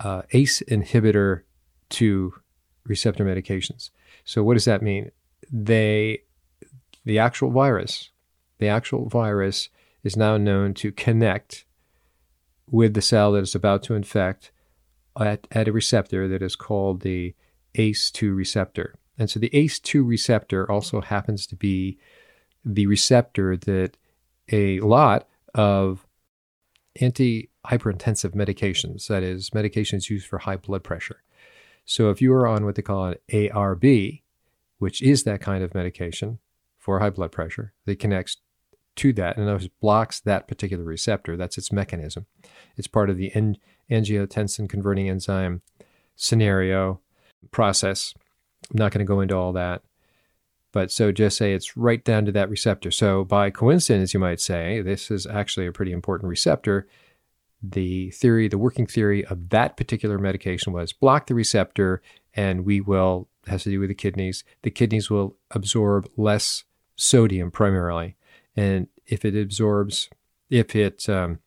uh, 0.00 0.22
ACE 0.32 0.62
inhibitor 0.68 1.42
2 1.90 2.34
receptor 2.84 3.24
medications. 3.24 3.90
So, 4.24 4.42
what 4.42 4.54
does 4.54 4.64
that 4.66 4.82
mean? 4.82 5.10
They, 5.50 6.22
the 7.04 7.18
actual 7.18 7.50
virus, 7.50 8.10
the 8.58 8.68
actual 8.68 9.08
virus 9.08 9.70
is 10.04 10.16
now 10.16 10.36
known 10.36 10.74
to 10.74 10.92
connect 10.92 11.64
with 12.70 12.94
the 12.94 13.02
cell 13.02 13.32
that 13.32 13.42
is 13.42 13.54
about 13.54 13.82
to 13.84 13.94
infect 13.94 14.52
at, 15.18 15.46
at 15.50 15.68
a 15.68 15.72
receptor 15.72 16.28
that 16.28 16.42
is 16.42 16.56
called 16.56 17.00
the 17.00 17.34
ACE2 17.74 18.34
receptor. 18.36 18.94
And 19.18 19.28
so 19.28 19.40
the 19.40 19.50
ACE2 19.50 20.06
receptor 20.06 20.70
also 20.70 21.00
happens 21.00 21.46
to 21.48 21.56
be 21.56 21.98
the 22.64 22.86
receptor 22.86 23.56
that 23.56 23.96
a 24.50 24.80
lot 24.80 25.28
of 25.54 26.06
anti 27.00 27.50
hypertensive 27.66 28.34
medications, 28.34 29.08
that 29.08 29.22
is, 29.22 29.50
medications 29.50 30.08
used 30.08 30.26
for 30.26 30.38
high 30.38 30.56
blood 30.56 30.82
pressure. 30.82 31.22
So 31.84 32.10
if 32.10 32.20
you 32.20 32.32
are 32.34 32.46
on 32.46 32.64
what 32.64 32.74
they 32.74 32.82
call 32.82 33.06
an 33.06 33.16
ARB, 33.30 34.22
which 34.78 35.02
is 35.02 35.24
that 35.24 35.40
kind 35.40 35.64
of 35.64 35.74
medication 35.74 36.38
for 36.78 37.00
high 37.00 37.10
blood 37.10 37.32
pressure, 37.32 37.72
that 37.86 37.98
connects 37.98 38.38
to 38.98 39.12
that 39.14 39.36
and 39.36 39.48
it 39.48 39.80
blocks 39.80 40.20
that 40.20 40.46
particular 40.46 40.84
receptor. 40.84 41.36
That's 41.36 41.58
its 41.58 41.72
mechanism. 41.72 42.26
It's 42.76 42.86
part 42.86 43.10
of 43.10 43.16
the 43.16 43.32
angiotensin 43.90 44.68
converting 44.68 45.08
enzyme 45.08 45.62
scenario 46.16 47.00
process. 47.50 48.14
I'm 48.70 48.78
not 48.78 48.92
going 48.92 49.04
to 49.04 49.08
go 49.08 49.20
into 49.20 49.36
all 49.36 49.52
that. 49.54 49.82
But 50.70 50.92
so 50.92 51.12
just 51.12 51.38
say 51.38 51.54
it's 51.54 51.76
right 51.76 52.04
down 52.04 52.26
to 52.26 52.32
that 52.32 52.50
receptor. 52.50 52.90
So 52.90 53.24
by 53.24 53.50
coincidence, 53.50 54.12
you 54.12 54.20
might 54.20 54.40
say, 54.40 54.82
this 54.82 55.10
is 55.10 55.26
actually 55.26 55.66
a 55.66 55.72
pretty 55.72 55.92
important 55.92 56.28
receptor. 56.28 56.86
The 57.62 58.10
theory, 58.10 58.48
the 58.48 58.58
working 58.58 58.86
theory 58.86 59.24
of 59.24 59.48
that 59.48 59.76
particular 59.76 60.18
medication 60.18 60.72
was 60.72 60.92
block 60.92 61.26
the 61.26 61.34
receptor 61.34 62.02
and 62.34 62.66
we 62.66 62.80
will, 62.80 63.28
has 63.46 63.62
to 63.64 63.70
do 63.70 63.80
with 63.80 63.88
the 63.88 63.94
kidneys, 63.94 64.44
the 64.62 64.70
kidneys 64.70 65.08
will 65.08 65.36
absorb 65.52 66.08
less 66.16 66.64
sodium 66.96 67.50
primarily. 67.50 68.16
And 68.58 68.88
if 69.06 69.24
it 69.24 69.36
absorbs, 69.36 70.10
if 70.50 70.74
it, 70.74 71.08
um, 71.08 71.38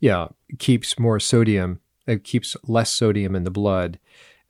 yeah, 0.00 0.26
keeps 0.58 0.98
more 0.98 1.20
sodium, 1.20 1.78
it 2.04 2.24
keeps 2.24 2.56
less 2.66 2.90
sodium 2.90 3.36
in 3.36 3.44
the 3.44 3.50
blood, 3.50 4.00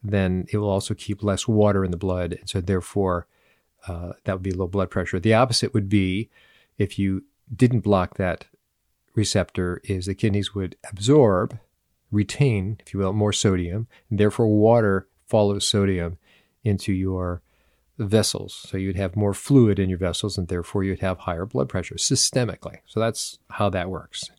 then 0.03 0.47
it 0.51 0.57
will 0.57 0.71
also 0.71 0.95
keep 0.95 1.23
less 1.23 1.47
water 1.47 1.85
in 1.85 1.91
the 1.91 1.99
blood. 1.99 2.39
And 2.41 2.49
so, 2.49 2.63
therefore, 2.63 3.27
uh, 3.87 4.15
that 4.25 4.33
would 4.33 4.43
be 4.43 4.53
low 4.53 4.67
blood 4.67 4.91
pressure. 4.91 5.21
The 5.21 5.35
opposite 5.35 5.75
would 5.75 5.91
be 5.91 6.31
if 6.79 6.99
you 6.99 7.25
didn't 7.55 7.81
block 7.81 8.17
that 8.17 8.47
receptor, 9.15 9.83
is 9.85 10.07
the 10.07 10.15
kidneys 10.15 10.55
would 10.55 10.77
absorb, 10.91 11.59
retain, 12.11 12.79
if 12.81 12.95
you 12.95 13.01
will, 13.01 13.13
more 13.13 13.35
sodium, 13.35 13.87
and 14.09 14.19
therefore 14.19 14.47
water 14.47 15.09
follows 15.27 15.69
sodium 15.69 16.17
into 16.63 16.91
your 16.91 17.43
vessels. 17.99 18.67
So 18.69 18.77
you'd 18.77 18.97
have 18.97 19.17
more 19.17 19.35
fluid 19.35 19.79
in 19.79 19.89
your 19.89 19.99
vessels, 19.99 20.37
and 20.37 20.49
therefore 20.49 20.85
you'd 20.85 21.01
have 21.01 21.21
higher 21.21 21.47
blood 21.47 21.69
pressure 21.69 21.95
systemically. 21.97 22.79
So 22.87 23.01
that's 23.01 23.39
how 23.51 23.71
that 23.71 23.91
works. 23.91 24.31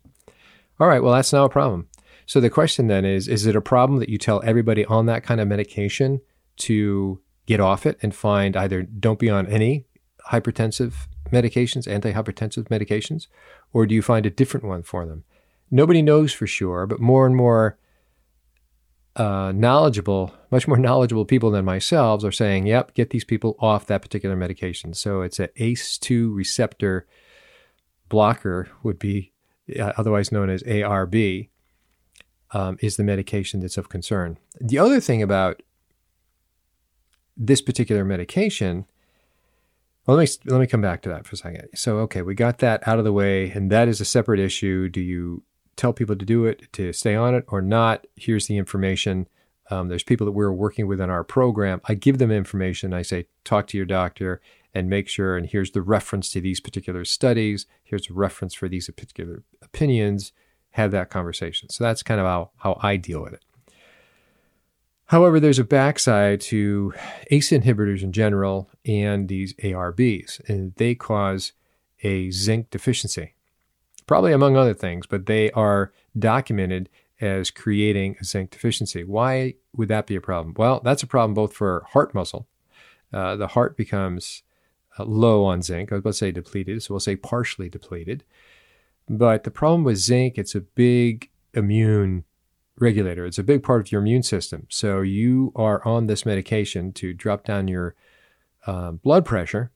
All 0.79 0.87
right, 0.87 1.01
well, 1.01 1.13
that's 1.13 1.31
now 1.31 1.45
a 1.45 1.49
problem. 1.49 1.87
So 2.25 2.39
the 2.39 2.49
question 2.49 2.87
then 2.87 3.05
is 3.05 3.27
Is 3.27 3.45
it 3.45 3.55
a 3.55 3.61
problem 3.61 3.99
that 3.99 4.09
you 4.09 4.17
tell 4.17 4.41
everybody 4.43 4.85
on 4.85 5.05
that 5.05 5.23
kind 5.23 5.39
of 5.39 5.47
medication 5.47 6.21
to 6.57 7.21
get 7.45 7.59
off 7.59 7.85
it 7.85 7.97
and 8.01 8.15
find 8.15 8.57
either 8.57 8.83
don't 8.83 9.19
be 9.19 9.29
on 9.29 9.47
any 9.47 9.85
hypertensive 10.31 11.07
medications, 11.31 11.87
antihypertensive 11.87 12.67
medications, 12.67 13.27
or 13.73 13.85
do 13.85 13.95
you 13.95 14.01
find 14.01 14.25
a 14.25 14.31
different 14.31 14.65
one 14.65 14.83
for 14.83 15.05
them? 15.05 15.23
Nobody 15.71 16.01
knows 16.01 16.33
for 16.33 16.47
sure, 16.47 16.85
but 16.85 16.99
more 16.99 17.25
and 17.25 17.35
more 17.35 17.77
uh, 19.15 19.51
knowledgeable, 19.56 20.34
much 20.51 20.67
more 20.67 20.78
knowledgeable 20.78 21.25
people 21.25 21.51
than 21.51 21.65
myself 21.65 22.23
are 22.23 22.32
saying, 22.32 22.67
yep, 22.67 22.93
get 22.93 23.12
these 23.12 23.23
people 23.23 23.56
off 23.60 23.88
that 23.88 24.01
particular 24.01 24.36
medication. 24.36 24.93
So 24.93 25.21
it's 25.21 25.39
an 25.39 25.49
ACE2 25.58 26.36
receptor 26.36 27.08
blocker, 28.10 28.69
would 28.84 28.99
be 28.99 29.32
uh, 29.80 29.93
otherwise 29.97 30.32
known 30.32 30.49
as 30.49 30.63
ARB 30.63 31.49
um, 32.51 32.78
is 32.82 32.97
the 32.97 33.04
medication 33.04 33.60
that's 33.60 33.78
of 33.78 33.89
concern. 33.89 34.38
The 34.60 34.78
other 34.78 34.99
thing 34.99 35.21
about 35.21 35.62
this 37.36 37.62
particular 37.62 38.06
medication, 38.06 38.86
well, 40.06 40.17
let 40.17 40.30
me 40.30 40.51
let 40.51 40.60
me 40.60 40.67
come 40.67 40.82
back 40.82 41.01
to 41.01 41.10
that 41.10 41.25
for 41.25 41.34
a 41.34 41.38
second. 41.38 41.67
So, 41.73 41.97
okay, 41.99 42.21
we 42.21 42.36
got 42.36 42.60
that 42.60 42.88
out 42.88 42.99
of 42.99 43.06
the 43.06 43.13
way, 43.13 43.49
and 43.49 43.71
that 43.71 43.88
is 43.88 43.99
a 43.99 44.06
separate 44.06 44.39
issue. 44.39 44.88
Do 44.88 45.01
you 45.01 45.43
tell 45.75 45.93
people 45.93 46.15
to 46.15 46.25
do 46.25 46.45
it, 46.45 46.71
to 46.73 46.93
stay 46.93 47.15
on 47.15 47.35
it, 47.35 47.45
or 47.47 47.61
not? 47.61 48.05
Here's 48.15 48.47
the 48.47 48.57
information. 48.57 49.27
Um, 49.69 49.88
there's 49.88 50.03
people 50.03 50.25
that 50.25 50.31
we're 50.31 50.51
working 50.51 50.88
with 50.88 51.01
in 51.01 51.09
our 51.09 51.23
program. 51.23 51.81
I 51.85 51.95
give 51.95 52.17
them 52.17 52.31
information. 52.31 52.93
I 52.93 53.01
say, 53.01 53.27
talk 53.43 53.67
to 53.67 53.77
your 53.77 53.85
doctor 53.85 54.41
and 54.73 54.89
make 54.89 55.07
sure. 55.07 55.38
And 55.38 55.47
here's 55.47 55.71
the 55.71 55.81
reference 55.81 56.31
to 56.31 56.41
these 56.41 56.59
particular 56.59 57.05
studies. 57.05 57.65
Here's 57.83 58.09
a 58.09 58.13
reference 58.13 58.53
for 58.53 58.67
these 58.67 58.89
particular 58.89 59.43
opinions 59.61 60.33
have 60.71 60.91
that 60.91 61.09
conversation. 61.09 61.69
So 61.69 61.83
that's 61.83 62.03
kind 62.03 62.19
of 62.19 62.25
how, 62.25 62.51
how 62.57 62.79
I 62.83 62.97
deal 62.97 63.21
with 63.21 63.33
it. 63.33 63.43
However, 65.05 65.39
there's 65.39 65.59
a 65.59 65.63
backside 65.63 66.41
to 66.41 66.93
ACE 67.29 67.51
inhibitors 67.51 68.01
in 68.01 68.11
general 68.11 68.69
and 68.85 69.27
these 69.29 69.53
ARBs, 69.55 70.41
and 70.49 70.73
they 70.75 70.95
cause 70.95 71.53
a 72.03 72.31
zinc 72.31 72.71
deficiency, 72.71 73.34
probably 74.07 74.33
among 74.33 74.55
other 74.55 74.73
things, 74.73 75.05
but 75.07 75.25
they 75.25 75.51
are 75.51 75.91
documented 76.17 76.89
as 77.21 77.49
creating 77.51 78.17
a 78.19 78.23
zinc 78.23 78.51
deficiency. 78.51 79.03
Why 79.03 79.55
would 79.75 79.87
that 79.87 80.07
be 80.07 80.15
a 80.15 80.21
problem? 80.21 80.53
Well, 80.57 80.81
that's 80.83 81.03
a 81.03 81.07
problem 81.07 81.33
both 81.33 81.53
for 81.53 81.85
heart 81.91 82.13
muscle. 82.13 82.47
Uh, 83.13 83.35
the 83.35 83.47
heart 83.47 83.77
becomes 83.77 84.43
uh, 84.99 85.05
low 85.05 85.45
on 85.45 85.61
zinc. 85.61 85.91
I 85.91 85.95
was 85.95 85.99
about 85.99 86.09
to 86.11 86.17
say 86.17 86.31
depleted, 86.31 86.83
so 86.83 86.93
we'll 86.93 86.99
say 86.99 87.15
partially 87.15 87.69
depleted. 87.69 88.23
But 89.07 89.43
the 89.43 89.51
problem 89.51 89.83
with 89.83 89.97
zinc, 89.97 90.37
it's 90.37 90.55
a 90.55 90.61
big 90.61 91.29
immune 91.53 92.25
regulator. 92.77 93.25
It's 93.25 93.37
a 93.37 93.43
big 93.43 93.63
part 93.63 93.81
of 93.81 93.91
your 93.91 94.01
immune 94.01 94.23
system. 94.23 94.67
So 94.69 95.01
you 95.01 95.53
are 95.55 95.85
on 95.87 96.07
this 96.07 96.25
medication 96.25 96.91
to 96.93 97.13
drop 97.13 97.45
down 97.45 97.67
your 97.67 97.95
uh, 98.67 98.91
blood 98.91 99.25
pressure, 99.25 99.71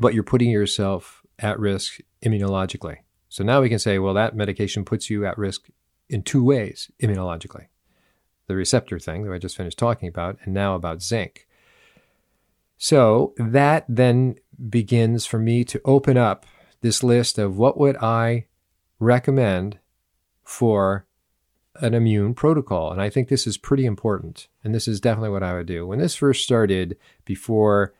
but 0.00 0.14
you're 0.14 0.24
putting 0.24 0.50
yourself 0.50 1.22
at 1.38 1.60
risk 1.60 2.00
immunologically. 2.24 2.98
So 3.28 3.44
now 3.44 3.60
we 3.60 3.68
can 3.68 3.78
say, 3.78 3.98
well, 3.98 4.14
that 4.14 4.36
medication 4.36 4.84
puts 4.84 5.10
you 5.10 5.26
at 5.26 5.38
risk 5.38 5.68
in 6.08 6.22
two 6.22 6.44
ways 6.44 6.90
immunologically 7.02 7.66
the 8.46 8.56
receptor 8.56 8.98
thing 8.98 9.24
that 9.24 9.32
I 9.32 9.38
just 9.38 9.56
finished 9.56 9.78
talking 9.78 10.08
about, 10.08 10.36
and 10.44 10.52
now 10.52 10.74
about 10.74 11.02
zinc. 11.02 11.46
So 12.76 13.32
that 13.36 13.84
then 13.88 14.36
begins 14.68 15.24
for 15.24 15.38
me 15.38 15.64
to 15.64 15.80
open 15.84 16.16
up 16.16 16.44
this 16.80 17.02
list 17.02 17.38
of 17.38 17.56
what 17.56 17.78
would 17.78 17.96
I 17.96 18.46
recommend 18.98 19.78
for 20.42 21.06
an 21.76 21.94
immune 21.94 22.34
protocol. 22.34 22.92
And 22.92 23.00
I 23.00 23.08
think 23.08 23.28
this 23.28 23.46
is 23.46 23.56
pretty 23.56 23.86
important. 23.86 24.48
And 24.62 24.74
this 24.74 24.86
is 24.86 25.00
definitely 25.00 25.30
what 25.30 25.42
I 25.42 25.54
would 25.54 25.66
do. 25.66 25.86
When 25.86 26.00
this 26.00 26.16
first 26.16 26.42
started, 26.42 26.98
before 27.24 27.94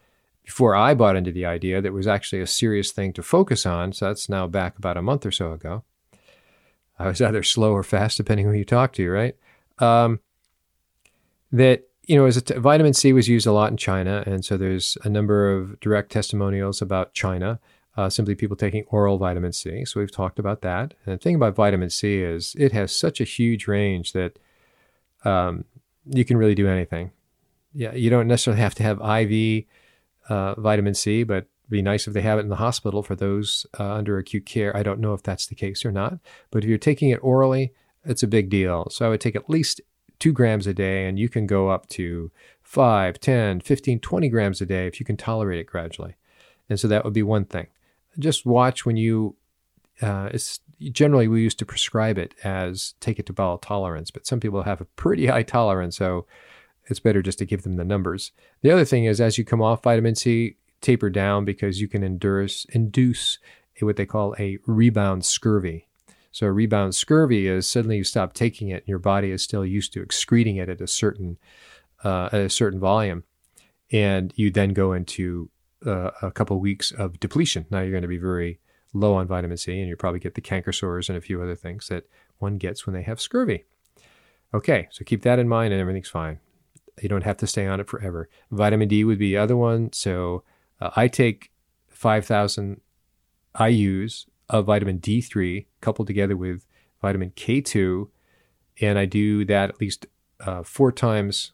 before 0.45 0.75
I 0.75 0.95
bought 0.95 1.17
into 1.17 1.33
the 1.33 1.47
idea 1.47 1.81
that 1.81 1.93
was 1.93 2.07
actually 2.07 2.41
a 2.41 2.47
serious 2.47 2.91
thing 2.91 3.13
to 3.15 3.23
focus 3.23 3.65
on, 3.65 3.93
so 3.93 4.07
that's 4.07 4.29
now 4.29 4.47
back 4.47 4.79
about 4.79 4.97
a 4.97 5.03
month 5.03 5.25
or 5.25 5.31
so 5.31 5.53
ago. 5.53 5.85
I 6.99 7.09
was 7.09 7.21
either 7.23 7.43
slow 7.43 7.73
or 7.73 7.83
fast, 7.83 8.17
depending 8.17 8.47
who 8.47 8.53
you 8.53 8.65
talk 8.65 8.93
to, 8.95 9.11
right? 9.11 9.37
Um, 9.79 10.21
that 11.51 11.85
you 12.07 12.17
know, 12.17 12.27
as 12.27 12.43
t- 12.43 12.55
vitamin 12.55 12.95
C 12.95 13.13
was 13.13 13.29
used 13.29 13.47
a 13.47 13.53
lot 13.53 13.71
in 13.71 13.77
China, 13.77 14.25
and 14.27 14.45
so 14.45 14.57
there's 14.57 14.99
a 15.05 15.09
number 15.09 15.53
of 15.53 15.79
direct 15.81 16.11
testimonials 16.11 16.83
about 16.83 17.15
China 17.15 17.61
uh, 17.97 18.09
simply 18.09 18.35
people 18.35 18.57
taking 18.57 18.85
oral 18.89 19.19
vitamin 19.19 19.53
C. 19.53 19.85
So 19.85 20.01
we've 20.01 20.11
talked 20.11 20.39
about 20.39 20.63
that. 20.63 20.95
And 21.05 21.15
the 21.15 21.19
thing 21.19 21.35
about 21.35 21.55
vitamin 21.55 21.91
C 21.91 22.19
is 22.19 22.57
it 22.59 22.73
has 22.73 22.95
such 22.95 23.21
a 23.21 23.25
huge 23.25 23.67
range 23.67 24.13
that 24.13 24.39
um, 25.25 25.65
you 26.07 26.25
can 26.25 26.37
really 26.37 26.55
do 26.55 26.69
anything. 26.69 27.11
Yeah, 27.75 27.95
you 27.95 28.11
don't 28.11 28.29
necessarily 28.29 28.63
have 28.63 28.75
to 28.77 28.83
have 28.83 29.01
IV 29.01 29.65
uh, 30.29 30.61
vitamin 30.61 30.95
C, 30.95 31.23
but 31.23 31.47
be 31.69 31.83
nice 31.83 32.07
if 32.07 32.15
they 32.15 32.21
have 32.21 32.39
it 32.39 32.43
in 32.43 32.49
the 32.49 32.57
hospital 32.57 33.03
for 33.03 33.15
those 33.15 33.67
uh, 33.79 33.95
under 33.95 34.19
acute 34.19 34.47
care. 34.47 34.77
I 34.77 34.83
don't 34.83 35.01
know 35.01 35.15
if 35.15 35.23
that's 35.23 35.47
the 35.47 35.55
case 35.55 35.85
or 35.85 35.93
not, 35.93 36.19
but 36.51 36.63
if 36.63 36.69
you're 36.69 36.79
taking 36.79 37.11
it 37.11 37.23
orally, 37.23 37.73
it's 38.05 38.23
a 38.23 38.29
big 38.29 38.51
deal. 38.51 38.89
So 38.91 39.07
I 39.07 39.09
would 39.09 39.21
take 39.21 39.37
at 39.37 39.49
least 39.49 39.81
two 40.19 40.33
grams 40.33 40.67
a 40.67 40.75
day, 40.75 41.07
and 41.07 41.19
you 41.19 41.29
can 41.29 41.47
go 41.47 41.71
up 41.71 41.89
to 41.91 42.31
5, 42.63 43.19
10, 43.21 43.61
15, 43.61 44.01
20 44.01 44.29
grams 44.29 44.61
a 44.61 44.67
day 44.67 44.87
if 44.87 45.01
you 45.01 45.07
can 45.07 45.17
tolerate 45.17 45.61
it 45.61 45.67
gradually. 45.67 46.17
And 46.69 46.79
so 46.79 46.89
that 46.89 47.05
would 47.05 47.15
be 47.15 47.23
one 47.23 47.45
thing 47.45 47.69
just 48.19 48.47
watch 48.47 48.85
when 48.85 48.97
you. 48.97 49.37
Uh, 50.01 50.29
it's 50.33 50.61
generally 50.81 51.29
we 51.29 51.43
used 51.43 51.59
to 51.59 51.67
prescribe 51.67 52.19
it 52.19 52.35
as 52.43 52.95
take 52.99 53.19
it 53.19 53.27
to 53.27 53.33
bowel 53.33 53.59
tolerance, 53.59 54.11
but 54.11 54.27
some 54.27 54.41
people 54.41 54.63
have 54.63 54.81
a 54.81 54.85
pretty 54.85 55.27
high 55.27 55.43
tolerance, 55.43 55.97
so 55.97 56.27
it's 56.87 57.01
better 57.01 57.23
just 57.23 57.39
to 57.39 57.47
give 57.47 57.63
them 57.63 57.77
the 57.77 57.85
numbers. 57.85 58.33
The 58.63 58.71
other 58.71 58.85
thing 58.85 59.05
is, 59.05 59.21
as 59.21 59.39
you 59.39 59.45
come 59.45 59.63
off 59.63 59.83
vitamin 59.83 60.15
C, 60.15 60.57
taper 60.81 61.11
down 61.11 61.45
because 61.45 61.81
you 61.81 61.89
can 61.89 62.03
induce 62.03 63.39
what 63.81 63.97
they 63.97 64.07
call 64.07 64.35
a 64.39 64.59
rebound 64.67 65.25
scurvy. 65.25 65.87
So 66.31 66.47
rebound 66.47 66.95
scurvy 66.95 67.47
is 67.47 67.69
suddenly 67.69 67.99
you 67.99 68.05
stop 68.05 68.33
taking 68.33 68.69
it, 68.69 68.83
and 68.83 68.89
your 68.89 68.99
body 68.99 69.31
is 69.31 69.43
still 69.43 69.67
used 69.67 69.93
to 69.93 70.03
excreting 70.03 70.57
it 70.57 70.69
at 70.69 70.81
a 70.81 70.87
certain 70.87 71.39
uh, 72.05 72.29
at 72.33 72.41
a 72.41 72.51
certain 72.51 72.81
volume, 72.81 73.25
and 73.93 74.33
you 74.35 74.51
then 74.51 74.73
go 74.73 74.93
into 74.93 75.51
uh, 75.87 76.11
a 76.21 76.31
couple 76.31 76.59
weeks 76.59 76.91
of 76.91 77.21
depletion. 77.21 77.67
Now 77.71 77.81
you're 77.81 77.91
going 77.91 78.03
to 78.03 78.09
be 78.09 78.19
very 78.19 78.59
low 78.93 79.15
on 79.15 79.27
vitamin 79.27 79.57
C, 79.57 79.79
and 79.79 79.89
you 79.89 79.97
probably 79.97 80.21
get 80.21 80.35
the 80.35 80.41
canker 80.41 80.73
sores 80.73 81.09
and 81.09 81.19
a 81.19 81.21
few 81.21 81.41
other 81.43 81.55
things 81.55 81.89
that 81.89 82.05
one 82.39 82.57
gets 82.57 82.87
when 82.87 82.95
they 82.95 83.03
have 83.03 83.21
scurvy. 83.21 83.65
Okay, 84.55 84.89
so 84.91 85.05
keep 85.05 85.23
that 85.23 85.39
in 85.39 85.49
mind, 85.49 85.73
and 85.73 85.81
everything's 85.81 86.09
fine. 86.09 86.39
You 87.01 87.09
don't 87.09 87.25
have 87.25 87.39
to 87.39 87.47
stay 87.47 87.67
on 87.67 87.81
it 87.81 87.89
forever. 87.89 88.29
Vitamin 88.51 88.89
D 88.89 89.05
would 89.05 89.19
be 89.19 89.31
the 89.31 89.39
other 89.39 89.57
one. 89.57 89.93
So 89.93 90.45
uh, 90.81 90.91
I 90.97 91.09
take 91.09 91.51
5,000 91.89 92.81
IUs 93.55 94.27
of 94.49 94.67
vitamin 94.67 94.99
D3 94.99 95.67
coupled 95.81 96.07
together 96.07 96.37
with 96.37 96.67
vitamin 97.01 97.31
K2, 97.31 98.09
and 98.81 98.99
I 98.99 99.07
do 99.07 99.45
that 99.47 99.71
at 99.71 99.81
least 99.81 100.07
uh, 100.41 100.63
four 100.63 100.93
times, 100.93 101.53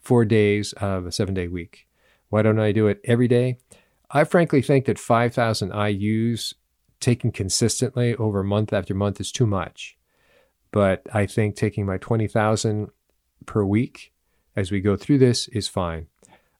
four 0.00 0.24
days 0.24 0.72
of 0.74 1.06
a 1.06 1.12
seven 1.12 1.34
day 1.34 1.48
week. 1.48 1.86
Why 2.28 2.42
don't 2.42 2.58
I 2.58 2.72
do 2.72 2.88
it 2.88 3.00
every 3.04 3.28
day? 3.28 3.58
I 4.10 4.24
frankly 4.24 4.62
think 4.62 4.86
that 4.86 4.98
5,000 4.98 5.70
IUs 5.70 6.54
taken 7.00 7.30
consistently 7.30 8.14
over 8.16 8.42
month 8.42 8.72
after 8.72 8.94
month 8.94 9.20
is 9.20 9.30
too 9.30 9.46
much. 9.46 9.96
But 10.70 11.02
I 11.12 11.26
think 11.26 11.54
taking 11.54 11.86
my 11.86 11.98
20,000 11.98 12.88
per 13.46 13.64
week 13.64 14.13
as 14.56 14.70
we 14.70 14.80
go 14.80 14.96
through 14.96 15.18
this 15.18 15.48
is 15.48 15.68
fine. 15.68 16.06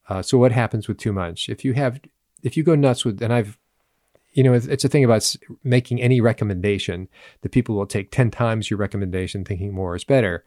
Uh, 0.08 0.22
so 0.22 0.38
what 0.38 0.52
happens 0.52 0.88
with 0.88 0.98
too 0.98 1.12
much? 1.12 1.48
If 1.48 1.64
you 1.64 1.74
have, 1.74 2.00
if 2.42 2.56
you 2.56 2.62
go 2.62 2.74
nuts 2.74 3.04
with, 3.04 3.22
and 3.22 3.32
I've, 3.32 3.58
you 4.32 4.42
know, 4.42 4.52
it's, 4.52 4.66
it's 4.66 4.84
a 4.84 4.88
thing 4.88 5.04
about 5.04 5.34
making 5.62 6.00
any 6.00 6.20
recommendation 6.20 7.08
that 7.42 7.52
people 7.52 7.74
will 7.74 7.86
take 7.86 8.10
10 8.10 8.30
times 8.30 8.70
your 8.70 8.78
recommendation 8.78 9.44
thinking 9.44 9.72
more 9.72 9.94
is 9.94 10.04
better. 10.04 10.44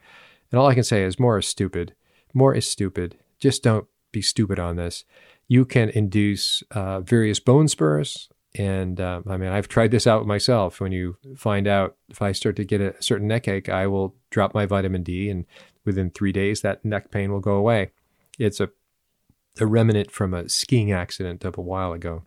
And 0.51 0.59
all 0.59 0.67
I 0.67 0.73
can 0.73 0.83
say 0.83 1.03
is 1.03 1.19
more 1.19 1.37
is 1.37 1.47
stupid. 1.47 1.93
More 2.33 2.53
is 2.53 2.67
stupid. 2.67 3.17
Just 3.39 3.63
don't 3.63 3.87
be 4.11 4.21
stupid 4.21 4.59
on 4.59 4.75
this. 4.75 5.05
You 5.47 5.65
can 5.65 5.89
induce 5.89 6.61
uh, 6.71 6.99
various 6.99 7.39
bone 7.39 7.67
spurs. 7.67 8.29
And 8.57 8.99
uh, 8.99 9.21
I 9.27 9.37
mean, 9.37 9.49
I've 9.49 9.67
tried 9.67 9.91
this 9.91 10.07
out 10.07 10.25
myself. 10.25 10.79
When 10.79 10.91
you 10.91 11.17
find 11.35 11.67
out 11.67 11.95
if 12.09 12.21
I 12.21 12.31
start 12.31 12.55
to 12.57 12.65
get 12.65 12.81
a 12.81 13.01
certain 13.01 13.27
neck 13.27 13.47
ache, 13.47 13.69
I 13.69 13.87
will 13.87 14.15
drop 14.29 14.53
my 14.53 14.65
vitamin 14.65 15.03
D, 15.03 15.29
and 15.29 15.45
within 15.87 16.11
three 16.11 16.31
days, 16.31 16.61
that 16.61 16.85
neck 16.85 17.09
pain 17.09 17.31
will 17.31 17.39
go 17.39 17.55
away. 17.55 17.89
It's 18.37 18.59
a 18.59 18.69
a 19.59 19.65
remnant 19.65 20.11
from 20.11 20.33
a 20.33 20.47
skiing 20.47 20.91
accident 20.91 21.43
of 21.43 21.57
a 21.57 21.61
while 21.61 21.93
ago. 21.93 22.23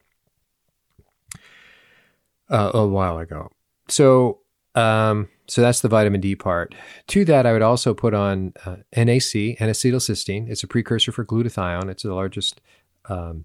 Uh, 2.48 2.72
a 2.74 2.86
while 2.86 3.18
ago. 3.18 3.50
So, 3.86 4.40
um, 4.74 5.28
so 5.46 5.60
that's 5.60 5.80
the 5.80 5.88
vitamin 5.88 6.20
D 6.20 6.34
part. 6.34 6.74
To 7.08 7.24
that, 7.26 7.46
I 7.46 7.52
would 7.52 7.62
also 7.62 7.94
put 7.94 8.14
on 8.14 8.52
uh, 8.66 8.78
NAC, 8.96 9.60
N-acetylcysteine. 9.60 10.50
It's 10.50 10.64
a 10.64 10.66
precursor 10.66 11.12
for 11.12 11.24
glutathione. 11.24 11.88
It's 11.88 12.02
the 12.02 12.14
largest, 12.14 12.60
um, 13.08 13.44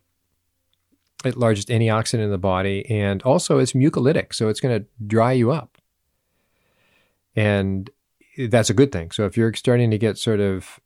largest 1.23 1.69
antioxidant 1.69 2.23
in 2.23 2.31
the 2.31 2.39
body, 2.39 2.89
and 2.89 3.21
also 3.21 3.59
it's 3.59 3.73
mucolytic, 3.73 4.33
so 4.33 4.47
it's 4.47 4.59
going 4.59 4.79
to 4.79 4.87
dry 5.05 5.33
you 5.33 5.51
up, 5.51 5.77
and 7.35 7.89
that's 8.37 8.69
a 8.69 8.73
good 8.73 8.91
thing. 8.91 9.11
So 9.11 9.25
if 9.25 9.37
you're 9.37 9.53
starting 9.53 9.91
to 9.91 9.97
get 9.97 10.17
sort 10.17 10.39
of 10.39 10.79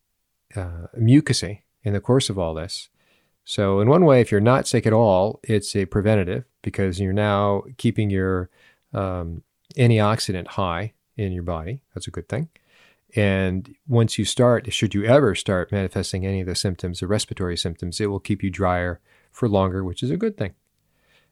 uh, 0.56 0.88
mucousy, 0.98 1.62
in 1.84 1.94
the 1.94 2.00
course 2.00 2.30
of 2.30 2.38
all 2.38 2.54
this. 2.54 2.90
So, 3.46 3.80
in 3.80 3.90
one 3.90 4.06
way, 4.06 4.22
if 4.22 4.32
you're 4.32 4.42
not 4.42 4.68
sick 4.68 4.86
at 4.86 4.94
all, 4.94 5.40
it's 5.44 5.76
a 5.76 5.86
preventative 5.86 6.46
because 6.62 7.00
you're 7.00 7.14
now 7.14 7.64
keeping 7.78 8.10
your 8.10 8.50
um, 8.94 9.44
antioxidant 9.76 10.48
high 10.48 10.94
in 11.18 11.32
your 11.32 11.44
body. 11.44 11.82
That's 11.94 12.08
a 12.08 12.12
good 12.12 12.30
thing. 12.30 12.50
And 13.16 13.74
once 13.88 14.20
you 14.20 14.26
start, 14.26 14.72
should 14.72 14.94
you 14.94 15.04
ever 15.04 15.34
start 15.34 15.72
manifesting 15.72 16.28
any 16.28 16.42
of 16.42 16.48
the 16.48 16.54
symptoms, 16.54 17.00
the 17.00 17.08
respiratory 17.08 17.58
symptoms, 17.58 18.00
it 18.00 18.06
will 18.06 18.20
keep 18.20 18.44
you 18.44 18.52
drier 18.52 19.00
for 19.32 19.50
longer, 19.50 19.84
which 19.84 20.04
is 20.04 20.12
a 20.12 20.18
good 20.18 20.38
thing. 20.38 20.54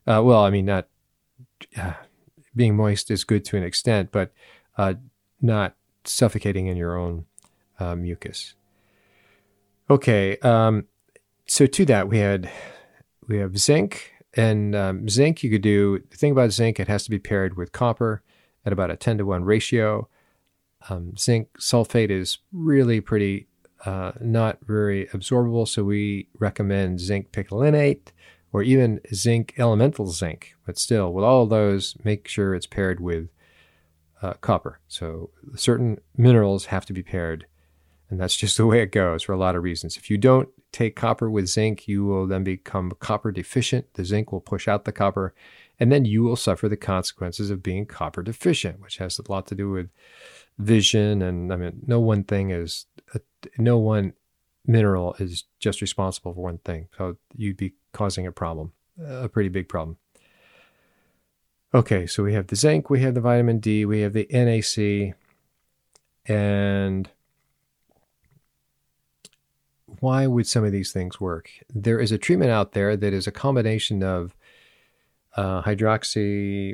Uh, 0.07 0.23
well, 0.23 0.43
I 0.43 0.49
mean, 0.49 0.65
not 0.65 0.87
uh, 1.77 1.93
being 2.55 2.75
moist 2.75 3.11
is 3.11 3.23
good 3.23 3.45
to 3.45 3.57
an 3.57 3.63
extent, 3.63 4.11
but 4.11 4.31
uh, 4.75 4.95
not 5.39 5.75
suffocating 6.07 6.67
in 6.67 6.77
your 6.77 6.97
own 6.97 7.25
uh, 7.79 7.95
mucus. 7.95 8.55
Okay, 9.89 10.37
um, 10.39 10.85
so 11.45 11.65
to 11.65 11.85
that 11.85 12.09
we 12.09 12.19
had 12.19 12.49
we 13.27 13.37
have 13.37 13.57
zinc, 13.57 14.13
and 14.33 14.75
um, 14.75 15.09
zinc 15.09 15.43
you 15.43 15.49
could 15.49 15.61
do 15.61 15.99
the 16.09 16.17
thing 16.17 16.31
about 16.31 16.51
zinc 16.51 16.79
it 16.79 16.87
has 16.87 17.03
to 17.03 17.09
be 17.09 17.19
paired 17.19 17.55
with 17.55 17.71
copper 17.71 18.21
at 18.65 18.73
about 18.73 18.91
a 18.91 18.95
ten 18.95 19.17
to 19.17 19.25
one 19.25 19.43
ratio. 19.43 20.09
Um, 20.89 21.15
zinc 21.17 21.49
sulfate 21.57 22.11
is 22.11 22.39
really 22.51 23.01
pretty 23.01 23.47
uh, 23.85 24.11
not 24.19 24.57
very 24.65 25.07
absorbable, 25.07 25.67
so 25.67 25.83
we 25.83 26.27
recommend 26.39 26.99
zinc 26.99 27.31
picolinate 27.31 28.07
or 28.51 28.63
even 28.63 28.99
zinc 29.13 29.53
elemental 29.57 30.07
zinc. 30.07 30.55
But 30.65 30.77
still, 30.77 31.13
with 31.13 31.23
all 31.23 31.45
those, 31.45 31.95
make 32.03 32.27
sure 32.27 32.55
it's 32.55 32.67
paired 32.67 32.99
with 32.99 33.29
uh, 34.21 34.33
copper. 34.33 34.79
So 34.87 35.29
certain 35.55 35.99
minerals 36.15 36.65
have 36.65 36.85
to 36.87 36.93
be 36.93 37.03
paired 37.03 37.45
and 38.09 38.19
that's 38.19 38.35
just 38.35 38.57
the 38.57 38.65
way 38.65 38.81
it 38.81 38.91
goes 38.91 39.23
for 39.23 39.33
a 39.33 39.37
lot 39.37 39.55
of 39.55 39.63
reasons. 39.63 39.97
If 39.97 40.09
you 40.09 40.17
don't 40.17 40.49
take 40.71 40.95
copper 40.95 41.29
with 41.29 41.47
zinc, 41.47 41.87
you 41.87 42.05
will 42.05 42.27
then 42.27 42.43
become 42.43 42.91
copper 42.99 43.31
deficient. 43.31 43.93
The 43.93 44.05
zinc 44.05 44.31
will 44.31 44.41
push 44.41 44.67
out 44.67 44.85
the 44.85 44.91
copper, 44.91 45.33
and 45.79 45.91
then 45.91 46.05
you 46.05 46.23
will 46.23 46.35
suffer 46.35 46.67
the 46.67 46.77
consequences 46.77 47.49
of 47.49 47.63
being 47.63 47.85
copper 47.85 48.23
deficient, 48.23 48.81
which 48.81 48.97
has 48.97 49.19
a 49.19 49.31
lot 49.31 49.47
to 49.47 49.55
do 49.55 49.69
with 49.71 49.89
vision. 50.57 51.21
And 51.21 51.53
I 51.53 51.55
mean, 51.55 51.81
no 51.85 51.99
one 51.99 52.23
thing 52.23 52.51
is, 52.51 52.85
no 53.57 53.77
one 53.77 54.13
mineral 54.65 55.15
is 55.19 55.45
just 55.59 55.81
responsible 55.81 56.33
for 56.33 56.41
one 56.41 56.57
thing. 56.59 56.87
So 56.97 57.17
you'd 57.35 57.57
be 57.57 57.73
causing 57.93 58.27
a 58.27 58.31
problem, 58.31 58.73
a 59.03 59.29
pretty 59.29 59.49
big 59.49 59.69
problem. 59.69 59.97
Okay, 61.77 62.07
so 62.07 62.23
we 62.23 62.33
have 62.33 62.47
the 62.47 62.55
zinc, 62.55 62.89
we 62.89 63.01
have 63.01 63.13
the 63.13 63.21
vitamin 63.21 63.59
D, 63.59 63.85
we 63.85 63.99
have 64.01 64.13
the 64.13 64.25
NAC, 64.31 65.13
and 66.25 67.07
why 69.99 70.25
would 70.25 70.47
some 70.47 70.63
of 70.63 70.71
these 70.71 70.91
things 70.91 71.21
work? 71.21 71.51
There 71.71 71.99
is 71.99 72.11
a 72.11 72.17
treatment 72.17 72.49
out 72.49 72.71
there 72.71 72.97
that 72.97 73.13
is 73.13 73.27
a 73.27 73.31
combination 73.31 74.01
of 74.01 74.35
uh, 75.35 75.61
hydroxy 75.61 76.73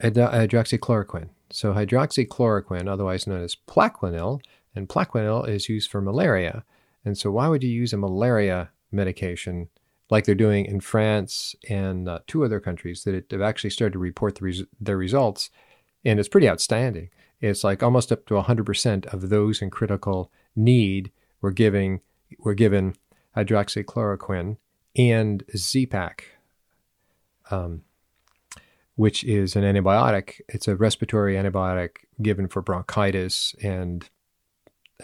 hydroxychloroquine. 0.00 1.30
So 1.50 1.74
hydroxychloroquine, 1.74 2.88
otherwise 2.88 3.26
known 3.26 3.42
as 3.42 3.56
Plaquenil, 3.56 4.40
and 4.76 4.88
Plaquenil 4.88 5.48
is 5.48 5.68
used 5.68 5.90
for 5.90 6.00
malaria. 6.00 6.62
And 7.04 7.18
so 7.18 7.32
why 7.32 7.48
would 7.48 7.64
you 7.64 7.70
use 7.70 7.92
a 7.92 7.96
malaria 7.96 8.70
medication 8.92 9.68
like 10.10 10.24
they're 10.24 10.34
doing 10.34 10.64
in 10.66 10.80
France 10.80 11.54
and 11.68 12.08
uh, 12.08 12.20
two 12.26 12.44
other 12.44 12.60
countries 12.60 13.04
that 13.04 13.30
have 13.30 13.42
actually 13.42 13.70
started 13.70 13.92
to 13.92 13.98
report 13.98 14.36
the 14.36 14.44
res- 14.44 14.64
their 14.80 14.96
results? 14.96 15.50
And 16.04 16.18
it's 16.18 16.28
pretty 16.28 16.48
outstanding. 16.48 17.10
It's 17.40 17.62
like 17.62 17.82
almost 17.82 18.10
up 18.10 18.26
to 18.26 18.34
100% 18.34 19.06
of 19.12 19.28
those 19.28 19.62
in 19.62 19.70
critical 19.70 20.30
need 20.56 21.12
were 21.40 21.52
giving 21.52 22.00
were 22.38 22.54
given 22.54 22.94
hydroxychloroquine 23.36 24.58
and 24.96 25.44
Z-Pak, 25.56 26.24
um, 27.50 27.82
which 28.96 29.24
is 29.24 29.56
an 29.56 29.62
antibiotic. 29.62 30.40
It's 30.48 30.68
a 30.68 30.76
respiratory 30.76 31.36
antibiotic 31.36 31.98
given 32.20 32.48
for 32.48 32.60
bronchitis 32.62 33.54
and 33.62 34.08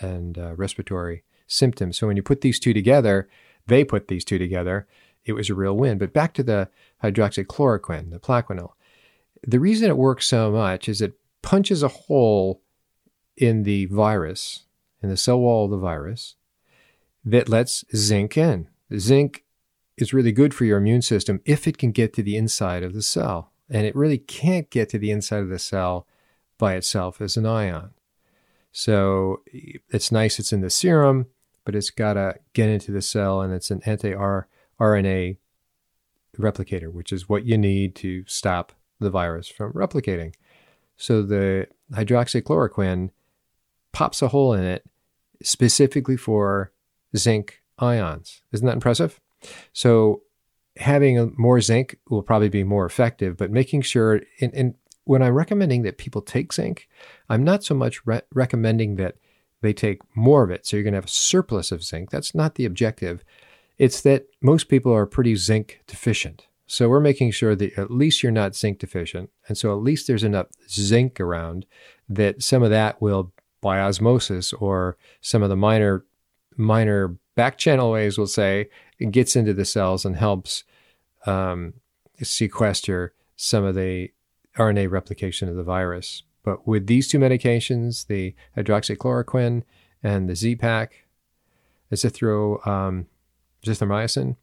and 0.01 0.37
uh, 0.37 0.55
respiratory 0.57 1.23
symptoms. 1.47 1.97
So 1.97 2.09
when 2.09 2.17
you 2.17 2.23
put 2.23 2.41
these 2.41 2.59
two 2.59 2.75
together, 2.75 3.29
they 3.67 3.85
put 3.85 4.09
these 4.09 4.25
two 4.25 4.39
together. 4.39 4.87
It 5.25 5.33
was 5.33 5.49
a 5.49 5.55
real 5.55 5.77
win. 5.77 5.99
But 5.99 6.13
back 6.13 6.35
to 6.35 6.43
the 6.43 6.69
hydroxychloroquine, 7.03 8.11
the 8.11 8.21
Plaquenil. 8.21 8.73
The 9.47 9.61
reason 9.61 9.89
it 9.89 9.97
works 9.97 10.27
so 10.27 10.51
much 10.51 10.89
is 10.89 11.01
it 11.01 11.19
punches 11.43 11.83
a 11.83 11.89
hole 11.89 12.63
in 13.37 13.65
the 13.65 13.87
virus 13.87 14.65
in 15.03 15.11
the 15.11 15.17
cell 15.17 15.39
wall 15.39 15.67
of 15.67 15.71
the 15.71 15.77
virus 15.77 16.37
that 17.25 17.49
lets 17.49 17.85
zinc 17.95 18.37
in. 18.37 18.69
Zinc 18.97 19.45
is 19.97 20.15
really 20.15 20.33
good 20.33 20.55
for 20.55 20.65
your 20.65 20.79
immune 20.79 21.03
system 21.03 21.41
if 21.45 21.69
it 21.69 21.79
can 21.79 21.93
get 21.93 22.13
to 22.15 22.23
the 22.23 22.37
inside 22.37 22.83
of 22.83 22.95
the 22.95 23.03
cell. 23.03 23.53
And 23.71 23.87
it 23.87 23.97
really 23.97 24.19
can't 24.19 24.69
get 24.71 24.89
to 24.91 24.99
the 24.99 25.11
inside 25.11 25.43
of 25.43 25.49
the 25.49 25.59
cell 25.59 26.07
by 26.59 26.75
itself 26.75 27.21
as 27.21 27.37
an 27.37 27.47
ion. 27.47 27.91
So 28.73 29.43
it's 29.89 30.11
nice 30.11 30.39
it's 30.39 30.53
in 30.53 30.61
the 30.61 30.71
serum, 30.71 31.27
but 31.65 31.75
it's 31.75 31.91
got 31.91 32.15
to 32.15 32.37
get 32.53 32.69
into 32.69 32.93
the 32.93 33.03
cell 33.03 33.41
and 33.41 33.53
it's 33.53 33.71
an 33.71 33.81
anti 33.87 34.13
RNA 34.81 35.39
replicator, 36.39 36.93
which 36.93 37.13
is 37.13 37.29
what 37.29 37.45
you 37.45 37.57
need 37.57 37.95
to 37.97 38.25
stop 38.27 38.73
the 39.01 39.11
virus 39.11 39.49
from 39.49 39.73
replicating. 39.73 40.35
So 40.97 41.23
the 41.23 41.69
hydroxychloroquine 41.93 43.11
pops 43.93 44.23
a 44.23 44.29
hole 44.29 44.53
in 44.53 44.65
it 44.65 44.85
specifically 45.43 46.17
for 46.17 46.73
zinc 47.17 47.63
ions. 47.79 48.43
Isn't 48.53 48.67
that 48.67 48.75
impressive? 48.75 49.21
So 49.73 50.23
having 50.77 51.35
more 51.37 51.61
zinc 51.61 51.99
will 52.09 52.23
probably 52.23 52.49
be 52.49 52.65
more 52.65 52.87
effective, 52.87 53.37
but 53.37 53.51
making 53.51 53.83
sure, 53.83 54.23
and, 54.41 54.55
and 54.55 54.75
when 55.05 55.23
I'm 55.23 55.35
recommending 55.35 55.83
that 55.83 55.99
people 55.99 56.23
take 56.23 56.53
zinc, 56.53 56.89
I'm 57.29 57.45
not 57.45 57.63
so 57.63 57.75
much 57.75 58.05
re- 58.07 58.23
recommending 58.33 58.97
that 58.97 59.17
they 59.65 59.73
take 59.73 60.01
more 60.15 60.45
of 60.45 60.51
it. 60.51 60.67
So 60.67 60.77
you're 60.77 60.85
going 60.85 60.93
to 60.93 60.99
have 60.99 61.07
a 61.07 61.09
surplus 61.09 61.73
of 61.73 61.83
zinc. 61.83 62.11
That's 62.11 62.35
not 62.35 62.55
the 62.55 62.67
objective. 62.67 63.25
It's 63.79 64.01
that 64.03 64.27
most 64.41 64.69
people 64.69 64.93
are 64.93 65.07
pretty 65.07 65.35
zinc 65.35 65.81
deficient. 65.87 66.47
So 66.67 66.89
we're 66.89 67.01
making 67.01 67.33
sure 67.33 67.57
that 67.57 67.79
at 67.79 67.91
least 67.91 68.23
you're 68.23 68.33
not 68.33 68.55
zinc 68.55 68.79
deficient. 68.79 69.31
And 69.49 69.59
so 69.59 69.73
at 69.73 69.83
least 69.83 70.07
there's 70.07 70.23
enough 70.23 70.47
zinc 70.69 71.19
around 71.19 71.67
that 72.09 72.43
some 72.43 72.63
of 72.63 72.71
that 72.71 73.01
will 73.01 73.33
by 73.61 73.81
osmosis 73.81 74.53
or 74.53 74.97
some 75.23 75.43
of 75.43 75.49
the 75.49 75.57
minor 75.57 76.05
minor 76.57 77.17
back 77.35 77.57
channel 77.57 77.91
ways 77.91 78.19
we'll 78.19 78.27
say 78.27 78.69
it 78.99 79.11
gets 79.11 79.35
into 79.35 79.55
the 79.55 79.65
cells 79.65 80.05
and 80.05 80.17
helps 80.17 80.65
um, 81.27 81.73
sequester 82.23 83.15
some 83.37 83.65
of 83.65 83.75
the 83.75 84.11
RNA 84.57 84.91
replication 84.91 85.49
of 85.49 85.57
the 85.57 85.65
virus. 85.65 86.23
But 86.45 86.69
with 86.69 86.87
these 86.87 87.09
two 87.09 87.19
medications, 87.19 88.07
the 88.07 88.35
hydroxychloroquine 88.57 89.65
and 90.03 90.29
the 90.29 90.37
Z-Pak, 90.37 91.07
azithro, 91.91 92.65
um, 92.67 93.07
azithromycin, 93.65 94.37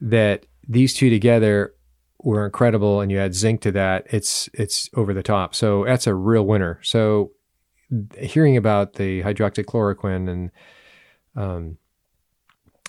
that 0.00 0.46
these 0.68 0.94
two 0.94 1.10
together 1.10 1.74
were 2.22 2.44
incredible, 2.44 3.00
and 3.00 3.12
you 3.12 3.20
add 3.20 3.34
zinc 3.34 3.60
to 3.60 3.72
that, 3.72 4.06
it's 4.10 4.48
it's 4.54 4.90
over 4.94 5.14
the 5.14 5.22
top. 5.22 5.54
So 5.54 5.84
that's 5.84 6.06
a 6.06 6.14
real 6.14 6.46
winner. 6.46 6.80
So 6.82 7.32
hearing 8.18 8.56
about 8.56 8.94
the 8.94 9.22
hydroxychloroquine 9.22 10.28
and 10.28 10.50
um, 11.36 11.76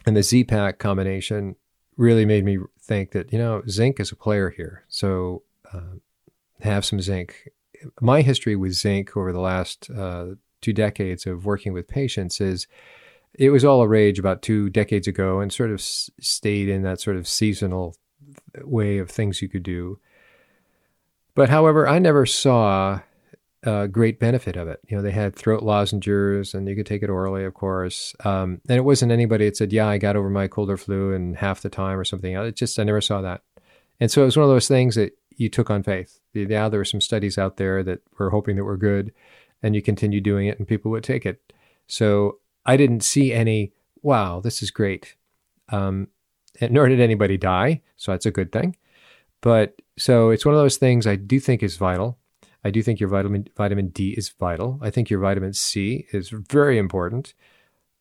And 0.07 0.15
the 0.15 0.23
Z-Pak 0.23 0.79
combination 0.79 1.57
really 1.97 2.23
made 2.25 2.45
me 2.45 2.57
think 2.79 3.11
that, 3.11 3.33
you 3.33 3.37
know, 3.37 3.61
zinc 3.67 3.99
is 3.99 4.09
a 4.09 4.15
player 4.15 4.49
here. 4.49 4.85
So 4.87 5.43
uh, 5.73 5.99
have 6.61 6.85
some 6.85 7.01
zinc. 7.01 7.49
My 8.01 8.21
history 8.21 8.55
with 8.55 8.73
zinc 8.73 9.15
over 9.15 9.31
the 9.31 9.39
last 9.39 9.89
uh, 9.89 10.35
two 10.61 10.73
decades 10.73 11.25
of 11.25 11.45
working 11.45 11.73
with 11.73 11.87
patients 11.87 12.41
is 12.41 12.67
it 13.33 13.49
was 13.49 13.63
all 13.63 13.81
a 13.81 13.87
rage 13.87 14.19
about 14.19 14.41
two 14.41 14.69
decades 14.69 15.07
ago 15.07 15.39
and 15.39 15.53
sort 15.53 15.69
of 15.69 15.79
s- 15.79 16.09
stayed 16.19 16.69
in 16.69 16.81
that 16.83 16.99
sort 16.99 17.17
of 17.17 17.27
seasonal 17.27 17.95
way 18.63 18.97
of 18.97 19.09
things 19.09 19.41
you 19.41 19.49
could 19.49 19.63
do. 19.63 19.99
But 21.35 21.49
however, 21.49 21.87
I 21.87 21.99
never 21.99 22.25
saw 22.25 23.01
a 23.63 23.87
great 23.87 24.19
benefit 24.19 24.55
of 24.55 24.67
it. 24.67 24.79
You 24.87 24.97
know, 24.97 25.03
they 25.03 25.11
had 25.11 25.35
throat 25.35 25.61
lozenges 25.61 26.53
and 26.53 26.67
you 26.67 26.75
could 26.75 26.85
take 26.85 27.03
it 27.03 27.09
orally, 27.09 27.43
of 27.43 27.53
course. 27.53 28.15
Um, 28.23 28.61
and 28.67 28.77
it 28.77 28.83
wasn't 28.83 29.11
anybody 29.11 29.45
that 29.45 29.57
said, 29.57 29.73
yeah, 29.73 29.87
I 29.87 29.97
got 29.97 30.15
over 30.15 30.29
my 30.29 30.47
cold 30.47 30.69
or 30.69 30.77
flu 30.77 31.11
in 31.11 31.35
half 31.35 31.61
the 31.61 31.69
time 31.69 31.99
or 31.99 32.05
something. 32.05 32.33
It 32.33 32.55
just, 32.55 32.79
I 32.79 32.83
never 32.83 33.01
saw 33.01 33.21
that. 33.21 33.41
And 33.99 34.11
so 34.11 34.21
it 34.21 34.25
was 34.25 34.37
one 34.37 34.43
of 34.43 34.49
those 34.49 34.67
things 34.67 34.95
that 34.95 35.17
you 35.35 35.49
took 35.49 35.69
on 35.69 35.83
faith. 35.83 36.19
Yeah, 36.33 36.69
there 36.69 36.79
were 36.79 36.85
some 36.85 37.01
studies 37.01 37.37
out 37.37 37.57
there 37.57 37.83
that 37.83 37.99
were 38.17 38.29
hoping 38.29 38.55
that 38.55 38.63
were 38.63 38.77
good 38.77 39.11
and 39.63 39.75
you 39.75 39.81
continue 39.81 40.21
doing 40.21 40.47
it 40.47 40.59
and 40.59 40.67
people 40.67 40.91
would 40.91 41.03
take 41.03 41.25
it. 41.25 41.53
So 41.87 42.39
I 42.65 42.77
didn't 42.77 43.01
see 43.01 43.33
any, 43.33 43.73
wow, 44.01 44.39
this 44.39 44.61
is 44.61 44.71
great. 44.71 45.15
Um, 45.69 46.09
nor 46.69 46.87
did 46.87 46.99
anybody 46.99 47.37
die. 47.37 47.81
So 47.95 48.11
that's 48.11 48.25
a 48.25 48.31
good 48.31 48.51
thing. 48.51 48.75
But 49.41 49.81
so 49.97 50.29
it's 50.29 50.45
one 50.45 50.55
of 50.55 50.61
those 50.61 50.77
things 50.77 51.07
I 51.07 51.15
do 51.15 51.39
think 51.39 51.63
is 51.63 51.77
vital. 51.77 52.17
I 52.63 52.71
do 52.71 52.81
think 52.81 52.99
your 52.99 53.09
vitamin 53.09 53.47
vitamin 53.55 53.89
D 53.89 54.09
is 54.17 54.29
vital. 54.29 54.79
I 54.81 54.89
think 54.89 55.09
your 55.09 55.19
vitamin 55.19 55.53
C 55.53 56.07
is 56.11 56.29
very 56.29 56.77
important, 56.77 57.33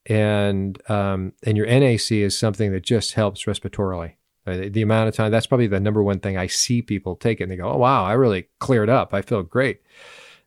and 0.07 0.81
um, 0.91 1.35
and 1.45 1.57
your 1.57 1.67
NAC 1.67 2.11
is 2.13 2.39
something 2.39 2.73
that 2.73 2.83
just 2.83 3.13
helps 3.13 3.45
respiratorily. 3.45 4.15
Uh, 4.47 4.69
the 4.71 4.83
amount 4.83 5.09
of 5.09 5.15
time 5.15 5.31
that's 5.33 5.47
probably 5.47 5.67
the 5.67 5.81
number 5.81 6.03
one 6.03 6.21
thing 6.21 6.37
I 6.37 6.47
see 6.47 6.81
people 6.81 7.17
take 7.17 7.41
it 7.41 7.45
and 7.45 7.53
they 7.53 7.57
go, 7.57 7.69
"Oh 7.69 7.79
wow, 7.79 8.05
I 8.05 8.13
really 8.13 8.49
cleared 8.61 8.89
up. 8.89 9.13
I 9.13 9.23
feel 9.23 9.43
great," 9.43 9.83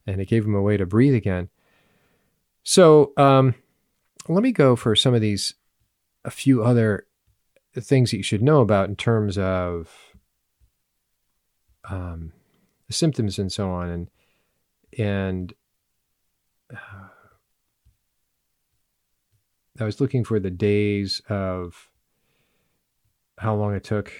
and 0.07 0.21
it 0.21 0.29
gave 0.29 0.43
them 0.43 0.55
a 0.55 0.61
way 0.61 0.77
to 0.77 0.85
breathe 0.85 1.15
again. 1.15 1.49
So 2.63 3.13
um, 3.17 3.55
let 4.27 4.43
me 4.43 4.51
go 4.51 4.75
for 4.75 4.95
some 4.95 5.13
of 5.13 5.21
these, 5.21 5.55
a 6.23 6.31
few 6.31 6.63
other 6.63 7.07
things 7.75 8.11
that 8.11 8.17
you 8.17 8.23
should 8.23 8.41
know 8.41 8.61
about 8.61 8.89
in 8.89 8.95
terms 8.95 9.37
of 9.37 9.89
um, 11.89 12.31
the 12.87 12.93
symptoms 12.93 13.37
and 13.37 13.51
so 13.51 13.69
on, 13.69 13.89
and 13.89 14.09
and 14.97 15.53
uh, 16.73 17.09
I 19.79 19.83
was 19.83 19.99
looking 19.99 20.23
for 20.23 20.39
the 20.39 20.51
days 20.51 21.21
of 21.27 21.89
how 23.39 23.55
long 23.55 23.73
it 23.73 23.83
took 23.83 24.11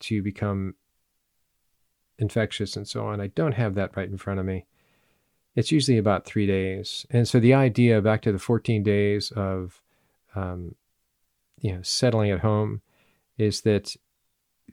to 0.00 0.22
become 0.22 0.74
infectious 2.18 2.76
and 2.76 2.88
so 2.88 3.06
on. 3.06 3.20
I 3.20 3.28
don't 3.28 3.52
have 3.52 3.74
that 3.74 3.96
right 3.96 4.08
in 4.08 4.16
front 4.16 4.40
of 4.40 4.46
me. 4.46 4.66
It's 5.54 5.72
usually 5.72 5.98
about 5.98 6.26
three 6.26 6.46
days, 6.46 7.06
and 7.10 7.26
so 7.26 7.40
the 7.40 7.54
idea 7.54 8.02
back 8.02 8.20
to 8.22 8.32
the 8.32 8.38
14 8.38 8.82
days 8.82 9.30
of 9.30 9.80
um, 10.34 10.74
you 11.60 11.72
know 11.72 11.80
settling 11.82 12.30
at 12.30 12.40
home 12.40 12.82
is 13.38 13.62
that 13.62 13.96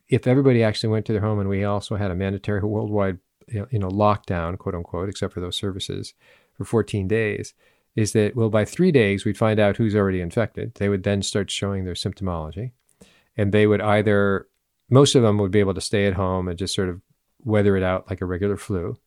if 0.09 0.27
everybody 0.27 0.61
actually 0.61 0.89
went 0.89 1.05
to 1.05 1.13
their 1.13 1.21
home 1.21 1.39
and 1.39 1.47
we 1.47 1.63
also 1.63 1.95
had 1.95 2.11
a 2.11 2.15
mandatory 2.15 2.61
worldwide 2.63 3.19
you 3.47 3.79
know, 3.79 3.89
lockdown, 3.89 4.57
quote 4.57 4.75
unquote, 4.75 5.09
except 5.09 5.33
for 5.33 5.39
those 5.39 5.57
services 5.57 6.13
for 6.57 6.65
14 6.65 7.07
days, 7.07 7.53
is 7.95 8.13
that, 8.13 8.35
well, 8.35 8.49
by 8.49 8.65
three 8.65 8.91
days, 8.91 9.25
we'd 9.25 9.37
find 9.37 9.59
out 9.59 9.77
who's 9.77 9.95
already 9.95 10.21
infected. 10.21 10.75
They 10.75 10.89
would 10.89 11.03
then 11.03 11.21
start 11.21 11.51
showing 11.51 11.85
their 11.85 11.93
symptomology. 11.93 12.71
And 13.37 13.51
they 13.51 13.67
would 13.67 13.81
either, 13.81 14.47
most 14.89 15.15
of 15.15 15.23
them 15.23 15.37
would 15.37 15.51
be 15.51 15.59
able 15.59 15.73
to 15.73 15.81
stay 15.81 16.05
at 16.05 16.13
home 16.13 16.47
and 16.47 16.57
just 16.57 16.75
sort 16.75 16.89
of 16.89 17.01
weather 17.43 17.75
it 17.75 17.83
out 17.83 18.09
like 18.09 18.21
a 18.21 18.25
regular 18.25 18.57
flu. 18.57 18.97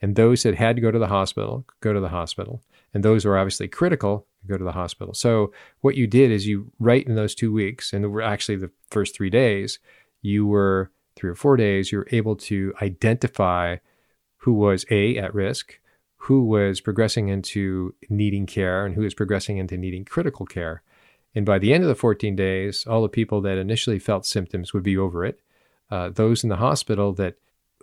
And 0.00 0.16
those 0.16 0.42
that 0.42 0.56
had 0.56 0.76
to 0.76 0.82
go 0.82 0.90
to 0.90 0.98
the 0.98 1.08
hospital, 1.08 1.64
go 1.80 1.92
to 1.92 2.00
the 2.00 2.08
hospital. 2.08 2.62
And 2.92 3.02
those 3.02 3.24
who 3.24 3.30
are 3.30 3.38
obviously 3.38 3.68
critical, 3.68 4.26
go 4.46 4.56
to 4.56 4.64
the 4.64 4.72
hospital. 4.72 5.14
So 5.14 5.52
what 5.80 5.96
you 5.96 6.06
did 6.06 6.30
is 6.30 6.46
you, 6.46 6.72
right 6.78 7.06
in 7.06 7.14
those 7.14 7.34
two 7.34 7.52
weeks, 7.52 7.92
and 7.92 8.10
were 8.12 8.22
actually 8.22 8.56
the 8.56 8.70
first 8.90 9.14
three 9.14 9.30
days, 9.30 9.78
you 10.22 10.46
were 10.46 10.90
three 11.16 11.30
or 11.30 11.34
four 11.34 11.56
days, 11.56 11.90
you 11.90 11.98
were 11.98 12.08
able 12.10 12.36
to 12.36 12.74
identify 12.82 13.76
who 14.38 14.52
was 14.52 14.84
A, 14.90 15.16
at 15.16 15.34
risk, 15.34 15.80
who 16.16 16.44
was 16.44 16.80
progressing 16.80 17.28
into 17.28 17.94
needing 18.08 18.46
care, 18.46 18.84
and 18.84 18.94
who 18.94 19.02
was 19.02 19.14
progressing 19.14 19.58
into 19.58 19.76
needing 19.76 20.04
critical 20.04 20.44
care. 20.44 20.82
And 21.34 21.44
by 21.44 21.58
the 21.58 21.72
end 21.72 21.82
of 21.82 21.88
the 21.88 21.94
14 21.94 22.36
days, 22.36 22.86
all 22.86 23.02
the 23.02 23.08
people 23.08 23.40
that 23.42 23.58
initially 23.58 23.98
felt 23.98 24.26
symptoms 24.26 24.72
would 24.72 24.82
be 24.82 24.96
over 24.96 25.24
it. 25.24 25.40
Uh, 25.90 26.10
those 26.10 26.42
in 26.42 26.48
the 26.48 26.56
hospital 26.56 27.12
that 27.14 27.34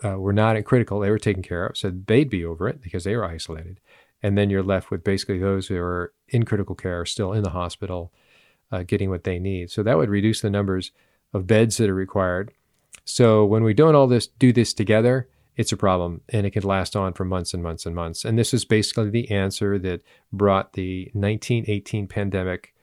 uh, 0.03 0.17
were 0.17 0.33
not 0.33 0.55
in 0.55 0.63
critical, 0.63 0.99
they 0.99 1.09
were 1.09 1.19
taken 1.19 1.43
care 1.43 1.67
of, 1.67 1.77
so 1.77 1.91
they'd 2.07 2.29
be 2.29 2.45
over 2.45 2.67
it 2.67 2.81
because 2.81 3.03
they 3.03 3.15
were 3.15 3.25
isolated. 3.25 3.79
And 4.23 4.37
then 4.37 4.49
you're 4.49 4.63
left 4.63 4.89
with 4.89 5.03
basically 5.03 5.39
those 5.39 5.67
who 5.67 5.77
are 5.77 6.13
in 6.29 6.43
critical 6.43 6.75
care, 6.75 7.05
still 7.05 7.33
in 7.33 7.43
the 7.43 7.51
hospital, 7.51 8.11
uh, 8.71 8.83
getting 8.83 9.09
what 9.09 9.23
they 9.23 9.39
need. 9.39 9.69
So 9.69 9.83
that 9.83 9.97
would 9.97 10.09
reduce 10.09 10.41
the 10.41 10.49
numbers 10.49 10.91
of 11.33 11.47
beds 11.47 11.77
that 11.77 11.89
are 11.89 11.95
required. 11.95 12.53
So 13.03 13.45
when 13.45 13.63
we 13.63 13.73
don't 13.73 13.95
all 13.95 14.07
this 14.07 14.27
do 14.27 14.53
this 14.53 14.73
together, 14.73 15.27
it's 15.55 15.71
a 15.71 15.77
problem 15.77 16.21
and 16.29 16.45
it 16.45 16.51
can 16.51 16.63
last 16.63 16.95
on 16.95 17.13
for 17.13 17.25
months 17.25 17.53
and 17.53 17.61
months 17.61 17.85
and 17.85 17.95
months. 17.95 18.23
And 18.23 18.37
this 18.37 18.53
is 18.53 18.63
basically 18.63 19.09
the 19.09 19.29
answer 19.31 19.77
that 19.79 20.01
brought 20.31 20.73
the 20.73 21.11
1918 21.13 22.07
pandemic 22.07 22.73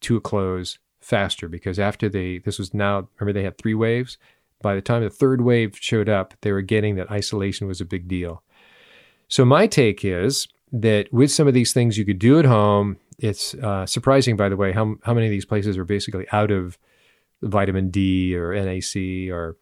to 0.00 0.16
a 0.16 0.20
close 0.20 0.78
faster 1.00 1.48
because 1.48 1.78
after 1.78 2.08
they 2.08 2.38
this 2.38 2.58
was 2.58 2.74
now 2.74 3.08
remember 3.18 3.32
they 3.38 3.44
had 3.44 3.58
three 3.58 3.74
waves 3.74 4.18
by 4.62 4.74
the 4.74 4.80
time 4.80 5.02
the 5.02 5.10
third 5.10 5.40
wave 5.40 5.76
showed 5.78 6.08
up 6.08 6.34
they 6.40 6.50
were 6.52 6.62
getting 6.62 6.96
that 6.96 7.10
isolation 7.10 7.66
was 7.66 7.80
a 7.80 7.84
big 7.84 8.08
deal 8.08 8.42
so 9.28 9.44
my 9.44 9.66
take 9.66 10.04
is 10.04 10.48
that 10.72 11.12
with 11.12 11.30
some 11.30 11.46
of 11.46 11.54
these 11.54 11.72
things 11.72 11.96
you 11.96 12.04
could 12.04 12.18
do 12.18 12.38
at 12.38 12.44
home 12.44 12.96
it's 13.18 13.54
uh, 13.54 13.86
surprising 13.86 14.36
by 14.36 14.48
the 14.48 14.56
way 14.56 14.72
how, 14.72 14.96
how 15.04 15.14
many 15.14 15.26
of 15.26 15.30
these 15.30 15.44
places 15.44 15.78
are 15.78 15.84
basically 15.84 16.26
out 16.32 16.50
of 16.50 16.76
vitamin 17.42 17.90
D 17.90 18.36
or 18.36 18.54
NAC 18.54 19.30
or 19.30 19.56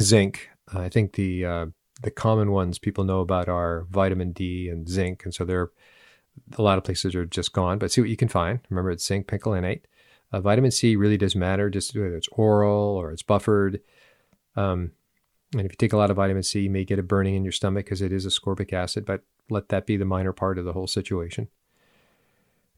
zinc. 0.00 0.50
I 0.72 0.88
think 0.88 1.12
the 1.14 1.44
uh, 1.44 1.66
the 2.02 2.10
common 2.10 2.50
ones 2.50 2.78
people 2.78 3.04
know 3.04 3.20
about 3.20 3.48
are 3.48 3.86
vitamin 3.90 4.32
D 4.32 4.68
and 4.68 4.88
zinc, 4.88 5.24
and 5.24 5.34
so 5.34 5.44
there 5.44 5.70
a 6.56 6.62
lot 6.62 6.78
of 6.78 6.84
places 6.84 7.14
are 7.14 7.26
just 7.26 7.52
gone. 7.52 7.78
But 7.78 7.92
see 7.92 8.00
what 8.00 8.10
you 8.10 8.16
can 8.16 8.28
find. 8.28 8.60
Remember, 8.70 8.90
it's 8.90 9.06
zinc 9.06 9.26
picolinate. 9.26 9.82
Uh, 10.32 10.40
vitamin 10.40 10.70
C 10.70 10.96
really 10.96 11.16
does 11.16 11.36
matter, 11.36 11.70
just 11.70 11.94
whether 11.94 12.16
it's 12.16 12.28
oral 12.32 12.96
or 12.96 13.12
it's 13.12 13.22
buffered. 13.22 13.80
Um, 14.56 14.92
and 15.52 15.62
if 15.62 15.72
you 15.72 15.76
take 15.76 15.92
a 15.92 15.96
lot 15.96 16.10
of 16.10 16.16
vitamin 16.16 16.42
C, 16.42 16.62
you 16.62 16.70
may 16.70 16.84
get 16.84 16.98
a 16.98 17.02
burning 17.02 17.34
in 17.34 17.44
your 17.44 17.52
stomach 17.52 17.86
because 17.86 18.02
it 18.02 18.12
is 18.12 18.26
ascorbic 18.26 18.72
acid, 18.72 19.04
but 19.04 19.22
let 19.48 19.68
that 19.68 19.86
be 19.86 19.96
the 19.96 20.04
minor 20.04 20.32
part 20.32 20.58
of 20.58 20.64
the 20.64 20.72
whole 20.72 20.86
situation 20.86 21.48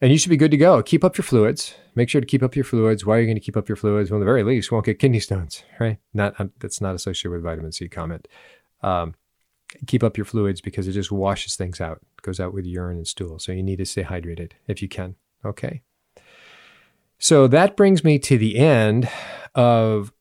and 0.01 0.13
you 0.13 0.19
should 0.19 0.31
be 0.31 0.37
good 0.37 0.51
to 0.51 0.57
go. 0.57 0.83
Keep 0.83 1.05
up 1.05 1.17
your 1.17 1.23
fluids. 1.23 1.75
Make 1.95 2.09
sure 2.09 2.21
to 2.21 2.27
keep 2.27 2.43
up 2.43 2.55
your 2.55 2.65
fluids. 2.65 3.07
Why 3.07 3.17
are 3.17 3.21
you 3.21 3.27
going 3.27 3.37
to 3.37 3.41
keep 3.41 3.57
up 3.57 3.69
your 3.69 3.77
fluids? 3.77 4.11
Well, 4.11 4.19
at 4.19 4.21
the 4.21 4.27
very 4.27 4.43
least, 4.43 4.71
you 4.71 4.75
won't 4.75 4.87
get 4.87 4.99
kidney 4.99 5.21
stones, 5.21 5.63
right? 5.81 5.99
Not 6.13 6.39
um, 6.39 6.53
that's 6.59 6.81
not 6.81 6.95
associated 6.95 7.31
with 7.31 7.43
vitamin 7.43 7.73
C. 7.73 7.89
Comment. 7.89 8.27
Um, 8.83 9.15
keep 9.87 10.03
up 10.03 10.17
your 10.17 10.25
fluids 10.25 10.61
because 10.61 10.89
it 10.89 10.93
just 10.93 11.13
washes 11.13 11.57
things 11.57 11.81
out. 11.81 11.99
It 12.19 12.23
goes 12.23 12.41
out 12.41 12.53
with 12.53 12.65
urine 12.67 12.97
and 12.97 13.07
stool. 13.07 13.39
So 13.39 13.53
you 13.53 13.63
need 13.63 13.79
to 13.79 13.87
stay 13.87 14.05
hydrated 14.05 14.53
if 14.67 14.83
you 14.83 14.89
can. 14.89 15.17
Okay. 15.45 15.83
So 17.19 17.47
that 17.49 17.77
brings 17.77 18.05
me 18.05 18.19
to 18.21 18.37
the 18.37 18.59
end 18.59 19.09
of 19.55 20.13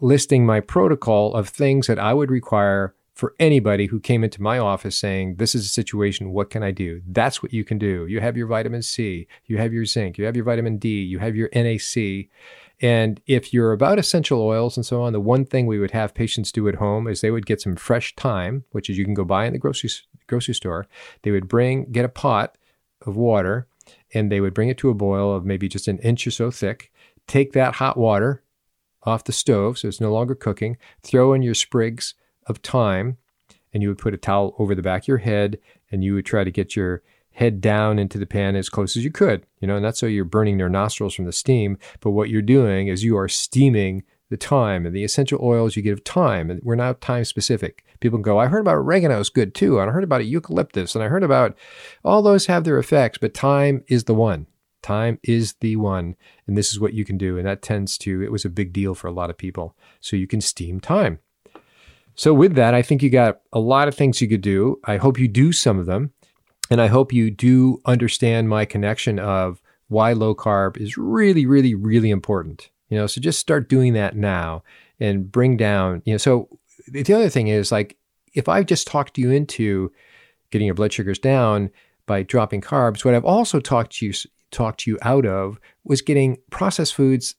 listing 0.00 0.46
my 0.46 0.60
protocol 0.60 1.34
of 1.34 1.48
things 1.48 1.86
that 1.86 1.98
I 1.98 2.14
would 2.14 2.30
require 2.30 2.94
for 3.14 3.34
anybody 3.38 3.86
who 3.86 4.00
came 4.00 4.24
into 4.24 4.42
my 4.42 4.58
office 4.58 4.96
saying, 4.96 5.36
This 5.36 5.54
is 5.54 5.64
a 5.64 5.68
situation, 5.68 6.32
what 6.32 6.50
can 6.50 6.62
I 6.62 6.72
do? 6.72 7.00
That's 7.06 7.42
what 7.42 7.52
you 7.52 7.64
can 7.64 7.78
do. 7.78 8.06
You 8.06 8.20
have 8.20 8.36
your 8.36 8.48
vitamin 8.48 8.82
C, 8.82 9.28
you 9.46 9.56
have 9.58 9.72
your 9.72 9.84
zinc, 9.84 10.18
you 10.18 10.24
have 10.24 10.34
your 10.34 10.44
vitamin 10.44 10.78
D, 10.78 11.02
you 11.02 11.20
have 11.20 11.36
your 11.36 11.48
NAC. 11.54 12.28
And 12.80 13.20
if 13.26 13.52
you're 13.52 13.72
about 13.72 13.98
essential 13.98 14.40
oils 14.40 14.76
and 14.76 14.84
so 14.84 15.02
on, 15.02 15.12
the 15.12 15.20
one 15.20 15.44
thing 15.44 15.66
we 15.66 15.78
would 15.78 15.92
have 15.92 16.14
patients 16.14 16.52
do 16.52 16.68
at 16.68 16.76
home 16.76 17.06
is 17.06 17.20
they 17.20 17.30
would 17.30 17.46
get 17.46 17.60
some 17.60 17.76
fresh 17.76 18.14
thyme, 18.16 18.64
which 18.72 18.90
is 18.90 18.98
you 18.98 19.04
can 19.04 19.14
go 19.14 19.24
buy 19.24 19.46
in 19.46 19.52
the 19.52 19.58
grocery, 19.58 19.90
grocery 20.26 20.54
store. 20.54 20.86
They 21.22 21.30
would 21.30 21.48
bring, 21.48 21.90
get 21.92 22.04
a 22.04 22.08
pot 22.08 22.58
of 23.06 23.16
water, 23.16 23.68
and 24.12 24.30
they 24.30 24.40
would 24.40 24.54
bring 24.54 24.68
it 24.68 24.78
to 24.78 24.90
a 24.90 24.94
boil 24.94 25.34
of 25.34 25.44
maybe 25.44 25.68
just 25.68 25.88
an 25.88 25.98
inch 25.98 26.26
or 26.26 26.30
so 26.30 26.50
thick. 26.50 26.92
Take 27.26 27.52
that 27.52 27.76
hot 27.76 27.96
water 27.96 28.42
off 29.04 29.24
the 29.24 29.32
stove, 29.32 29.78
so 29.78 29.88
it's 29.88 30.00
no 30.00 30.12
longer 30.12 30.34
cooking. 30.34 30.76
Throw 31.02 31.32
in 31.32 31.42
your 31.42 31.54
sprigs 31.54 32.14
of 32.46 32.58
thyme 32.58 33.18
and 33.72 33.82
you 33.82 33.88
would 33.88 33.98
put 33.98 34.14
a 34.14 34.18
towel 34.18 34.54
over 34.58 34.74
the 34.74 34.82
back 34.82 35.02
of 35.02 35.08
your 35.08 35.18
head 35.18 35.58
and 35.90 36.04
you 36.04 36.14
would 36.14 36.26
try 36.26 36.44
to 36.44 36.50
get 36.50 36.76
your 36.76 37.02
head 37.34 37.60
down 37.60 37.98
into 37.98 38.18
the 38.18 38.26
pan 38.26 38.56
as 38.56 38.68
close 38.68 38.96
as 38.96 39.04
you 39.04 39.10
could, 39.10 39.44
you 39.60 39.68
know, 39.68 39.76
and 39.76 39.84
that's 39.84 39.98
so 39.98 40.06
you're 40.06 40.24
burning 40.24 40.56
their 40.56 40.68
nostrils 40.68 41.14
from 41.14 41.24
the 41.24 41.32
steam. 41.32 41.78
But 42.00 42.12
what 42.12 42.30
you're 42.30 42.42
doing 42.42 42.88
is 42.88 43.04
you 43.04 43.16
are 43.16 43.28
steaming 43.28 44.04
the 44.30 44.36
thyme 44.36 44.86
and 44.86 44.94
the 44.94 45.04
essential 45.04 45.38
oils 45.42 45.76
you 45.76 45.82
get 45.82 45.92
of 45.92 46.04
thyme. 46.04 46.50
And 46.50 46.60
we're 46.62 46.76
not 46.76 47.00
thyme 47.00 47.24
specific. 47.24 47.84
People 48.00 48.18
go, 48.18 48.38
I 48.38 48.46
heard 48.46 48.60
about 48.60 48.76
oregano 48.76 49.20
is 49.20 49.30
good 49.30 49.54
too. 49.54 49.80
And 49.80 49.90
I 49.90 49.92
heard 49.92 50.04
about 50.04 50.26
eucalyptus 50.26 50.94
and 50.94 51.04
I 51.04 51.08
heard 51.08 51.22
about 51.22 51.56
all 52.04 52.22
those 52.22 52.46
have 52.46 52.64
their 52.64 52.78
effects, 52.78 53.18
but 53.18 53.36
thyme 53.36 53.82
is 53.88 54.04
the 54.04 54.14
one. 54.14 54.46
Thyme 54.82 55.18
is 55.22 55.54
the 55.60 55.76
one. 55.76 56.14
And 56.46 56.56
this 56.56 56.72
is 56.72 56.78
what 56.78 56.94
you 56.94 57.04
can 57.04 57.18
do. 57.18 57.36
And 57.38 57.46
that 57.46 57.62
tends 57.62 57.98
to, 57.98 58.22
it 58.22 58.30
was 58.30 58.44
a 58.44 58.50
big 58.50 58.72
deal 58.72 58.94
for 58.94 59.08
a 59.08 59.12
lot 59.12 59.30
of 59.30 59.38
people. 59.38 59.76
So 60.00 60.16
you 60.16 60.26
can 60.26 60.40
steam 60.40 60.78
thyme. 60.78 61.18
So, 62.16 62.32
with 62.32 62.54
that, 62.54 62.74
I 62.74 62.82
think 62.82 63.02
you 63.02 63.10
got 63.10 63.40
a 63.52 63.58
lot 63.58 63.88
of 63.88 63.94
things 63.94 64.20
you 64.20 64.28
could 64.28 64.40
do. 64.40 64.78
I 64.84 64.98
hope 64.98 65.18
you 65.18 65.26
do 65.26 65.50
some 65.50 65.80
of 65.80 65.86
them. 65.86 66.12
And 66.70 66.80
I 66.80 66.86
hope 66.86 67.12
you 67.12 67.30
do 67.30 67.80
understand 67.84 68.48
my 68.48 68.64
connection 68.64 69.18
of 69.18 69.60
why 69.88 70.12
low 70.12 70.34
carb 70.34 70.76
is 70.76 70.96
really, 70.96 71.46
really, 71.46 71.74
really 71.74 72.10
important. 72.10 72.70
You 72.88 72.98
know, 72.98 73.06
so 73.06 73.20
just 73.20 73.38
start 73.38 73.68
doing 73.68 73.92
that 73.94 74.16
now 74.16 74.62
and 75.00 75.30
bring 75.30 75.56
down, 75.56 76.02
you 76.04 76.14
know, 76.14 76.18
so 76.18 76.48
the 76.88 77.14
other 77.14 77.28
thing 77.28 77.48
is 77.48 77.72
like 77.72 77.96
if 78.34 78.48
I've 78.48 78.66
just 78.66 78.86
talked 78.86 79.18
you 79.18 79.30
into 79.30 79.92
getting 80.50 80.66
your 80.66 80.74
blood 80.74 80.92
sugars 80.92 81.18
down 81.18 81.70
by 82.06 82.22
dropping 82.22 82.60
carbs, 82.60 83.04
what 83.04 83.14
I've 83.14 83.24
also 83.24 83.60
talked 83.60 84.00
you 84.02 84.12
talked 84.50 84.86
you 84.86 84.98
out 85.02 85.26
of 85.26 85.58
was 85.84 86.00
getting 86.00 86.38
processed 86.50 86.94
foods 86.94 87.34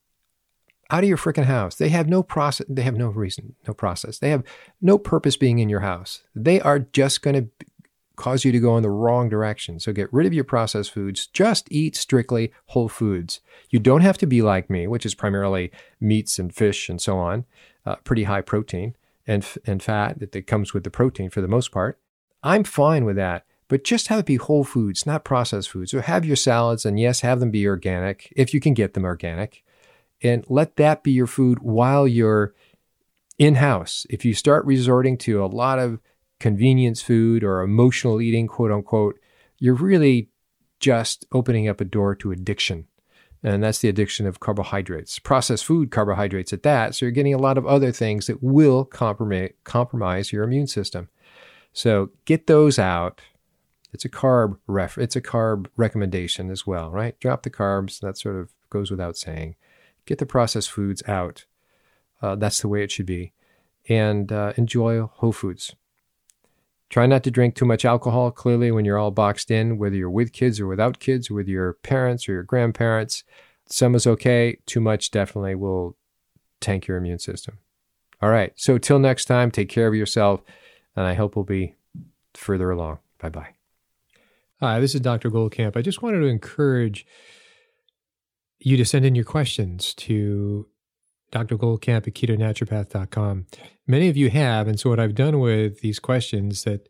out 0.91 1.03
of 1.03 1.09
your 1.09 1.17
freaking 1.17 1.45
house. 1.45 1.76
They 1.76 1.89
have 1.89 2.07
no 2.07 2.21
process. 2.21 2.67
They 2.69 2.84
have 2.84 2.97
no 2.97 3.07
reason, 3.07 3.55
no 3.67 3.73
process. 3.73 4.19
They 4.19 4.30
have 4.30 4.43
no 4.82 4.97
purpose 4.97 5.38
being 5.38 5.59
in 5.59 5.69
your 5.69 5.80
house. 5.80 6.23
They 6.36 6.59
are 6.61 6.80
just 6.80 7.21
going 7.21 7.36
to 7.36 7.65
cause 8.16 8.45
you 8.45 8.51
to 8.51 8.59
go 8.59 8.78
in 8.78 8.84
the 8.84 8.89
wrong 8.89 9.30
direction. 9.30 9.80
So 9.80 9.93
get 9.93 10.11
rid 10.13 10.26
of 10.26 10.34
your 10.34 10.43
processed 10.43 10.91
foods. 10.91 11.28
Just 11.28 11.72
eat 11.72 11.95
strictly 11.95 12.51
whole 12.68 12.89
foods. 12.89 13.41
You 13.70 13.80
don't 13.80 14.01
have 14.01 14.18
to 14.20 14.28
be 14.28 14.41
like 14.41 14.70
me, 14.70 14.88
which 14.88 15.05
is 15.05 15.16
primarily 15.16 15.72
meats 15.99 16.39
and 16.39 16.53
fish 16.53 16.89
and 16.89 17.01
so 17.01 17.18
on, 17.18 17.45
uh, 17.86 17.95
pretty 17.97 18.24
high 18.24 18.41
protein 18.41 18.95
and, 19.28 19.45
and 19.66 19.82
fat 19.82 20.20
that, 20.20 20.32
that 20.32 20.47
comes 20.47 20.74
with 20.74 20.84
the 20.84 20.89
protein 20.89 21.30
for 21.30 21.41
the 21.41 21.47
most 21.47 21.72
part. 21.72 21.99
I'm 22.43 22.63
fine 22.63 23.05
with 23.05 23.16
that. 23.16 23.45
But 23.68 23.84
just 23.84 24.09
have 24.09 24.20
it 24.20 24.26
be 24.26 24.36
whole 24.36 24.63
foods, 24.63 25.07
not 25.07 25.24
processed 25.24 25.72
foods. 25.72 25.91
So 25.91 25.99
have 25.99 26.24
your 26.24 26.36
salads, 26.36 26.86
and 26.86 26.99
yes, 26.99 27.22
have 27.22 27.39
them 27.39 27.49
be 27.49 27.68
organic 27.68 28.32
if 28.36 28.53
you 28.53 28.59
can 28.59 28.76
get 28.76 28.93
them 28.93 29.05
organic. 29.05 29.63
And 30.22 30.45
let 30.47 30.76
that 30.76 31.03
be 31.03 31.11
your 31.11 31.28
food 31.28 31.59
while 31.59 32.07
you're 32.07 32.53
in 33.39 33.55
house. 33.55 34.05
If 34.09 34.24
you 34.24 34.34
start 34.34 34.66
resorting 34.66 35.18
to 35.20 35.43
a 35.43 35.47
lot 35.47 35.80
of 35.80 35.99
convenience 36.46 37.02
food 37.02 37.43
or 37.43 37.64
emotional 37.64 38.22
eating, 38.22 38.46
quote 38.46 38.72
unquote, 38.72 39.20
you're 39.58 39.74
really 39.74 40.30
just 40.80 41.26
opening 41.32 41.68
up 41.68 41.82
a 41.82 41.84
door 41.84 42.14
to 42.14 42.32
addiction. 42.32 42.86
And 43.41 43.64
that's 43.64 43.80
the 43.80 43.89
addiction 43.89 44.28
of 44.28 44.39
carbohydrates, 44.39 45.18
processed 45.18 45.66
food 45.66 45.89
carbohydrates 45.89 46.54
at 46.54 46.62
that. 46.62 46.93
So 46.93 47.08
you're 47.08 47.12
getting 47.12 47.34
a 47.34 47.39
lot 47.39 47.58
of 47.58 47.66
other 47.66 47.91
things 47.91 48.28
that 48.28 48.43
will 48.43 48.86
compromise, 48.86 49.54
compromise 49.64 50.32
your 50.32 50.43
immune 50.43 50.68
system. 50.68 51.10
So 51.74 52.12
get 52.26 52.46
those 52.46 52.78
out. 52.78 53.22
It's 53.91 54.06
a 54.06 54.10
carb 54.10 54.60
ref, 54.68 55.00
it's 55.00 55.16
a 55.16 55.22
carb 55.22 55.66
recommendation 55.78 56.52
as 56.52 56.68
well, 56.68 56.91
right? 56.91 57.20
Drop 57.20 57.41
the 57.41 57.50
carbs. 57.50 58.00
That 58.02 58.20
sort 58.20 58.36
of 58.36 58.52
goes 58.70 58.91
without 58.91 59.18
saying. 59.18 59.56
Get 60.06 60.20
the 60.20 60.28
processed 60.28 60.70
foods 60.70 61.02
out. 61.08 61.46
Uh, 62.22 62.36
that's 62.36 62.62
the 62.62 62.68
way 62.68 62.84
it 62.84 62.91
should 62.91 63.08
be. 63.08 63.34
And 63.89 64.32
uh, 64.32 64.54
enjoy 64.58 65.02
whole 65.02 65.32
foods. 65.32 65.74
Try 66.90 67.08
not 67.08 67.24
to 67.24 67.32
drink 67.32 67.56
too 67.56 67.66
much 67.66 67.84
alcohol, 67.84 68.32
clearly, 68.32 68.72
when 68.72 68.86
you're 68.86 68.98
all 68.98 69.12
boxed 69.12 69.50
in, 69.50 69.78
whether 69.78 69.96
you're 69.96 70.10
with 70.10 70.34
kids 70.34 70.60
or 70.60 70.68
without 70.68 71.00
kids, 71.00 71.32
with 71.32 71.48
your 71.48 71.74
parents 71.74 72.30
or 72.30 72.34
your 72.34 72.44
grandparents. 72.44 73.24
Some 73.68 73.96
is 73.96 74.06
okay. 74.06 74.60
Too 74.66 74.80
much 74.80 75.10
definitely 75.12 75.56
will 75.56 75.98
tank 76.62 76.88
your 76.88 76.98
immune 76.98 77.20
system. 77.20 77.58
All 78.22 78.30
right. 78.30 78.54
So, 78.56 78.78
till 78.78 79.00
next 79.00 79.26
time, 79.26 79.52
take 79.52 79.70
care 79.70 79.88
of 79.88 79.96
yourself, 79.96 80.42
and 80.96 81.06
I 81.06 81.16
hope 81.16 81.36
we'll 81.36 81.46
be 81.46 81.76
further 82.34 82.70
along. 82.70 83.00
Bye 83.20 83.30
bye. 83.30 83.50
Hi, 84.62 84.80
this 84.80 84.96
is 84.96 85.02
Dr. 85.02 85.30
Goldkamp. 85.30 85.76
I 85.76 85.82
just 85.82 86.02
wanted 86.02 86.20
to 86.20 86.28
encourage 86.28 87.06
you 88.60 88.78
to 88.78 88.86
send 88.86 89.06
in 89.06 89.16
your 89.16 89.26
questions 89.26 89.94
to 89.96 90.68
Dr. 91.36 91.58
Goldkamp 91.58 92.08
at 92.08 92.14
ketonaturopath.com. 92.14 93.46
Many 93.88 94.08
of 94.08 94.16
you 94.16 94.30
have. 94.30 94.70
And 94.70 94.80
so, 94.80 94.90
what 94.90 95.02
I've 95.02 95.16
done 95.16 95.42
with 95.42 95.82
these 95.82 96.00
questions 96.00 96.64
that 96.64 96.88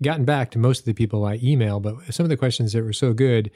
gotten 0.00 0.24
back 0.24 0.52
to 0.52 0.60
most 0.60 0.78
of 0.78 0.84
the 0.84 0.94
people 0.94 1.24
I 1.24 1.40
email, 1.42 1.80
but 1.80 1.96
some 2.14 2.22
of 2.22 2.30
the 2.30 2.36
questions 2.36 2.72
that 2.72 2.84
were 2.84 2.92
so 2.92 3.12
good, 3.12 3.50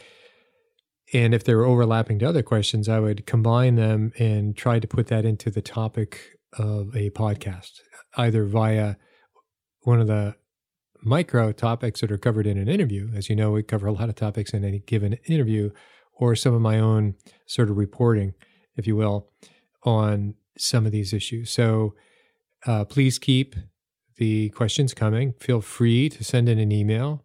and 1.12 1.34
if 1.34 1.44
they 1.44 1.54
were 1.54 1.64
overlapping 1.64 2.18
to 2.18 2.28
other 2.28 2.42
questions, 2.42 2.88
I 2.88 2.98
would 2.98 3.26
combine 3.26 3.76
them 3.76 4.12
and 4.18 4.56
try 4.56 4.80
to 4.80 4.88
put 4.88 5.06
that 5.06 5.24
into 5.24 5.52
the 5.52 5.62
topic 5.62 6.20
of 6.58 6.96
a 6.96 7.10
podcast, 7.10 7.70
either 8.16 8.44
via 8.44 8.96
one 9.82 10.00
of 10.00 10.08
the 10.08 10.34
micro 11.00 11.52
topics 11.52 12.00
that 12.00 12.10
are 12.10 12.18
covered 12.18 12.48
in 12.48 12.58
an 12.58 12.66
interview. 12.66 13.08
As 13.14 13.30
you 13.30 13.36
know, 13.36 13.52
we 13.52 13.62
cover 13.62 13.86
a 13.86 13.92
lot 13.92 14.08
of 14.08 14.16
topics 14.16 14.52
in 14.52 14.64
any 14.64 14.80
given 14.80 15.12
interview, 15.28 15.70
or 16.12 16.34
some 16.34 16.54
of 16.54 16.60
my 16.60 16.80
own 16.80 17.14
sort 17.46 17.70
of 17.70 17.76
reporting, 17.76 18.34
if 18.76 18.88
you 18.88 18.96
will 18.96 19.30
on 19.84 20.34
some 20.56 20.86
of 20.86 20.92
these 20.92 21.12
issues. 21.12 21.50
So 21.50 21.94
uh, 22.66 22.84
please 22.84 23.18
keep 23.18 23.54
the 24.16 24.50
questions 24.50 24.94
coming. 24.94 25.34
Feel 25.40 25.60
free 25.60 26.08
to 26.08 26.24
send 26.24 26.48
in 26.48 26.58
an 26.58 26.72
email 26.72 27.24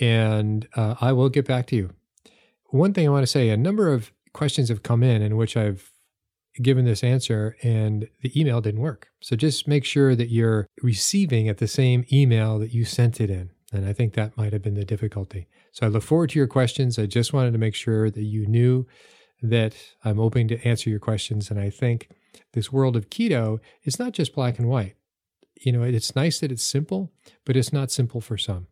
and 0.00 0.68
uh, 0.76 0.96
I 1.00 1.12
will 1.12 1.28
get 1.28 1.46
back 1.46 1.66
to 1.68 1.76
you. 1.76 1.90
One 2.66 2.92
thing 2.92 3.06
I 3.06 3.10
want 3.10 3.22
to 3.22 3.28
say 3.28 3.48
a 3.48 3.56
number 3.56 3.92
of 3.92 4.12
questions 4.32 4.68
have 4.68 4.82
come 4.82 5.02
in 5.02 5.22
in 5.22 5.36
which 5.36 5.56
I've 5.56 5.92
given 6.62 6.84
this 6.84 7.04
answer 7.04 7.56
and 7.62 8.08
the 8.22 8.38
email 8.38 8.60
didn't 8.60 8.80
work. 8.80 9.08
So 9.20 9.36
just 9.36 9.68
make 9.68 9.84
sure 9.84 10.14
that 10.14 10.30
you're 10.30 10.66
receiving 10.82 11.48
at 11.48 11.58
the 11.58 11.68
same 11.68 12.04
email 12.12 12.58
that 12.58 12.72
you 12.72 12.84
sent 12.84 13.20
it 13.20 13.30
in. 13.30 13.50
And 13.72 13.86
I 13.86 13.92
think 13.92 14.14
that 14.14 14.36
might 14.36 14.52
have 14.52 14.62
been 14.62 14.74
the 14.74 14.84
difficulty. 14.84 15.48
So 15.72 15.86
I 15.86 15.90
look 15.90 16.02
forward 16.02 16.30
to 16.30 16.38
your 16.38 16.46
questions. 16.46 16.98
I 16.98 17.06
just 17.06 17.32
wanted 17.32 17.52
to 17.52 17.58
make 17.58 17.74
sure 17.74 18.10
that 18.10 18.22
you 18.22 18.46
knew 18.46 18.86
that 19.42 19.74
I'm 20.04 20.16
hoping 20.16 20.48
to 20.48 20.60
answer 20.66 20.90
your 20.90 20.98
questions. 20.98 21.50
And 21.50 21.60
I 21.60 21.70
think 21.70 22.08
this 22.52 22.72
world 22.72 22.96
of 22.96 23.10
keto 23.10 23.58
is 23.84 23.98
not 23.98 24.12
just 24.12 24.34
black 24.34 24.58
and 24.58 24.68
white. 24.68 24.96
You 25.60 25.72
know, 25.72 25.82
it's 25.82 26.16
nice 26.16 26.40
that 26.40 26.52
it's 26.52 26.64
simple, 26.64 27.12
but 27.44 27.56
it's 27.56 27.72
not 27.72 27.90
simple 27.90 28.20
for 28.20 28.36
some. 28.36 28.66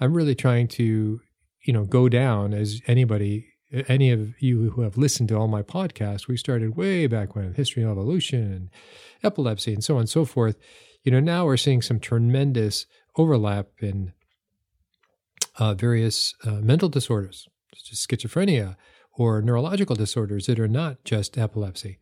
I'm 0.00 0.14
really 0.14 0.34
trying 0.34 0.68
to, 0.68 1.20
you 1.62 1.72
know, 1.72 1.84
go 1.84 2.08
down 2.08 2.52
as 2.52 2.80
anybody, 2.86 3.46
any 3.88 4.10
of 4.10 4.34
you 4.40 4.70
who 4.70 4.82
have 4.82 4.98
listened 4.98 5.28
to 5.30 5.36
all 5.36 5.48
my 5.48 5.62
podcasts, 5.62 6.28
we 6.28 6.36
started 6.36 6.76
way 6.76 7.06
back 7.06 7.34
when, 7.34 7.54
history 7.54 7.82
and 7.82 7.90
evolution 7.90 8.52
and 8.52 8.70
epilepsy 9.22 9.72
and 9.72 9.84
so 9.84 9.94
on 9.94 10.00
and 10.00 10.08
so 10.08 10.24
forth. 10.24 10.56
You 11.02 11.12
know, 11.12 11.20
now 11.20 11.46
we're 11.46 11.56
seeing 11.56 11.82
some 11.82 11.98
tremendous 11.98 12.86
overlap 13.16 13.68
in 13.80 14.12
uh, 15.58 15.74
various 15.74 16.34
uh, 16.44 16.60
mental 16.60 16.88
disorders, 16.88 17.48
such 17.74 17.92
as 17.92 17.98
schizophrenia, 18.06 18.76
or 19.14 19.42
neurological 19.42 19.96
disorders 19.96 20.46
that 20.46 20.58
are 20.58 20.68
not 20.68 21.04
just 21.04 21.36
epilepsy. 21.36 21.98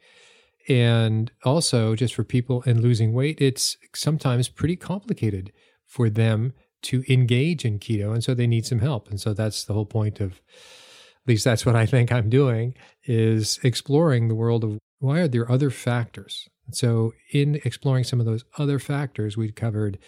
And 0.69 1.33
also, 1.45 1.97
just 1.97 2.15
for 2.15 2.25
people 2.25 2.63
and 2.67 2.81
losing 2.81 3.13
weight, 3.13 3.41
it's 3.41 3.77
sometimes 3.95 4.49
pretty 4.49 4.77
complicated 4.77 5.53
for 5.87 6.09
them 6.09 6.53
to 6.83 7.03
engage 7.13 7.65
in 7.65 7.79
keto. 7.79 8.13
And 8.13 8.23
so 8.23 8.35
they 8.35 8.47
need 8.47 8.67
some 8.67 8.79
help. 8.79 9.09
And 9.11 9.21
so 9.21 9.35
that's 9.35 9.65
the 9.65 9.73
whole 9.73 9.87
point 9.87 10.21
of, 10.21 10.33
at 10.33 11.29
least 11.29 11.45
that's 11.45 11.67
what 11.67 11.77
I 11.77 11.87
think 11.87 12.13
I'm 12.13 12.31
doing, 12.31 12.75
is 13.05 13.59
exploring 13.63 14.29
the 14.29 14.35
world 14.35 14.65
of 14.65 14.79
why 14.99 15.21
are 15.21 15.29
there 15.29 15.51
other 15.51 15.71
factors? 15.71 16.49
So, 16.73 17.15
in 17.33 17.57
exploring 17.65 18.05
some 18.05 18.21
of 18.21 18.27
those 18.27 18.45
other 18.57 18.79
factors, 18.79 19.37
we've 19.37 19.55
covered 19.55 19.99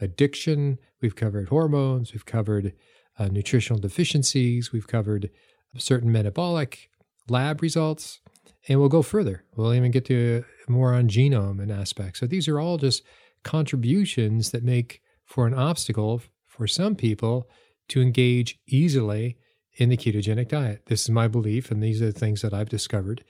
addiction, 0.00 0.78
we've 1.02 1.16
covered 1.16 1.48
hormones, 1.48 2.12
we've 2.12 2.24
covered 2.24 2.72
uh, 3.18 3.28
nutritional 3.28 3.80
deficiencies, 3.80 4.72
we've 4.72 4.86
covered 4.86 5.30
certain 5.78 6.10
metabolic 6.12 6.88
lab 7.28 7.62
results, 7.62 8.20
and 8.68 8.78
we'll 8.78 8.88
go 8.88 9.02
further. 9.02 9.44
We'll 9.56 9.74
even 9.74 9.90
get 9.90 10.04
to 10.06 10.44
more 10.68 10.94
on 10.94 11.08
genome 11.08 11.60
and 11.60 11.70
aspects. 11.70 12.20
So 12.20 12.26
these 12.26 12.48
are 12.48 12.58
all 12.58 12.78
just 12.78 13.02
contributions 13.44 14.50
that 14.50 14.64
make 14.64 15.00
for 15.24 15.46
an 15.46 15.54
obstacle 15.54 16.22
for 16.46 16.66
some 16.66 16.94
people 16.94 17.48
to 17.88 18.00
engage 18.00 18.58
easily 18.66 19.36
in 19.78 19.88
the 19.90 19.96
ketogenic 19.96 20.48
diet. 20.48 20.82
This 20.86 21.02
is 21.02 21.10
my 21.10 21.28
belief, 21.28 21.70
and 21.70 21.82
these 21.82 22.00
are 22.00 22.06
the 22.06 22.18
things 22.18 22.42
that 22.42 22.54
I've 22.54 22.68
discovered. 22.68 23.22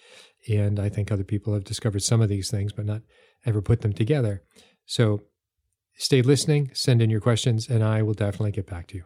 And 0.49 0.79
I 0.79 0.89
think 0.89 1.11
other 1.11 1.25
people 1.25 1.53
have 1.55 1.65
discovered 1.65 2.03
some 2.03 2.21
of 2.21 2.29
these 2.29 2.51
things, 2.51 2.73
but 2.73 2.87
not 2.87 3.03
ever 3.45 3.61
put 3.61 3.81
them 3.81 3.93
together. 3.93 4.43
So 4.87 5.23
stay 5.97 6.23
listening, 6.23 6.71
send 6.73 7.03
in 7.03 7.11
your 7.11 7.21
questions, 7.21 7.69
and 7.69 7.83
I 7.83 8.03
will 8.03 8.15
definitely 8.15 8.53
get 8.53 8.67
back 8.67 8.87
to 8.89 8.99
you. 8.99 9.05